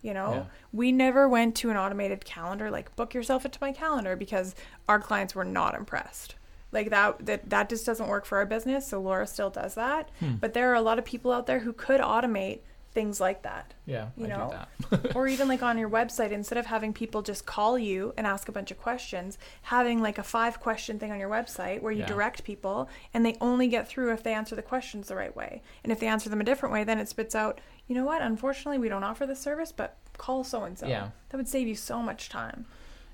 You 0.02 0.14
know, 0.14 0.34
Yeah. 0.34 0.44
we 0.74 0.92
never 0.92 1.30
went 1.30 1.56
to 1.56 1.70
an 1.70 1.78
automated 1.78 2.26
calendar 2.26 2.70
like 2.70 2.94
book 2.98 3.14
yourself 3.14 3.46
into 3.46 3.60
my 3.62 3.72
calendar 3.72 4.18
because 4.18 4.54
our 4.90 5.00
clients 5.00 5.34
were 5.34 5.46
not 5.46 5.74
impressed. 5.74 6.36
Like 6.74 6.90
that, 6.90 7.26
that 7.26 7.50
that 7.50 7.70
just 7.70 7.86
doesn't 7.86 8.10
work 8.10 8.26
for 8.26 8.40
our 8.40 8.46
business. 8.46 8.90
So 8.90 9.00
Laura 9.00 9.26
still 9.26 9.50
does 9.50 9.76
that. 9.76 10.10
Hmm. 10.20 10.34
But 10.42 10.54
there 10.54 10.70
are 10.70 10.76
a 10.76 10.82
lot 10.82 11.00
of 11.00 11.06
people 11.06 11.32
out 11.32 11.48
there 11.48 11.60
who 11.60 11.72
could 11.72 12.02
automate 12.02 12.60
things 12.96 13.20
like 13.20 13.44
that 13.44 13.74
Yeah, 13.86 14.08
You 14.18 14.26
I 14.26 14.30
know? 14.30 14.66
or 15.16 15.28
even 15.28 15.48
like 15.48 15.62
on 15.62 15.78
your 15.78 15.90
website 15.90 16.32
instead 16.32 16.58
of 16.58 16.66
having 16.66 16.94
people 16.94 17.22
just 17.22 17.46
call 17.46 17.78
you 17.78 18.14
and 18.18 18.26
ask 18.26 18.48
a 18.50 18.52
bunch 18.52 18.72
of 18.72 18.80
questions 18.80 19.38
having 19.64 20.02
like 20.02 20.18
a 20.18 20.24
five 20.24 20.60
question 20.60 20.98
thing 20.98 21.12
on 21.12 21.20
your 21.20 21.30
website 21.30 21.82
where 21.82 21.92
you 21.92 22.00
Yeah. 22.00 22.08
direct 22.08 22.44
people 22.44 22.90
and 23.14 23.24
they 23.26 23.36
only 23.42 23.68
get 23.68 23.88
through 23.88 24.14
if 24.14 24.24
they 24.24 24.34
answer 24.34 24.56
the 24.56 24.62
questions 24.64 25.10
the 25.10 25.16
right 25.16 25.36
way 25.36 25.62
and 25.84 25.92
if 25.92 26.00
they 26.00 26.08
answer 26.08 26.30
them 26.30 26.42
a 26.42 26.46
different 26.46 26.74
way 26.74 26.84
then 26.84 26.98
it 26.98 27.08
spits 27.10 27.36
out 27.36 27.60
you 27.88 27.94
know 27.96 28.06
what 28.06 28.22
unfortunately 28.22 28.80
we 28.80 28.90
don't 28.90 29.04
offer 29.04 29.26
this 29.28 29.42
service 29.42 29.72
but 29.72 29.98
call 30.18 30.44
so 30.44 30.64
and 30.64 30.80
so 30.80 30.88
Yeah. 30.88 31.10
that 31.30 31.38
would 31.38 31.48
save 31.50 31.68
you 31.68 31.76
so 31.76 32.02
much 32.02 32.30
time 32.30 32.66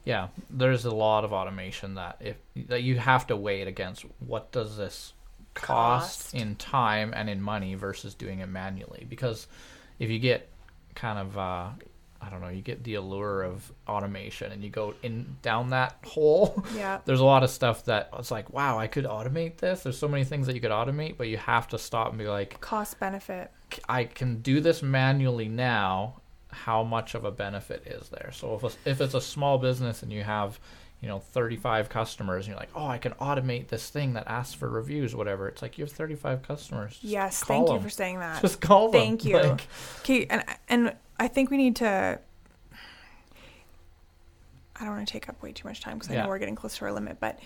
yeah, 0.04 0.30
there's 0.50 0.86
a 0.86 0.90
lot 0.96 1.24
of 1.26 1.32
automation 1.34 1.94
that 1.96 2.18
if 2.20 2.36
that 2.70 2.82
you 2.82 2.98
have 2.98 3.28
to 3.28 3.36
weigh 3.36 3.62
it 3.62 3.68
against 3.68 4.04
what 4.20 4.52
does 4.52 4.76
this 4.78 5.14
cost, 5.54 6.32
Cost. 6.32 6.34
in 6.34 6.56
time 6.56 7.14
and 7.16 7.30
in 7.30 7.40
money 7.42 7.76
versus 7.76 8.16
doing 8.16 8.40
it 8.40 8.48
manually 8.48 9.06
because 9.08 9.46
if 10.02 10.10
you 10.10 10.18
get 10.18 10.50
kind 10.96 11.20
of 11.20 11.38
uh, 11.38 11.70
I 12.20 12.30
don't 12.30 12.42
know, 12.42 12.50
you 12.50 12.62
get 12.62 12.84
the 12.84 12.96
allure 12.96 13.44
of 13.44 13.72
automation 13.88 14.52
and 14.52 14.64
you 14.64 14.70
go 14.70 14.96
in 15.04 15.38
down 15.44 15.70
that 15.70 15.96
hole. 16.06 16.66
Yeah. 16.76 17.00
There's 17.06 17.20
a 17.20 17.26
lot 17.26 17.44
of 17.44 17.52
stuff 17.52 17.86
that 17.86 18.10
it's 18.18 18.32
like, 18.32 18.52
wow, 18.52 18.80
I 18.80 18.88
could 18.88 19.06
automate 19.06 19.58
this. 19.58 19.84
There's 19.84 19.98
so 19.98 20.08
many 20.08 20.24
things 20.24 20.48
that 20.48 20.56
you 20.56 20.62
could 20.62 20.72
automate, 20.72 21.18
but 21.18 21.28
you 21.28 21.38
have 21.38 21.68
to 21.70 21.78
stop 21.78 22.10
and 22.10 22.18
be 22.18 22.28
like, 22.28 22.60
Cost 22.62 23.00
benefit. 23.00 23.52
I 23.88 24.06
can 24.06 24.42
do 24.42 24.60
this 24.60 24.82
manually 24.82 25.48
now. 25.48 26.22
How 26.50 26.84
much 26.84 27.16
of 27.16 27.24
a 27.24 27.32
benefit 27.32 27.88
is 27.88 28.10
there? 28.10 28.32
So 28.34 28.56
if 28.56 28.64
a, 28.64 28.90
if 28.90 29.02
it's 29.02 29.14
a 29.14 29.22
small 29.22 29.58
business 29.58 30.04
and 30.04 30.12
you 30.12 30.24
have, 30.24 30.60
you 31.02 31.08
know, 31.08 31.20
35 31.20 31.90
customers, 31.90 32.46
and 32.46 32.52
you're 32.54 32.60
like, 32.60 32.70
oh, 32.76 32.86
I 32.86 33.00
can 33.00 33.14
automate 33.14 33.68
this 33.70 33.90
thing 33.90 34.14
that 34.14 34.28
asks 34.28 34.54
for 34.54 34.70
reviews, 34.70 35.16
whatever. 35.16 35.48
It's 35.48 35.62
like 35.62 35.78
you 35.80 35.84
have 35.84 35.92
35 35.92 36.44
customers. 36.44 36.92
Just 36.92 37.04
Yes, 37.04 37.44
thank 37.44 37.70
you 37.70 37.80
for 37.80 37.90
saying 37.90 38.20
that. 38.20 38.40
Just 38.42 38.62
call 38.62 38.90
them. 38.92 39.02
Thank 39.02 39.26
you. 39.26 39.36
Like, 39.38 39.68
Okay, 40.02 40.28
and 40.30 40.44
and 40.70 40.96
I 41.20 41.28
think 41.28 41.50
we 41.50 41.58
need 41.58 41.76
to. 41.78 42.20
I 44.76 44.86
don't 44.86 44.96
want 44.96 45.08
to 45.08 45.12
take 45.12 45.28
up 45.30 45.42
way 45.44 45.52
too 45.52 45.68
much 45.68 45.82
time 45.82 45.98
because 45.98 46.10
I 46.10 46.14
Yeah. 46.16 46.24
know 46.24 46.30
we're 46.30 46.40
getting 46.40 46.56
close 46.56 46.78
to 46.78 46.86
our 46.86 46.92
limit. 46.92 47.20
But 47.20 47.40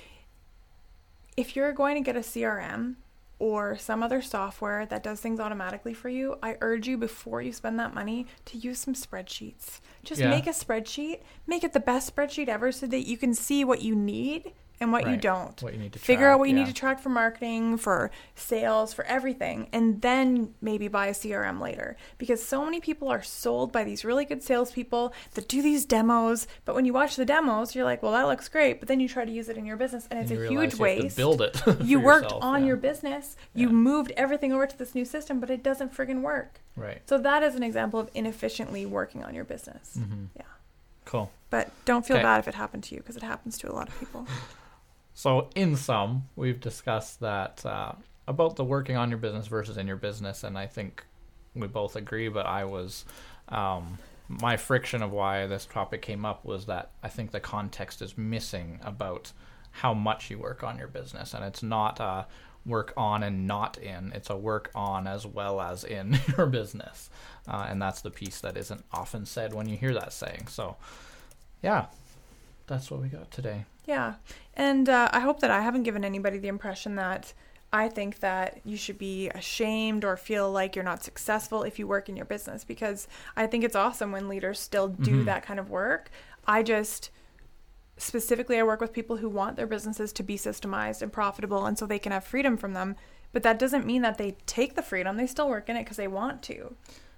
if 1.36 1.56
you're 1.56 1.74
going 1.74 1.96
to 1.96 2.02
get 2.02 2.16
a 2.16 2.22
CRM 2.24 2.96
or 3.40 3.78
some 3.78 4.02
other 4.02 4.22
software 4.22 4.86
that 4.86 5.04
does 5.04 5.20
things 5.20 5.40
automatically 5.40 5.94
for 5.94 6.10
you, 6.10 6.38
I 6.42 6.58
urge 6.62 6.88
you 6.88 6.98
before 6.98 7.42
you 7.42 7.52
spend 7.52 7.80
that 7.80 7.94
money 7.94 8.28
to 8.46 8.58
use 8.58 8.80
some 8.80 8.94
spreadsheets. 8.94 9.80
Just 10.04 10.22
Yeah. 10.22 10.30
make 10.30 10.48
a 10.48 10.52
spreadsheet, 10.52 11.22
make 11.46 11.64
it 11.64 11.74
the 11.74 11.80
best 11.80 12.16
spreadsheet 12.16 12.48
ever, 12.48 12.72
so 12.72 12.88
that 12.88 13.08
you 13.08 13.18
can 13.18 13.34
see 13.34 13.64
what 13.66 13.82
you 13.82 13.96
need 13.96 14.54
and 14.80 14.92
what 14.92 15.08
you 15.10 15.16
don't 15.18 15.62
what 15.64 15.74
you 15.74 15.80
need 15.80 15.94
to 15.94 16.00
figure 16.00 16.26
track, 16.26 16.34
out 16.34 16.40
what 16.40 16.50
you 16.50 16.56
yeah. 16.56 16.64
need 16.64 16.68
to 16.68 16.74
track 16.74 17.00
for 17.00 17.10
marketing, 17.10 17.78
for 17.78 18.12
sales, 18.36 18.94
for 18.94 19.06
everything, 19.06 19.68
and 19.72 20.02
then 20.02 20.54
maybe 20.62 20.88
buy 20.88 21.08
a 21.08 21.14
CRM 21.14 21.62
later. 21.62 21.96
Because 22.18 22.44
so 22.44 22.66
many 22.66 22.80
people 22.82 23.08
are 23.10 23.24
sold 23.24 23.72
by 23.72 23.84
these 23.84 24.04
really 24.04 24.26
good 24.26 24.44
salespeople 24.44 25.14
that 25.36 25.48
do 25.48 25.62
these 25.62 25.86
demos, 25.86 26.48
but 26.66 26.76
when 26.76 26.86
you 26.86 26.94
watch 26.94 27.16
the 27.16 27.26
demos, 27.26 27.74
you're 27.76 27.86
like, 27.86 28.04
well, 28.04 28.12
that 28.12 28.24
looks 28.28 28.50
great, 28.50 28.80
but 28.80 28.88
then 28.88 29.00
you 29.00 29.08
try 29.08 29.24
to 29.26 29.32
use 29.32 29.48
it 29.50 29.58
in 29.58 29.66
your 29.66 29.78
business, 29.78 30.08
and 30.12 30.20
it's 30.20 30.32
And 30.32 30.40
you 30.40 30.46
a 30.46 30.50
huge 30.50 30.52
you 30.52 30.60
have 30.62 30.72
to 30.78 30.82
waste. 31.04 31.16
build 31.18 31.42
it. 31.42 31.62
you 31.82 32.00
worked 32.00 32.24
yourself, 32.26 32.44
on 32.44 32.62
yeah. 32.62 32.68
your 32.68 32.78
business, 32.78 33.36
you 33.54 33.68
Yeah. 33.68 33.74
moved 33.74 34.12
everything 34.18 34.52
over 34.52 34.68
to 34.68 34.78
this 34.78 34.94
new 34.94 35.06
system, 35.06 35.40
but 35.40 35.50
it 35.50 35.64
doesn't 35.64 35.94
friggin' 35.96 36.22
work. 36.22 36.60
right. 36.76 37.02
So 37.08 37.18
that 37.20 37.44
is 37.44 37.56
an 37.56 37.64
example 37.64 38.00
of 38.00 38.10
inefficiently 38.14 38.86
working 38.86 39.24
on 39.24 39.34
your 39.34 39.46
business. 39.46 39.94
hmm 39.96 40.26
Yeah. 40.36 40.44
Cool. 41.06 41.32
But 41.52 41.70
don't 41.86 42.06
feel 42.06 42.18
Okay. 42.18 42.24
bad 42.24 42.40
if 42.40 42.48
it 42.48 42.56
happened 42.56 42.84
to 42.86 42.96
you, 42.96 43.02
because 43.02 43.16
it 43.16 43.22
happens 43.24 43.58
to 43.60 43.72
a 43.72 43.74
lot 43.74 43.88
of 43.88 43.98
people. 44.00 44.28
So, 45.18 45.48
in 45.56 45.78
sum, 45.78 46.28
we've 46.36 46.60
discussed 46.60 47.22
that 47.22 47.66
uh, 47.66 47.94
about 48.28 48.58
the 48.58 48.66
working 48.66 48.98
on 48.98 49.10
your 49.10 49.18
business 49.18 49.48
versus 49.48 49.78
in 49.78 49.88
your 49.88 49.96
business, 49.96 50.44
and 50.44 50.58
I 50.58 50.68
think 50.68 51.06
we 51.56 51.68
both 51.68 51.96
agree. 51.96 52.28
But 52.28 52.46
I 52.46 52.66
was, 52.66 53.06
um, 53.48 53.98
my 54.28 54.58
friction 54.58 55.02
of 55.02 55.14
why 55.14 55.48
this 55.48 55.66
topic 55.66 56.02
came 56.02 56.26
up 56.26 56.44
was 56.44 56.66
that 56.66 56.92
I 57.02 57.08
think 57.08 57.32
the 57.32 57.40
context 57.40 58.02
is 58.02 58.18
missing 58.18 58.82
about 58.84 59.32
how 59.72 59.94
much 59.94 60.30
you 60.30 60.38
work 60.38 60.64
on 60.64 60.78
your 60.78 60.90
business, 60.90 61.34
and 61.34 61.46
it's 61.46 61.64
not 61.64 62.02
uh, 62.02 62.26
work 62.66 62.92
on 62.98 63.24
and 63.24 63.48
not 63.48 63.78
in; 63.78 64.12
it's 64.14 64.30
a 64.30 64.36
work 64.36 64.70
on 64.76 65.08
as 65.08 65.26
well 65.26 65.62
as 65.62 65.86
in 65.86 66.20
your 66.38 66.46
business, 66.46 67.10
uh, 67.48 67.66
and 67.70 67.82
that's 67.82 68.02
the 68.02 68.12
piece 68.12 68.42
that 68.42 68.58
isn't 68.58 68.84
often 68.92 69.26
said 69.26 69.54
when 69.54 69.70
you 69.70 69.78
hear 69.78 69.94
that 69.94 70.12
saying. 70.12 70.48
So, 70.50 70.76
yeah, 71.64 71.86
that's 72.68 72.92
what 72.92 73.02
we 73.02 73.08
got 73.08 73.32
today. 73.32 73.64
Yeah. 73.86 74.16
And 74.56 74.90
uh, 74.90 75.10
I 75.12 75.20
hope 75.20 75.40
that 75.42 75.52
I 75.52 75.62
haven't 75.62 75.84
given 75.84 76.04
anybody 76.06 76.38
the 76.38 76.48
impression 76.48 76.96
that 76.96 77.34
I 77.74 77.90
think 77.90 78.20
that 78.20 78.62
you 78.64 78.78
should 78.78 78.98
be 78.98 79.30
ashamed 79.30 80.06
or 80.06 80.16
feel 80.18 80.50
like 80.52 80.76
you're 80.76 80.86
not 80.86 81.04
successful 81.04 81.64
if 81.64 81.78
you 81.78 81.88
work 81.88 82.08
in 82.10 82.16
your 82.16 82.26
business 82.26 82.64
because 82.64 83.08
I 83.36 83.48
think 83.48 83.64
it's 83.64 83.76
awesome 83.76 84.12
when 84.12 84.30
leaders 84.30 84.60
still 84.60 84.88
do 84.88 85.22
Mhm. 85.24 85.26
that 85.26 85.44
kind 85.46 85.60
of 85.60 85.70
work. 85.70 86.10
I 86.48 86.64
just 86.64 87.10
specifically 87.98 88.58
I 88.60 88.64
work 88.64 88.82
with 88.82 88.94
people 88.94 89.18
who 89.18 89.30
want 89.30 89.56
their 89.56 89.68
businesses 89.68 90.12
to 90.14 90.24
be 90.24 90.38
systemized 90.38 91.02
and 91.02 91.12
profitable 91.12 91.66
and 91.66 91.78
so 91.78 91.86
they 91.86 92.00
can 92.00 92.12
have 92.12 92.24
freedom 92.24 92.58
from 92.58 92.74
them, 92.74 92.96
but 93.32 93.44
that 93.44 93.60
doesn't 93.60 93.86
mean 93.86 94.02
that 94.02 94.18
they 94.18 94.36
take 94.46 94.76
the 94.76 94.82
freedom. 94.82 95.16
They 95.18 95.28
still 95.28 95.50
work 95.50 95.70
in 95.70 95.76
it 95.78 95.84
because 95.84 95.98
they 95.98 96.08
want 96.08 96.42
to. 96.44 96.76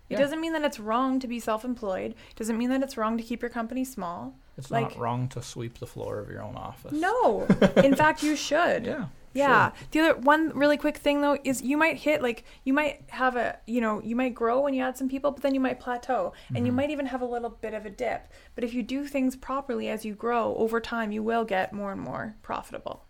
It 0.10 0.14
Yeah. 0.14 0.20
doesn't 0.20 0.40
mean 0.42 0.54
that 0.54 0.64
it's 0.64 0.80
wrong 0.80 1.20
to 1.20 1.28
be 1.28 1.40
self-employed. 1.40 2.12
It 2.12 2.36
doesn't 2.36 2.58
mean 2.58 2.70
that 2.70 2.82
it's 2.84 2.98
wrong 2.98 3.18
to 3.18 3.24
keep 3.24 3.42
your 3.42 3.50
company 3.50 3.84
small. 3.84 4.36
It's 4.58 4.72
Like- 4.72 4.92
not 4.92 4.98
wrong 4.98 5.28
to 5.30 5.42
sweep 5.42 5.78
the 5.80 5.86
floor 5.88 6.20
of 6.20 6.30
your 6.30 6.42
own 6.42 6.56
office. 6.56 6.92
No. 6.94 7.44
In 7.84 7.96
fact, 8.04 8.24
you 8.24 8.36
should. 8.36 8.86
Yeah. 8.86 9.06
Yeah. 9.34 9.70
sure. 9.72 9.78
The 9.92 10.00
other 10.00 10.20
one 10.22 10.50
really 10.58 10.78
quick 10.78 10.98
thing 10.98 11.22
though 11.22 11.38
is 11.44 11.62
you 11.62 11.78
might 11.78 11.98
hit 11.98 12.24
like 12.24 12.44
you 12.64 12.74
might 12.74 13.04
have 13.10 13.36
a 13.36 13.60
you 13.68 13.82
know 13.82 14.02
you 14.02 14.16
might 14.16 14.34
grow 14.34 14.62
when 14.62 14.74
you 14.74 14.82
add 14.82 14.98
some 14.98 15.08
people, 15.10 15.30
but 15.30 15.44
then 15.44 15.54
you 15.54 15.60
might 15.60 15.80
plateau 15.80 16.34
and 16.56 16.66
you 16.66 16.72
Mhm. 16.72 16.76
might 16.76 16.90
even 16.90 17.06
have 17.08 17.22
a 17.22 17.26
little 17.26 17.52
bit 17.52 17.76
of 17.76 17.86
a 17.86 17.90
dip. 17.92 18.32
But 18.56 18.64
if 18.64 18.74
you 18.74 18.82
do 18.82 19.06
things 19.06 19.36
properly 19.36 19.90
as 19.90 20.04
you 20.06 20.16
grow 20.16 20.56
over 20.56 20.80
time, 20.80 21.12
you 21.12 21.22
will 21.22 21.46
get 21.46 21.72
more 21.72 21.92
and 21.92 22.02
more 22.02 22.36
profitable. 22.42 23.04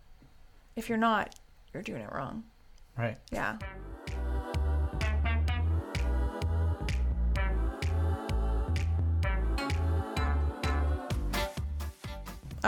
If 0.76 0.90
you're 0.90 0.98
not, 0.98 1.34
you're 1.72 1.82
doing 1.82 2.02
it 2.02 2.12
wrong. 2.12 2.44
Right. 2.98 3.16
Yeah. 3.32 3.56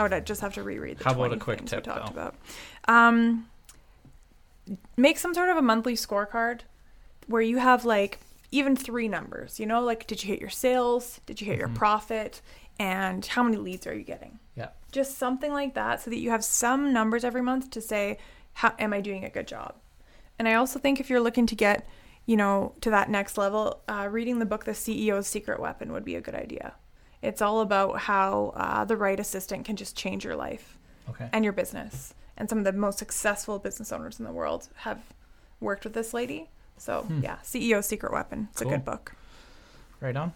I 0.01 0.15
would 0.15 0.25
just 0.25 0.41
have 0.41 0.53
to 0.55 0.63
reread 0.63 0.97
the 0.99 1.03
How 1.05 1.11
about 1.13 1.33
a 1.33 1.37
quick 1.37 1.59
things 1.59 1.69
tip, 1.71 1.85
we 1.85 1.91
talked 1.93 2.13
though? 2.15 2.21
about. 2.21 2.35
Um, 2.87 3.47
make 4.97 5.17
some 5.17 5.33
sort 5.33 5.49
of 5.49 5.57
a 5.57 5.61
monthly 5.61 5.93
scorecard 5.95 6.61
where 7.27 7.41
you 7.41 7.57
have 7.57 7.85
like 7.85 8.19
even 8.51 8.75
three 8.75 9.07
numbers. 9.07 9.59
You 9.59 9.65
know, 9.65 9.81
like 9.81 10.07
did 10.07 10.23
you 10.23 10.29
hit 10.29 10.39
your 10.41 10.49
sales? 10.49 11.21
Did 11.25 11.41
you 11.41 11.47
hit 11.47 11.57
your 11.59 11.69
Mhm. 11.69 11.75
profit? 11.75 12.41
And 12.79 13.25
how 13.25 13.43
many 13.43 13.57
leads 13.57 13.85
are 13.87 13.93
you 13.93 14.03
getting? 14.03 14.39
Yeah. 14.55 14.69
Just 14.91 15.17
something 15.17 15.51
like 15.53 15.73
that 15.75 16.01
so 16.01 16.09
that 16.09 16.17
you 16.17 16.29
have 16.31 16.43
some 16.43 16.91
numbers 16.91 17.23
every 17.23 17.41
month 17.41 17.69
to 17.71 17.81
say, 17.81 18.17
how 18.53 18.73
am 18.79 18.91
I 18.93 19.01
doing 19.01 19.23
a 19.23 19.29
good 19.29 19.47
job? 19.47 19.75
And 20.39 20.47
I 20.47 20.55
also 20.55 20.79
think 20.79 20.99
if 20.99 21.09
you're 21.09 21.19
looking 21.21 21.45
to 21.47 21.55
get, 21.55 21.85
you 22.25 22.35
know, 22.35 22.73
to 22.81 22.89
that 22.89 23.09
next 23.09 23.37
level, 23.37 23.81
uh, 23.87 24.07
reading 24.11 24.39
the 24.39 24.45
book 24.45 24.65
The 24.65 24.71
CEO's 24.73 25.27
Secret 25.27 25.59
Weapon 25.59 25.91
would 25.93 26.03
be 26.03 26.15
a 26.15 26.21
good 26.21 26.35
idea. 26.35 26.73
It's 27.21 27.41
all 27.41 27.61
about 27.61 27.99
how 27.99 28.53
uh, 28.55 28.85
the 28.85 28.97
right 28.97 29.19
assistant 29.19 29.65
can 29.65 29.75
just 29.75 29.95
change 29.95 30.23
your 30.25 30.35
life 30.35 30.77
Okay. 31.09 31.29
and 31.33 31.43
your 31.43 31.53
business. 31.53 32.13
And 32.37 32.49
some 32.49 32.57
of 32.57 32.63
the 32.63 32.73
most 32.73 32.97
successful 32.97 33.59
business 33.59 33.91
owners 33.91 34.19
in 34.19 34.25
the 34.25 34.31
world 34.31 34.69
have 34.77 35.01
worked 35.59 35.83
with 35.83 35.93
this 35.93 36.13
lady. 36.13 36.49
So, 36.77 37.03
Hmm. 37.03 37.21
yeah, 37.21 37.37
CEO's 37.43 37.85
Secret 37.85 38.11
Weapon. 38.11 38.47
It's 38.53 38.61
a 38.61 38.65
good 38.65 38.83
book. 38.83 39.13
Right 39.99 40.15
on. 40.15 40.33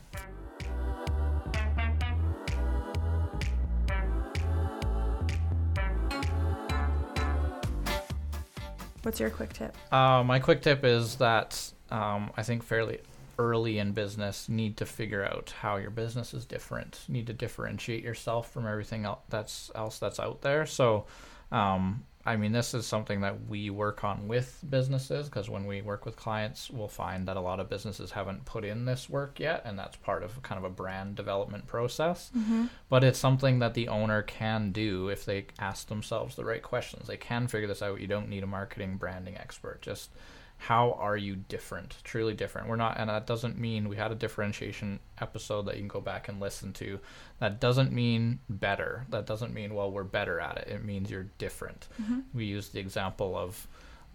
What's 9.04 9.20
your 9.20 9.30
quick 9.30 9.54
tip? 9.54 9.76
Uh, 9.92 10.24
my 10.24 10.40
quick 10.40 10.62
tip 10.62 10.84
is 10.84 11.16
that 11.18 11.72
um, 11.92 12.32
I 12.36 12.44
think 12.44 12.64
fairly 12.64 13.00
early 13.38 13.80
in 13.80 13.92
business, 13.92 14.50
need 14.50 14.78
to 14.78 14.86
figure 14.86 15.24
out 15.24 15.54
how 15.62 15.78
your 15.78 15.92
business 15.92 16.34
is 16.34 16.46
different. 16.46 17.02
Need 17.08 17.28
to 17.28 17.34
differentiate 17.34 18.04
yourself 18.04 18.52
from 18.52 18.68
everything 18.68 19.06
else 19.06 19.20
that's 19.30 19.72
else 19.76 20.00
that's 20.00 20.20
out 20.20 20.42
there. 20.42 20.66
So, 20.66 21.06
um, 21.52 22.04
I 22.28 22.38
mean, 22.38 22.52
this 22.52 22.74
is 22.74 22.88
something 22.88 23.22
that 23.22 23.48
we 23.48 23.70
work 23.70 24.04
on 24.04 24.28
with 24.28 24.64
businesses 24.68 25.30
because 25.30 25.48
when 25.48 25.68
we 25.68 25.84
work 25.84 26.06
with 26.06 26.16
clients, 26.16 26.72
we'll 26.72 26.88
find 26.88 27.28
that 27.28 27.38
a 27.38 27.42
lot 27.42 27.60
of 27.60 27.70
businesses 27.70 28.10
haven't 28.12 28.46
put 28.46 28.66
in 28.66 28.86
this 28.86 29.08
work 29.08 29.40
yet, 29.40 29.62
and 29.64 29.78
that's 29.78 29.96
part 29.98 30.24
of 30.24 30.42
kind 30.42 30.58
of 30.58 30.64
a 30.64 30.74
brand 30.74 31.16
development 31.16 31.68
process. 31.68 32.32
Mm-hmm. 32.36 32.66
but 32.90 33.04
it's 33.04 33.20
something 33.20 33.60
that 33.60 33.76
the 33.76 33.90
owner 33.90 34.24
can 34.24 34.72
do 34.72 35.10
if 35.10 35.24
they 35.24 35.46
ask 35.60 35.88
themselves 35.88 36.36
the 36.36 36.46
right 36.46 36.64
questions. 36.64 37.08
They 37.08 37.18
can 37.18 37.48
figure 37.48 37.68
this 37.68 37.84
out. 37.84 38.02
You 38.02 38.08
don't 38.08 38.30
need 38.30 38.44
a 38.44 38.48
marketing 38.48 38.98
branding 38.98 39.38
expert. 39.38 39.84
Just 39.84 40.10
how 40.58 40.94
are 41.00 41.18
you 41.18 41.36
different, 41.36 41.98
truly 42.04 42.34
different? 42.34 42.68
We're 42.68 42.76
not, 42.76 42.98
and 43.00 43.10
that 43.10 43.28
doesn't 43.28 43.58
mean 43.58 43.90
we 43.90 43.98
had 43.98 44.12
a 44.12 44.16
differentiation 44.16 45.00
episode 45.20 45.64
that 45.64 45.76
you 45.76 45.82
can 45.82 45.88
go 45.88 46.02
back 46.02 46.28
and 46.28 46.40
listen 46.40 46.74
to. 46.74 47.00
That 47.40 47.60
doesn't 47.60 47.92
mean 47.92 48.40
better. 48.50 49.06
That 49.10 49.26
doesn't 49.26 49.54
mean, 49.54 49.74
well, 49.76 49.92
we're 49.92 50.04
better 50.04 50.40
at 50.40 50.58
it. 50.58 50.68
It 50.70 50.84
means 50.84 51.12
you're 51.12 51.28
different. 51.38 51.88
Mm-hmm. 52.02 52.20
We 52.34 52.46
use 52.46 52.70
the 52.70 52.80
example 52.80 53.38
of 53.38 53.68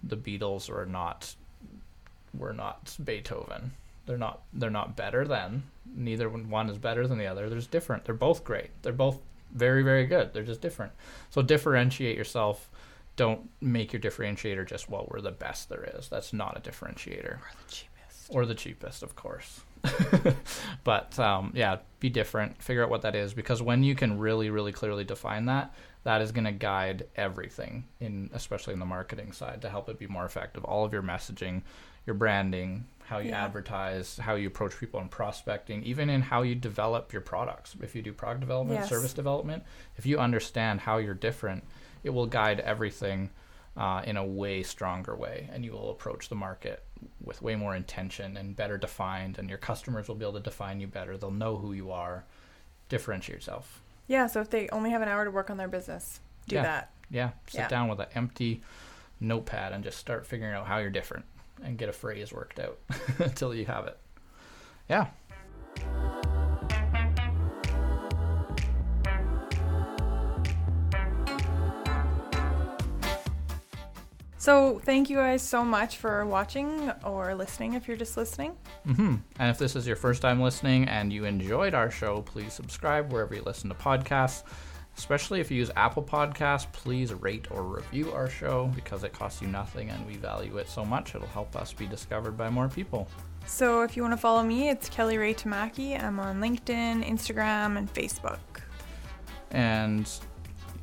the 0.03 0.16
Beatles 0.16 0.70
are 0.70 0.87
not, 0.87 1.35
we're 2.37 2.53
not 2.53 2.96
Beethoven. 3.05 3.72
They're 4.07 4.18
not, 4.18 4.42
they're 4.53 4.70
not 4.70 4.96
better 4.96 5.26
than. 5.26 5.62
Neither 5.94 6.29
one 6.29 6.68
is 6.68 6.79
better 6.79 7.07
than 7.07 7.18
the 7.18 7.26
other. 7.26 7.48
There's 7.48 7.66
different. 7.66 8.05
They're 8.05 8.14
both 8.14 8.42
great. 8.42 8.70
They're 8.83 8.92
both 8.92 9.18
very, 9.55 9.83
very 9.83 10.07
good. 10.07 10.33
They're 10.33 10.42
just 10.42 10.61
different. 10.61 10.92
So 11.31 11.42
differentiate 11.42 12.16
yourself. 12.16 12.70
Don't 13.20 13.50
make 13.61 13.92
your 13.92 14.00
differentiator 14.00 14.66
just 14.66 14.88
well, 14.88 15.06
we're 15.11 15.20
the 15.20 15.30
best 15.30 15.68
there 15.68 15.85
is. 15.94 16.09
That's 16.09 16.33
not 16.33 16.56
a 16.56 16.61
differentiator, 16.70 17.35
Or 17.35 17.50
the 17.66 17.70
cheapest. 17.70 18.26
or 18.30 18.47
the 18.47 18.55
cheapest, 18.55 19.03
of 19.03 19.14
course. 19.14 19.61
but 20.84 21.18
um, 21.18 21.53
yeah, 21.55 21.76
be 21.99 22.09
different. 22.09 22.62
Figure 22.62 22.82
out 22.82 22.88
what 22.88 23.03
that 23.03 23.14
is 23.14 23.34
because 23.34 23.61
when 23.61 23.82
you 23.82 23.95
can 23.95 24.18
really, 24.18 24.49
really 24.49 24.72
clearly 24.72 25.05
define 25.05 25.45
that, 25.45 25.74
that 26.05 26.22
is 26.22 26.32
going 26.32 26.45
to 26.47 26.53
guide 26.53 27.09
everything 27.14 27.84
in, 28.01 28.30
especially 28.32 28.72
in 28.72 28.80
the 28.80 28.86
marketing 28.86 29.32
side, 29.32 29.61
to 29.61 29.68
help 29.68 29.90
it 29.90 29.99
be 29.99 30.07
more 30.07 30.24
effective. 30.24 30.64
All 30.64 30.86
of 30.86 30.92
your 30.95 31.03
messaging, 31.03 31.61
your 32.07 32.14
branding, 32.14 32.86
how 33.05 33.18
you 33.18 33.28
Yeah. 33.32 33.45
advertise, 33.45 34.16
how 34.16 34.34
you 34.36 34.47
approach 34.47 34.78
people 34.80 34.99
in 35.01 35.09
prospecting, 35.09 35.82
even 35.82 36.09
in 36.09 36.22
how 36.22 36.40
you 36.40 36.55
develop 36.55 37.12
your 37.12 37.20
products. 37.20 37.76
If 37.82 37.95
you 37.95 38.01
do 38.01 38.14
product 38.14 38.40
development, 38.40 38.80
Yes. 38.80 38.88
service 38.88 39.12
development, 39.12 39.62
if 39.99 40.07
you 40.07 40.18
understand 40.18 40.80
how 40.80 40.97
you're 40.97 41.12
different, 41.12 41.64
it 42.03 42.11
will 42.11 42.26
guide 42.26 42.61
everything 42.61 43.30
uh, 43.76 44.03
in 44.05 44.16
a 44.16 44.24
way 44.24 44.62
stronger 44.62 45.14
way, 45.14 45.48
and 45.53 45.64
you 45.64 45.72
will 45.72 45.90
approach 45.90 46.28
the 46.28 46.34
market 46.34 46.84
with 47.22 47.40
way 47.40 47.55
more 47.57 47.74
intention 47.76 48.36
and 48.36 48.57
better 48.57 48.76
defined, 48.76 49.38
and 49.38 49.48
your 49.48 49.59
customers 49.59 50.09
will 50.09 50.14
be 50.16 50.24
able 50.24 50.34
to 50.34 50.40
define 50.40 50.80
you 50.80 50.86
better. 50.86 51.16
They'll 51.16 51.30
know 51.30 51.57
who 51.57 51.72
you 51.72 51.90
are, 51.92 52.24
differentiate 52.88 53.36
yourself. 53.36 53.80
Yeah, 54.09 54.26
so 54.26 54.40
if 54.40 54.51
they 54.51 54.68
only 54.70 54.90
have 54.90 55.03
an 55.03 55.09
hour 55.09 55.24
to 55.24 55.30
work 55.30 55.51
on 55.51 55.57
their 55.57 55.68
business, 55.68 56.20
do 56.48 56.57
Yeah. 56.57 56.62
that. 56.62 56.90
Yeah, 57.11 57.30
sit 57.46 57.61
Yeah. 57.61 57.68
down 57.68 57.88
with 57.88 58.01
an 58.01 58.07
empty 58.14 58.62
notepad 59.20 59.72
and 59.72 59.84
just 59.84 59.98
start 59.98 60.26
figuring 60.26 60.55
out 60.55 60.66
how 60.66 60.78
you're 60.78 60.90
different 60.90 61.24
and 61.62 61.78
get 61.78 61.88
a 61.88 61.92
phrase 61.92 62.32
worked 62.32 62.59
out 62.59 62.78
until 63.18 63.55
you 63.55 63.66
have 63.66 63.86
it. 63.86 63.98
Yeah. 64.88 65.07
So 74.41 74.80
thank 74.86 75.11
you 75.11 75.18
guys 75.18 75.43
so 75.43 75.62
much 75.62 75.99
for 75.99 76.24
watching 76.24 76.91
or 77.05 77.34
listening 77.34 77.74
if 77.74 77.86
you're 77.86 77.99
just 77.99 78.16
listening. 78.16 78.57
hmm 78.86 79.16
And 79.38 79.51
if 79.51 79.59
this 79.59 79.76
is 79.76 79.86
your 79.86 79.97
first 79.97 80.22
time 80.22 80.41
listening 80.41 80.88
and 80.88 81.12
you 81.12 81.26
enjoyed 81.26 81.74
our 81.74 81.91
show, 81.91 82.22
please 82.22 82.55
subscribe 82.55 83.12
wherever 83.12 83.34
you 83.34 83.43
listen 83.43 83.68
to 83.68 83.74
podcasts. 83.74 84.45
Especially 84.97 85.41
if 85.41 85.51
you 85.51 85.59
use 85.59 85.70
Apple 85.76 86.03
Podcasts, 86.03 86.72
please 86.72 87.12
rate 87.12 87.49
or 87.51 87.64
review 87.64 88.12
our 88.12 88.30
show 88.30 88.72
because 88.74 89.05
it 89.05 89.12
costs 89.12 89.43
you 89.43 89.49
nothing 89.49 89.91
and 89.91 90.07
we 90.07 90.16
value 90.16 90.57
it 90.57 90.70
so 90.70 90.86
much. 90.86 91.14
It'll 91.14 91.28
help 91.28 91.55
us 91.55 91.74
be 91.74 91.86
discovered 91.86 92.38
by 92.38 92.49
more 92.49 92.70
people. 92.70 93.09
So 93.45 93.82
if 93.82 93.95
you 93.95 94.01
want 94.03 94.14
to 94.14 94.18
follow 94.18 94.43
me, 94.43 94.70
it's 94.70 94.88
Kelly 94.88 95.18
Ray 95.18 95.34
Tamaki. 95.34 96.03
I'm 96.03 96.18
on 96.18 96.41
LinkedIn, 96.41 97.07
Instagram, 97.07 97.76
and 97.76 97.93
Facebook. 97.93 98.38
And 99.51 100.11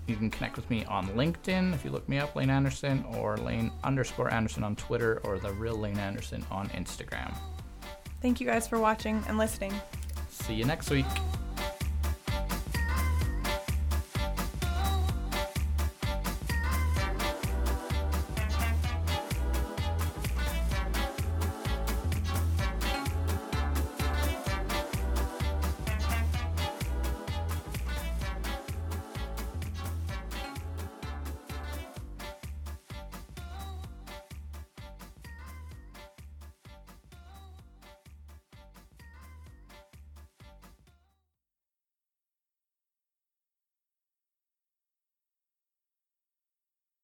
you 0.10 0.16
can 0.16 0.30
connect 0.30 0.56
with 0.56 0.70
me 0.70 0.86
on 0.86 1.08
LinkedIn 1.10 1.74
if 1.74 1.84
you 1.84 1.92
look 1.92 2.08
me 2.08 2.20
up, 2.20 2.36
Lane 2.36 2.50
Anderson, 2.50 3.06
or 3.16 3.38
Lane 3.38 3.72
underscore 3.84 4.34
Anderson 4.34 4.64
on 4.64 4.76
Twitter, 4.76 5.22
or 5.24 5.40
the 5.40 5.52
real 5.54 5.76
Lane 5.76 6.00
Anderson 6.00 6.46
on 6.52 6.70
Instagram. 6.70 7.34
Thank 8.22 8.40
you 8.42 8.48
guys 8.48 8.68
for 8.68 8.80
watching 8.80 9.24
and 9.28 9.38
listening. 9.38 9.74
See 10.30 10.54
you 10.54 10.66
next 10.66 10.90
week. 10.90 11.06